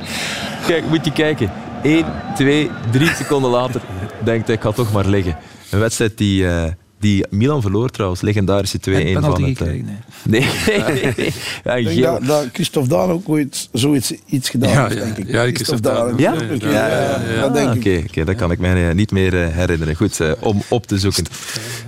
[0.67, 1.53] Kijk, moet je kijken.
[1.83, 2.05] 1,
[2.35, 3.81] 2, 3 seconden later
[4.25, 5.37] denkt hij, ik ga toch maar liggen.
[5.71, 6.65] Een wedstrijd die, uh,
[7.03, 9.43] die Milan verloor trouwens, legendarische 2-1 van het...
[9.43, 9.85] Gekregen,
[10.23, 10.41] nee.
[10.67, 11.33] nee, nee, nee.
[11.65, 15.17] Ja, ik denk dat, dat Christophe Daan ook ooit zoiets iets gedaan ja, heeft, denk
[15.17, 15.29] ik.
[15.29, 16.15] Ja, Christophe Daan.
[16.17, 16.35] Ja?
[16.59, 17.99] Ja, ja, ja, dat denk ik.
[17.99, 19.95] Oké, okay, dat kan ik mij eh, niet meer uh, herinneren.
[19.95, 21.25] Goed, uh, om op te zoeken.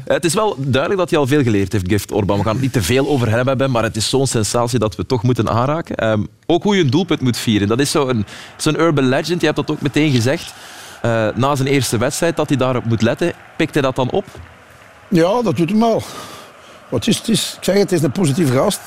[0.05, 2.39] het is wel duidelijk dat hij al veel geleerd heeft, Gift Orban.
[2.39, 4.97] We gaan het niet te veel over hem hebben, maar het is zo'n sensatie dat
[4.97, 6.09] we toch moeten aanraken.
[6.11, 7.69] Um, ook hoe je een doelpunt moet vieren.
[7.69, 8.25] Dat is zo'n
[8.57, 9.41] zo urban legend.
[9.41, 10.55] Je hebt dat ook meteen gezegd.
[11.05, 13.33] Uh, na zijn eerste wedstrijd, dat hij daarop moet letten.
[13.57, 14.25] Pikt hij dat dan op?
[15.15, 16.03] Ja, dat doet hem wel.
[16.89, 18.81] Wat is, het is, ik zeg het, is een positieve gast.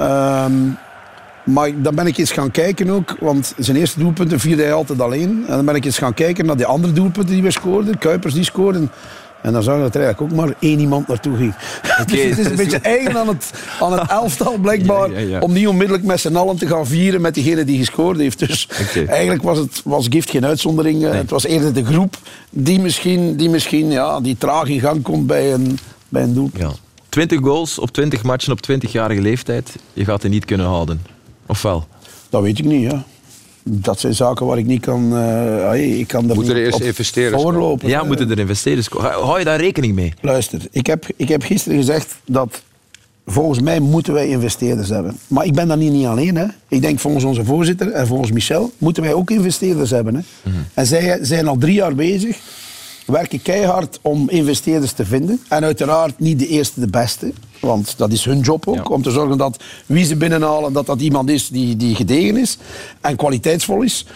[0.00, 0.78] Um,
[1.44, 5.00] maar dan ben ik eens gaan kijken ook, want zijn eerste doelpunten vierde hij altijd
[5.00, 5.44] alleen.
[5.46, 7.98] En dan ben ik eens gaan kijken naar die andere doelpunten die we scoorden.
[7.98, 8.90] Kuipers die scoorden.
[9.44, 11.54] En dan zag je dat er eigenlijk ook maar één iemand naartoe ging.
[12.00, 12.04] Okay.
[12.06, 15.10] dus het is een beetje eigen aan het, aan het elftal, blijkbaar.
[15.14, 15.38] Ja, ja, ja.
[15.38, 18.38] Om niet onmiddellijk met z'n allen te gaan vieren met diegene die gescoord heeft.
[18.38, 19.06] Dus okay.
[19.06, 21.00] eigenlijk was, het, was Gift geen uitzondering.
[21.00, 21.10] Nee.
[21.10, 22.16] Het was eerder de groep
[22.50, 25.78] die misschien, die, misschien ja, die traag in gang komt bij een,
[26.08, 26.80] bij een doelpunt.
[27.08, 29.76] 20 goals op 20 matchen op 20-jarige leeftijd.
[29.92, 31.02] Je gaat het niet kunnen houden.
[31.46, 31.86] Of wel?
[32.30, 33.04] Dat weet ik niet, ja
[33.64, 35.12] dat zijn zaken waar ik niet kan...
[35.12, 37.88] Uh, ik kan moeten er eerst investeerders voorlopen.
[37.88, 39.10] Ja, moeten er investeerders komen.
[39.10, 40.12] Hou je daar rekening mee?
[40.20, 42.62] Luister, ik heb, ik heb gisteren gezegd dat
[43.26, 45.18] volgens mij moeten wij investeerders hebben.
[45.26, 46.36] Maar ik ben daar niet, niet alleen.
[46.36, 46.46] Hè.
[46.68, 50.14] Ik denk volgens onze voorzitter en volgens Michel moeten wij ook investeerders hebben.
[50.14, 50.20] Hè.
[50.20, 50.66] Mm -hmm.
[50.74, 52.38] En zij zijn al drie jaar bezig
[53.06, 55.40] werken keihard om investeerders te vinden.
[55.48, 57.32] En uiteraard niet de eerste de beste.
[57.60, 58.74] Want dat is hun job ook.
[58.74, 58.82] Ja.
[58.82, 62.58] Om te zorgen dat wie ze binnenhalen, dat dat iemand is die, die gedegen is.
[63.00, 64.06] En kwaliteitsvol is.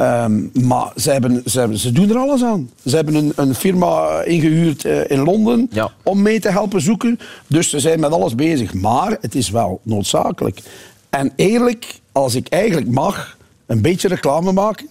[0.00, 2.70] Um, maar ze, hebben, ze, hebben, ze doen er alles aan.
[2.84, 5.92] Ze hebben een, een firma ingehuurd uh, in Londen ja.
[6.02, 7.18] om mee te helpen zoeken.
[7.46, 8.74] Dus ze zijn met alles bezig.
[8.74, 10.60] Maar het is wel noodzakelijk.
[11.10, 13.36] En eerlijk, als ik eigenlijk mag,
[13.66, 14.86] een beetje reclame maken.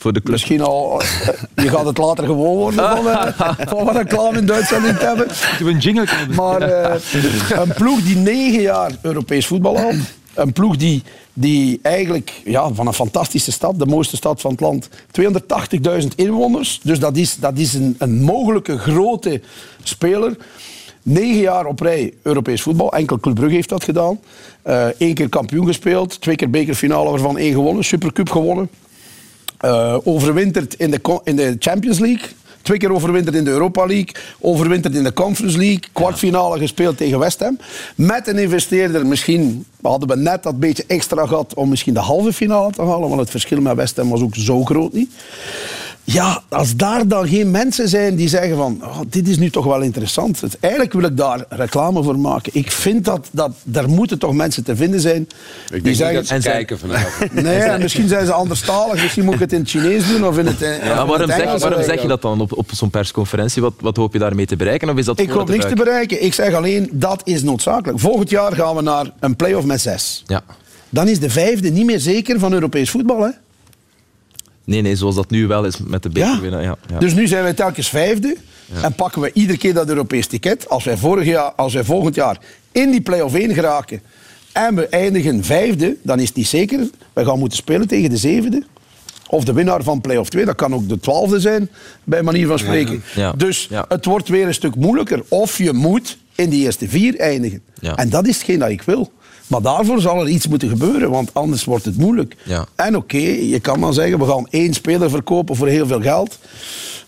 [0.00, 0.32] Voor de club.
[0.32, 1.02] Misschien al,
[1.54, 3.26] je gaat het later gewoon worden van, uh,
[3.70, 5.26] van wat reclame in Duitsland niet hebben.
[5.58, 6.94] we een jingle Maar uh,
[7.50, 9.94] een ploeg die negen jaar Europees voetbal had.
[10.34, 14.60] Een ploeg die, die eigenlijk ja, van een fantastische stad, de mooiste stad van het
[14.60, 14.88] land,
[16.00, 16.80] 280.000 inwoners.
[16.82, 19.40] Dus dat is, dat is een, een mogelijke grote
[19.82, 20.36] speler.
[21.02, 22.92] Negen jaar op rij Europees voetbal.
[22.92, 24.20] Enkel Club Brugge heeft dat gedaan.
[24.62, 26.20] Eén uh, keer kampioen gespeeld.
[26.20, 27.84] Twee keer bekerfinale, waarvan één gewonnen.
[27.84, 28.70] Supercup gewonnen.
[29.64, 32.28] Uh, overwinterd in de, in de Champions League.
[32.62, 34.14] Twee keer overwinterd in de Europa League.
[34.40, 35.82] Overwinterd in de Conference League.
[35.92, 37.58] Kwartfinale gespeeld tegen West Ham.
[37.94, 39.64] Met een investeerder misschien...
[39.82, 43.08] hadden we net dat beetje extra gehad om misschien de halve finale te halen.
[43.08, 45.10] Want het verschil met West Ham was ook zo groot niet.
[46.12, 48.80] Ja, als daar dan geen mensen zijn die zeggen van...
[48.82, 50.40] Oh, dit is nu toch wel interessant.
[50.40, 52.52] Dus eigenlijk wil ik daar reclame voor maken.
[52.54, 55.28] Ik vind dat, dat daar moeten toch mensen te vinden zijn...
[55.72, 57.32] Ik die zeggen, dat ze en kijken vanavond.
[57.42, 59.02] nee, misschien zijn ze anderstalig.
[59.02, 61.58] Misschien moet ik het in het Chinees doen of in het, ja, ja, waarom, zeg,
[61.58, 63.62] waarom zeg je dat dan op, op zo'n persconferentie?
[63.62, 64.88] Wat, wat hoop je daarmee te bereiken?
[64.88, 66.24] Of is dat ik hoop niks te bereiken.
[66.24, 68.00] Ik zeg alleen, dat is noodzakelijk.
[68.00, 70.22] Volgend jaar gaan we naar een play-off met zes.
[70.26, 70.42] Ja.
[70.88, 73.30] Dan is de vijfde niet meer zeker van Europees voetbal, hè?
[74.70, 76.50] Nee, nee, zoals dat nu wel is met de beker.
[76.50, 76.60] Ja.
[76.60, 76.98] Ja, ja.
[76.98, 78.36] Dus nu zijn wij telkens vijfde
[78.82, 80.68] en pakken we iedere keer dat Europees ticket.
[80.68, 82.38] Als wij, vorig jaar, als wij volgend jaar
[82.72, 84.02] in die play-off 1 geraken
[84.52, 86.88] en we eindigen vijfde, dan is het niet zeker.
[87.12, 88.62] We gaan moeten spelen tegen de zevende.
[89.28, 91.68] Of de winnaar van play-off 2, dat kan ook de twaalfde zijn,
[92.04, 93.02] bij manier van spreken.
[93.36, 95.22] Dus het wordt weer een stuk moeilijker.
[95.28, 97.62] Of je moet in die eerste vier eindigen.
[97.94, 99.12] En dat is hetgeen dat ik wil.
[99.50, 102.36] Maar daarvoor zal er iets moeten gebeuren, want anders wordt het moeilijk.
[102.42, 102.66] Ja.
[102.74, 106.00] En oké, okay, je kan dan zeggen, we gaan één speler verkopen voor heel veel
[106.00, 106.38] geld.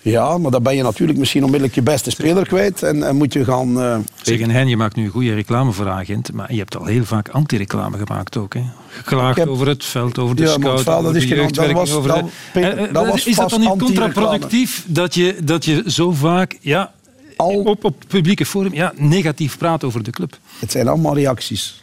[0.01, 3.33] Ja, maar dan ben je natuurlijk misschien onmiddellijk je beste speler kwijt en, en moet
[3.33, 3.79] je gaan...
[3.79, 3.97] Uh...
[4.23, 7.29] Zeg, Hein, je maakt nu goede reclame voor Agent, maar je hebt al heel vaak
[7.29, 8.55] anti-reclame gemaakt ook.
[8.55, 8.63] Hè?
[8.89, 9.49] Geklaagd heb...
[9.49, 12.31] over het veld, over de ja, scout, over de jeugdwerking, over dan, de...
[12.53, 16.59] Peter, dat was is dat dan niet contraproductief dat je, dat je zo vaak...
[16.61, 16.93] Ja,
[17.37, 17.61] al...
[17.61, 20.39] op, op publieke forum ja, negatief praat over de club?
[20.59, 21.82] Het zijn allemaal reacties.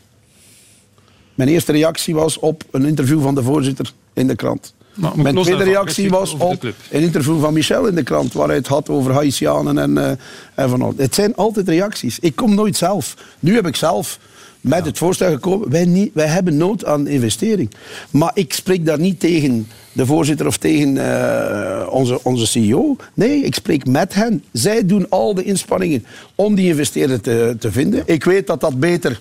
[1.40, 4.74] Mijn eerste reactie was op een interview van de voorzitter in de krant.
[4.94, 8.56] Maar, Mijn tweede reactie was op een interview van Michel in de krant, waar hij
[8.56, 10.10] het had over Haitianen en, uh,
[10.56, 12.20] en van Het zijn altijd reacties.
[12.20, 13.16] Ik kom nooit zelf.
[13.40, 14.20] Nu heb ik zelf
[14.62, 15.70] met het voorstel gekomen.
[15.70, 17.72] Wij, niet, wij hebben nood aan investering.
[18.12, 22.96] Maar ik spreek daar niet tegen de voorzitter of tegen uh, onze, onze CEO.
[23.14, 24.44] Nee, ik spreek met hen.
[24.52, 28.04] Zij doen al de inspanningen om die investeerder te, te vinden.
[28.06, 29.20] Ik weet dat dat beter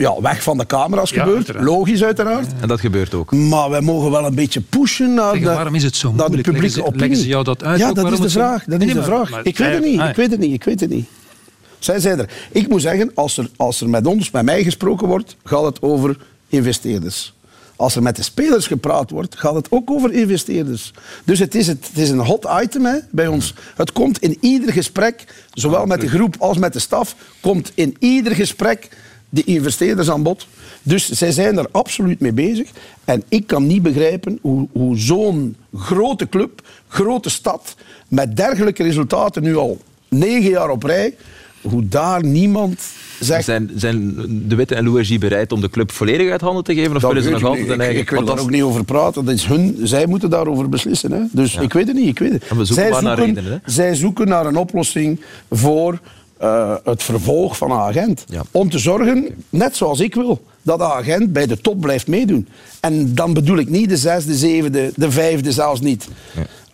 [0.00, 1.36] ja, weg van de camera's Ja, gebeurt.
[1.36, 1.64] uiteraard.
[1.66, 2.46] Logisch, uiteraard.
[2.60, 3.32] En dat gebeurt ook.
[3.32, 6.16] Maar wij mogen wel een beetje pushen naar, Zeg, de, waarom is het zo naar
[6.16, 7.00] de publieke Leggen ze- opinie.
[7.00, 8.64] leggen ze jou dat uit Ja, dat is de vraag.
[8.64, 9.30] Dat Nee, is de maar- vraag.
[9.30, 10.00] maar- ik weet het niet.
[10.00, 10.52] Ah, Ik weet het niet.
[10.52, 11.06] Ik weet het niet.
[11.78, 12.30] Zij zijn er.
[12.52, 15.82] Ik moet zeggen, als er, als er met ons, met mij gesproken wordt, gaat het
[15.82, 16.16] over
[16.48, 17.34] investeerders.
[17.76, 20.92] Als er met de spelers gepraat wordt, gaat het ook over investeerders.
[21.24, 23.54] Dus het is, het, het is een hot item hè, bij ons.
[23.76, 27.96] Het komt in ieder gesprek, zowel met de groep als met de staf, komt in
[27.98, 28.88] ieder gesprek
[29.30, 30.46] de investeerders aan bod.
[30.82, 32.68] Dus zij zijn er absoluut mee bezig.
[33.04, 37.74] En ik kan niet begrijpen hoe, hoe zo'n grote club, grote stad,
[38.08, 39.78] met dergelijke resultaten nu al
[40.08, 41.14] negen jaar op rij,
[41.60, 42.80] hoe daar niemand
[43.20, 43.44] zegt...
[43.44, 44.14] Zijn, zijn
[44.48, 46.96] De Witte en Louis bereid om de club volledig uit handen te geven?
[46.96, 48.00] Of willen ze nog ik altijd een ik, eigen...
[48.00, 49.24] ik wil want daar ook niet over praten.
[49.24, 51.12] Dat is hun, zij moeten daarover beslissen.
[51.12, 51.20] Hè.
[51.32, 52.08] Dus ik weet het niet.
[52.08, 52.44] Ik weet het.
[52.62, 55.20] Zoeken naar redenen, zij zoeken naar een oplossing
[55.50, 56.00] voor
[56.40, 58.24] eh, het vervolg van een agent.
[58.26, 58.42] Ja.
[58.50, 62.48] Om te zorgen, net zoals ik wil, dat de agent bij de top blijft meedoen.
[62.80, 66.08] En dan bedoel ik niet de zesde, zevende, de vijfde zelfs niet.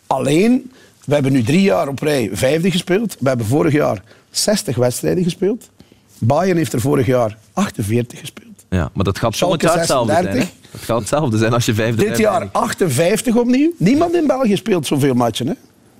[0.07, 0.71] Alleen,
[1.05, 3.17] we hebben nu drie jaar op rij vijfde gespeeld.
[3.19, 5.69] We hebben vorig jaar 60 wedstrijden gespeeld.
[6.19, 8.65] Bayern heeft er vorig jaar 48 gespeeld.
[8.71, 10.25] Ja, maar dat gaat jaar hetzelfde zijn.
[10.25, 10.43] 36.
[10.43, 10.69] Hè?
[10.71, 13.73] Het gaat hetzelfde zijn als je vijfde Dit jaar 58 opnieuw.
[13.77, 15.47] Niemand in België speelt zoveel matchen.
[15.47, 15.55] Hè?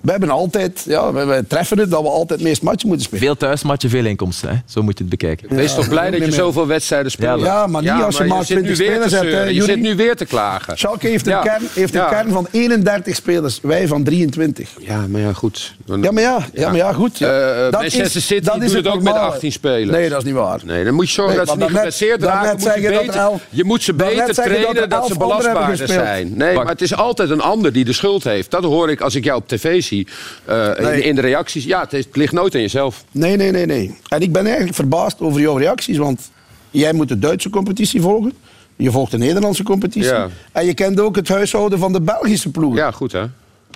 [0.07, 3.05] We hebben altijd, ja, we, we treffen het dat we altijd het meest matchen moeten
[3.05, 3.23] spelen.
[3.25, 4.49] Veel thuismatchen, veel inkomsten.
[4.49, 4.55] Hè?
[4.65, 5.55] Zo moet je het bekijken.
[5.55, 7.41] Wees toch blij dat je zoveel wedstrijden speelt?
[7.41, 9.43] Ja, maar niet als je maar zit nu 20 weer spelers hebt, hè.
[9.43, 10.77] Je zit nu weer te klagen.
[10.77, 11.41] Schalke heeft een, Ja.
[11.41, 12.07] kern, heeft een Ja.
[12.09, 14.69] kern van 31 spelers, wij van 23.
[14.79, 15.75] Ja, maar ja, goed.
[15.85, 17.17] Ja, maar ja, ja, maar ja goed.
[17.17, 17.39] Ja.
[17.65, 19.19] Eh, Manchester City doet het ook met normale.
[19.19, 19.89] 18 spelers.
[19.97, 20.59] Nee, dat is niet waar.
[20.65, 22.81] Nee, dan moet je zorgen Nee, dat ze niet geblesseerd raken.
[22.81, 23.09] je,
[23.51, 26.31] dat moet ze beter dat trainen dat, ze belastbaarder zijn.
[26.37, 28.51] Nee, maar het is altijd een ander die de schuld heeft.
[28.51, 29.96] Dat hoor ik als ik jou op tv zie.
[30.45, 31.01] Eh, in, Nee.
[31.01, 31.63] in de reacties.
[31.63, 33.03] Ja, het, is- het ligt nooit aan jezelf.
[33.11, 33.97] Nee, nee, nee, nee.
[34.07, 36.31] En ik ben eigenlijk verbaasd over jouw reacties, want
[36.71, 38.33] jij moet de Duitse competitie volgen.
[38.75, 40.11] Je volgt de Nederlandse competitie.
[40.11, 40.27] Ja.
[40.51, 42.75] En je kent ook het huishouden van de Belgische ploeg.
[42.75, 43.23] Ja, goed hè.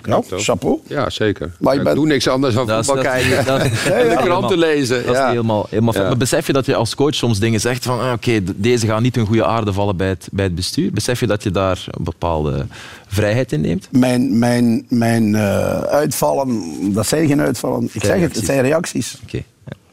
[0.06, 0.80] Ja, chapeau.
[0.86, 1.50] Ja, zeker.
[1.58, 3.44] Maar je ik bent- doe niks anders dan voetbal kijken.
[3.44, 3.60] dat-
[3.92, 4.96] en de kranten lezen.
[5.06, 5.28] Dat is ja.
[5.28, 5.94] helemaal, helemaal.
[5.94, 9.02] Maar besef je dat je als coach soms dingen zegt van ah, oké, deze gaan
[9.02, 10.92] niet in goede aarde vallen bij het, bij het bestuur?
[10.92, 12.66] Besef je dat je daar een bepaalde
[13.06, 13.88] vrijheid in neemt?
[13.90, 17.88] Mijn, mijn, mijn eh, uitvallen, dat zijn geen uitvallen.
[17.92, 19.18] Ik zeg het, het zijn reacties.
[19.22, 19.42] Oké.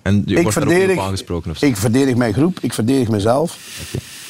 [0.02, 1.66] En je Ik wordt ook verdedig, op aangesproken of zo?
[1.66, 3.58] ik verdedig mijn groep, ik verdedig mezelf.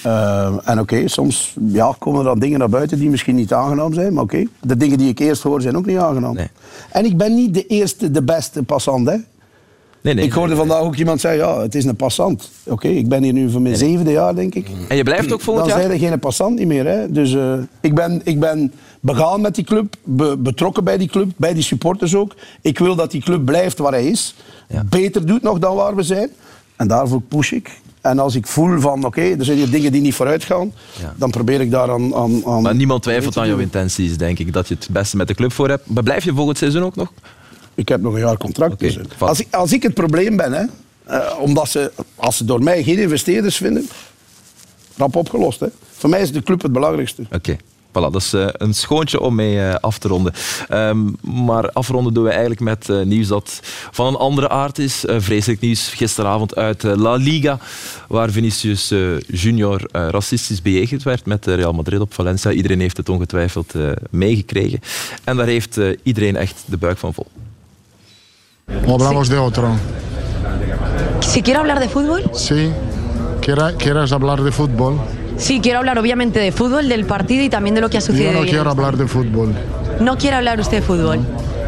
[0.03, 3.93] Eh, en oké, soms ja, komen er dan dingen naar buiten die misschien niet aangenaam
[3.93, 4.13] zijn.
[4.13, 6.35] Maar oké, de dingen die ik eerst hoor zijn ook niet aangenaam.
[6.35, 6.47] Nee.
[6.91, 9.07] En ik ben niet de eerste, de beste passant.
[9.09, 9.15] Hè.
[10.01, 10.25] Nee, nee.
[10.25, 12.49] ik hoorde vandaag ook iemand zeggen, ja, het is een passant.
[12.63, 14.67] Oké, ik ben hier nu voor mijn zevende jaar, denk ik.
[14.87, 15.87] En je blijft ook volgend Dan jaar?
[15.89, 16.85] zijn er geen passant niet meer.
[16.87, 17.11] Hè.
[17.11, 21.31] Dus eh, ik, ben, ik ben begaan met die club, be- betrokken bij die club,
[21.35, 22.35] bij die supporters ook.
[22.61, 24.35] Ik wil dat die club blijft waar hij is.
[24.67, 24.83] Ja.
[24.89, 26.29] Beter doet nog dan waar we zijn.
[26.75, 27.79] En daarvoor push ik.
[28.09, 31.13] En als ik voel van, oké, er zijn hier dingen die niet vooruit gaan, Ja.
[31.17, 32.15] dan probeer ik daar aan...
[32.15, 34.53] aan, aan Maar niemand twijfelt aan jouw intenties, denk ik.
[34.53, 35.89] Dat je het beste met de club voor hebt.
[35.89, 37.11] Maar blijf je volgend seizoen ook nog?
[37.75, 38.79] Ik heb nog een jaar contract.
[38.79, 40.65] Dus, als, ik, als ik het probleem ben, hè,
[41.03, 43.89] eh, omdat ze, als ze door mij geen investeerders vinden,
[44.97, 45.59] rap opgelost.
[45.59, 45.67] Hè.
[45.91, 47.23] Voor mij is de club het belangrijkste.
[47.31, 47.57] Oké.
[47.99, 50.33] Voilà, dat is eh, een schoontje om mee eh, af te ronden.
[50.69, 53.59] Ehm, maar afronden doen we eigenlijk met eh, nieuws dat
[53.91, 55.03] van een andere aard is.
[55.07, 57.59] Vreselijk nieuws gisteravond uit La Liga,
[58.07, 58.93] waar Vinicius
[59.27, 62.51] Junior eh, racistisch bejegend werd met Real Madrid op Valencia.
[62.51, 64.79] Iedereen heeft het ongetwijfeld eh, meegekregen.
[65.23, 67.27] En daar heeft eh, iedereen echt de buik van vol.
[68.85, 69.75] Hablamos de otro.
[71.19, 72.71] Si quiero hablar de fútbol, Sí.
[73.39, 74.97] ¿Quiera- ¿Quieres hablar de fútbol?
[75.39, 78.31] Sí, quiero hablar obviamente de fútbol, del partido y también de lo que ha sucedido.
[78.33, 79.53] Yo no quiero hablar de fútbol.
[79.99, 81.19] No quiere hablar usted de fútbol.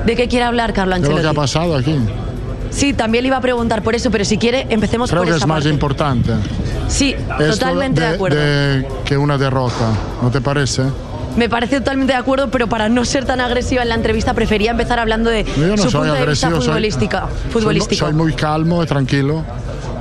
[0.06, 1.36] ¿De qué quiere hablar, Carlo De lo que ha Ancelotti?
[1.36, 1.96] pasado aquí.
[2.70, 5.36] Sí, también le iba a preguntar por eso, pero si quiere, empecemos Creo por que
[5.36, 6.32] esa es más importante.
[6.88, 8.38] Sí, Esto totalmente de, acuerdo.
[8.40, 9.90] de- que una derrota.
[10.22, 10.84] ¿No te parece?
[11.36, 14.72] Me parece totalmente de acuerdo, pero para no ser tan agresiva en la entrevista prefería
[14.72, 18.06] empezar hablando de no su punto de vista futbolística, soy futbolístico.
[18.06, 19.44] Soy, muy calmo y tranquilo.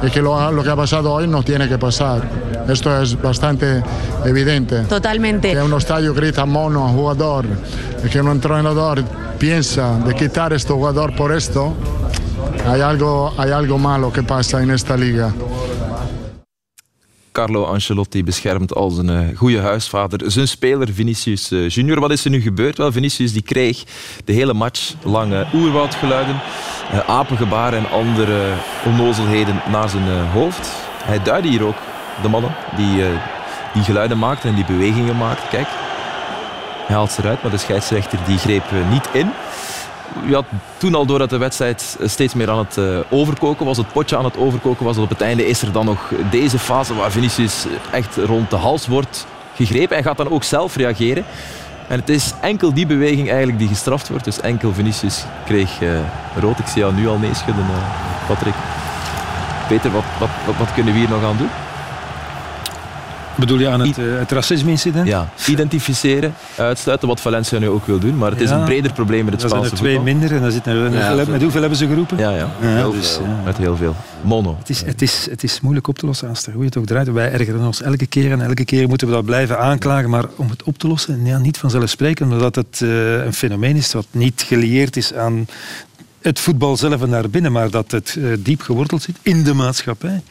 [0.03, 2.22] Y que lo, lo que ha pasado hoy no tiene que pasar.
[2.68, 3.83] Esto es bastante
[4.24, 4.83] evidente.
[4.85, 5.53] Totalmente.
[5.53, 7.45] Que un estadio grita mono a jugador
[8.05, 9.05] y que un entrenador
[9.39, 11.74] piensa de quitar a este jugador por esto,
[12.66, 15.33] hay algo, hay algo malo que pasa en esta liga.
[17.41, 22.01] Carlo Ancelotti beschermt als een eh, goede huisvader zijn speler Vinicius eh, Junior.
[22.01, 22.78] Wat is er nu gebeurd?
[22.78, 23.84] Wel, Vinicius die kreeg
[24.24, 26.41] de hele match lange oerwoudgeluiden,
[26.93, 28.53] eh, apengebaren en andere
[28.84, 30.72] onnozelheden naar zijn hoofd.
[31.05, 31.78] Hij duidde hier ook
[32.22, 33.05] de mannen die,
[33.74, 35.49] die geluiden maakten en die bewegingen maakten.
[35.49, 35.68] Kijk,
[36.86, 39.30] hij haalt ze eruit, maar de scheidsrechter die greep niet in.
[40.33, 40.45] Had
[40.77, 44.17] toen al door dat de wedstrijd steeds meer aan het eh, overkoken was, het potje
[44.17, 44.97] aan het overkoken was.
[44.97, 48.57] En op het einde is er dan nog deze fase waar Vinicius echt rond de
[48.57, 49.95] hals wordt gegrepen.
[49.95, 51.25] Hij gaat dan ook zelf reageren.
[51.89, 54.25] En het is enkel die beweging eigenlijk die gestraft wordt.
[54.25, 55.89] Dus enkel Vinicius kreeg eh,
[56.41, 56.59] rood.
[56.59, 58.55] Ik zie jou nu al neerschudden, eh, Patrick.
[59.69, 61.51] Peter, wat, wat, wat kunnen we hier nog aan doen?
[63.41, 65.07] Bedoel je aan het, eh, het racisme-incident?
[65.07, 68.16] Ja, identificeren, uitsluiten, wat Valencia nu ook wil doen.
[68.18, 68.57] Maar het is Ja.
[68.59, 70.12] een breder probleem in het Er zijn Spaanse er twee voetbal.
[70.14, 72.18] minder en dan zit er, Ja, met, hoeveel hebben ze geroepen?
[72.18, 72.49] Ja, ja.
[72.61, 73.24] Ja, Heel dus, veel.
[73.24, 73.41] ja.
[73.45, 73.97] Met heel veel.
[74.22, 74.57] Mono.
[74.59, 76.53] Het is, het, is, het is moeilijk op te lossen, Aster.
[76.53, 77.12] Hoe je het ook draait.
[77.12, 80.11] Wij ergeren ons elke keer en elke keer moeten we dat blijven aanklagen.
[80.11, 82.32] Maar om het op te lossen, ja, niet vanzelfsprekend.
[82.32, 85.47] Omdat het eh, een fenomeen is wat niet gelieerd is aan
[86.20, 87.53] het voetbal zelf en naar binnen.
[87.53, 90.22] Maar dat het eh, diep geworteld zit in de maatschappij.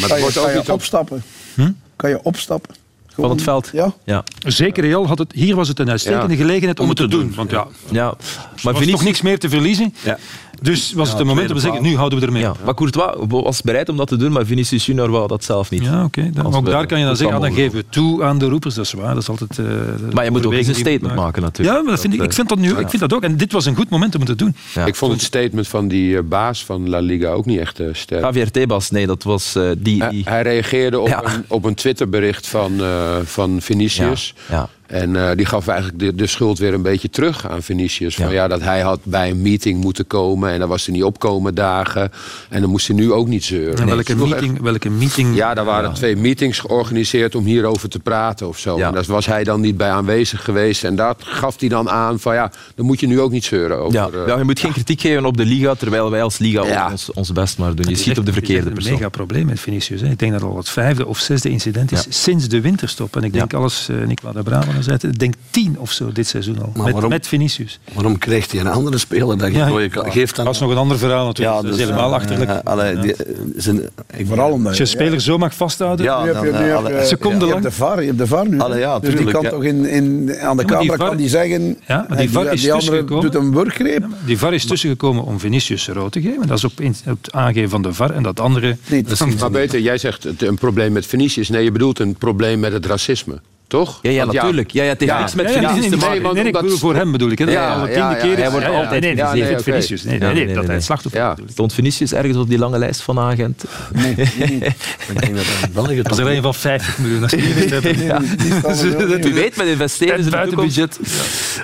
[0.00, 0.74] Maar er wordt ook iets op...
[0.74, 1.22] opstappen?
[1.54, 1.70] Hm?
[1.98, 2.74] Kan je opstappen?
[3.08, 3.70] Van het veld.
[3.72, 3.92] Ja.
[4.04, 4.24] Ja.
[4.46, 6.40] Zeker Real had het, hier was het een uitstekende Ja.
[6.40, 7.34] gelegenheid om, het te doen.
[7.34, 8.04] Want ja, ja.
[8.04, 8.16] maar
[8.62, 9.94] Maar was nog niks meer te verliezen.
[10.04, 10.18] Ja.
[10.62, 12.42] Dus was het een moment om te zeggen, nu houden we ermee.
[12.42, 15.70] Ja, maar Courtois was bereid om dat te doen, maar Vinicius Junior wou dat zelf
[15.70, 15.82] niet.
[15.84, 16.30] Ja, oké.
[16.42, 18.74] Ook we- daar kan je dan zeggen, ah, dan geven we toe aan de roepers.
[18.74, 19.58] Dat is waar, dat is altijd...
[19.58, 19.64] eh,
[20.12, 21.76] Maar je moet ook eens een statement maken natuurlijk.
[21.76, 23.22] Ja, maar dat vind ik, ik, vind dat nu, ik vind dat ook.
[23.22, 24.54] En dit was een goed moment om het te doen.
[24.74, 24.86] Ja.
[24.86, 27.86] Ik vond het statement van die eh, baas van La Liga ook niet echt eh,
[27.92, 28.22] sterk.
[28.22, 30.00] Javier Tebas, nee, dat was eh, die...
[30.02, 31.24] Hij, die hij reageerde op, Ja.
[31.24, 34.34] een, op een Twitterbericht van, eh van Vinicius.
[34.48, 34.68] Ja, ja.
[34.88, 38.14] En eh, die gaf eigenlijk de, de schuld weer een beetje terug aan Vinicius.
[38.14, 38.32] Van Ja.
[38.32, 38.48] ja.
[38.48, 42.12] dat hij had bij een meeting moeten komen en dan was hij niet opkomen dagen.
[42.48, 43.78] En dan moest hij nu ook niet zeuren.
[43.78, 45.36] En Nee, welke, meeting, welke meeting...
[45.36, 48.78] Ja, daar waren twee meetings georganiseerd om hierover te praten of zo.
[48.78, 48.86] Ja.
[48.86, 50.84] En daar was hij dan niet bij aanwezig geweest.
[50.84, 53.78] En daar gaf hij dan aan van ja, dan moet je nu ook niet zeuren
[53.78, 53.92] over.
[53.92, 56.64] Ja, eh, ja, je moet geen kritiek geven op de Liga, terwijl wij als Liga
[56.66, 56.90] Ja.
[56.90, 57.84] ons, ons best maar doen.
[57.86, 58.92] Je is schiet op de verkeerde het is echt persoon.
[58.92, 60.00] een mega probleem met Vinicius.
[60.00, 60.08] Hè.
[60.10, 62.10] Ik denk dat het al het vijfde of zesde incident is Ja.
[62.10, 63.16] sinds de winterstop.
[63.16, 63.58] En ik denk Ja.
[63.58, 66.72] alles, eh Nicola de Braven Ik denk tien of zo dit seizoen al.
[66.74, 67.78] Met, waarom- met Vinicius.
[67.92, 70.36] Waarom krijgt hij een andere speler dat je Ja, geeft?
[70.36, 70.44] Dan...
[70.44, 71.56] Dat is nog een ander verhaal natuurlijk.
[71.56, 72.50] Ja, dat is dus, helemaal eh, achterlijk.
[72.50, 73.80] eh, allee, die, eh, zijn,
[74.16, 76.04] ik, Vooral omdat Als je een speler zo mag vasthouden.
[76.04, 76.44] Ja, je, lang.
[76.44, 78.58] hebt de VAR, je hebt de VAR nu.
[78.60, 79.50] Allee, ja, dus die kan ja.
[79.50, 81.76] toch in, in, aan de camera VAR kan die zeggen...
[81.86, 83.24] Ja, maar die VAR is die andere tussengekomen.
[83.30, 84.06] doet een wurggreep.
[84.24, 86.46] Die VAR is tussengekomen om Vinicius rood te geven.
[86.46, 88.10] Dat is op, in- op het aangeven van de VAR.
[88.10, 88.76] En dat andere...
[88.90, 89.38] Niet.
[89.40, 91.48] Maar beter, jij zegt een probleem met Vinicius.
[91.48, 93.40] Nee, je bedoelt een probleem met het racisme.
[93.68, 93.98] Toch?
[94.02, 94.70] Ja, ja, Want natuurlijk.
[94.70, 96.22] Ja, ja, het heeft Ja, niks met Ja, ja, Vinicius nee, te nee, maken.
[96.22, 97.38] nee, nee, ik omdat- bedoel voor hem bedoel ik.
[97.38, 98.38] Hè, Ja, hij al de ja, tiende ja, keer is.
[98.38, 99.44] hij wordt altijd nee, nee, gezien.
[99.44, 99.58] nee.
[99.58, 100.02] Vinicius.
[100.02, 100.76] Nee, nee, nee, nee, nee, dat hij nee.
[100.76, 101.36] het slachtoffer Ja.
[101.48, 103.64] Stond Vinicius ergens op die lange lijst van agent?
[103.92, 104.26] Nee, niet.
[105.10, 107.22] ik denk dat België is er een van 50 miljoen.
[107.22, 108.00] Als je die niet hebt.
[108.10, 108.18] Ja.
[108.18, 110.98] Die staan wel U weet, met investeren En in de buiten toekomst.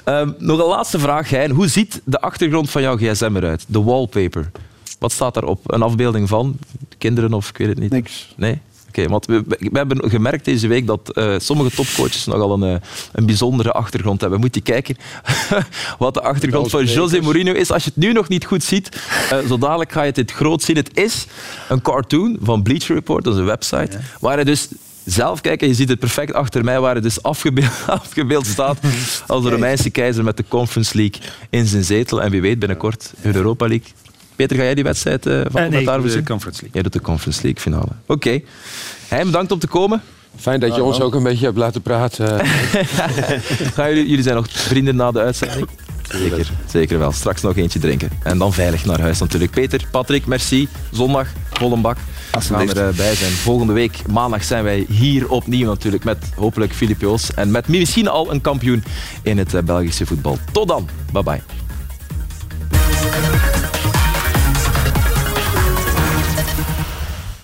[0.05, 1.51] Ehm, nog een laatste vraag, Hein.
[1.51, 3.65] Hoe ziet de achtergrond van jouw gsm eruit?
[3.69, 4.51] De wallpaper.
[4.99, 5.61] Wat staat daarop?
[5.73, 6.59] Een afbeelding van?
[6.99, 7.91] Kinderen of ik weet het niet?
[7.91, 8.33] Niks.
[8.37, 8.59] Nee?
[8.99, 12.81] Oké, want we, we hebben gemerkt deze week dat eh, sommige topcoaches nogal een, eh,
[13.13, 14.41] een bijzondere achtergrond hebben.
[14.41, 14.97] Moet je kijken
[15.99, 17.71] wat de achtergrond van José Mourinho is.
[17.71, 20.33] Als je het nu nog niet goed ziet, eh, zo dadelijk ga je het het
[20.33, 20.77] groot zien.
[20.77, 21.27] Het is
[21.69, 24.69] een cartoon van Bleacher Report, dat is een website, waar hij dus
[25.05, 28.79] zelf kijken, je ziet het perfect achter mij, waar hij dus afgebeeld, afgebeeld staat
[29.27, 31.21] als de Romeinse keizer met de Conference League
[31.51, 32.23] in zijn zetel.
[32.23, 33.89] En wie weet binnenkort de Europa League.
[34.37, 36.23] Peter, ga jij die wedstrijd eh, van Eh, nee, de?
[36.23, 36.71] Conference League.
[36.73, 37.89] Jij doet de Conference League finale.
[38.07, 38.41] Oké.
[39.09, 40.03] Hein, bedankt om te komen.
[40.37, 42.47] Fijn dat je ons ook een beetje hebt laten praten.
[43.75, 45.69] Gaan jullie, jullie zijn nog vrienden na de uitzending?
[46.09, 47.13] Zeker, zeker wel.
[47.13, 48.11] Straks nog eentje drinken.
[48.23, 49.51] En dan veilig naar huis natuurlijk.
[49.51, 50.69] Peter, Patrick, merci.
[50.91, 51.97] Zondag, volle bak.
[52.33, 53.33] We gaan erbij zijn.
[53.33, 56.05] Volgende week, maandag, zijn wij hier opnieuw natuurlijk.
[56.05, 57.35] Met hopelijk Filip Joos.
[57.35, 58.85] En met misschien al een kampioen
[59.23, 60.39] in het eh, Belgische voetbal.
[60.53, 60.89] Tot dan.
[61.13, 61.41] Bye bye.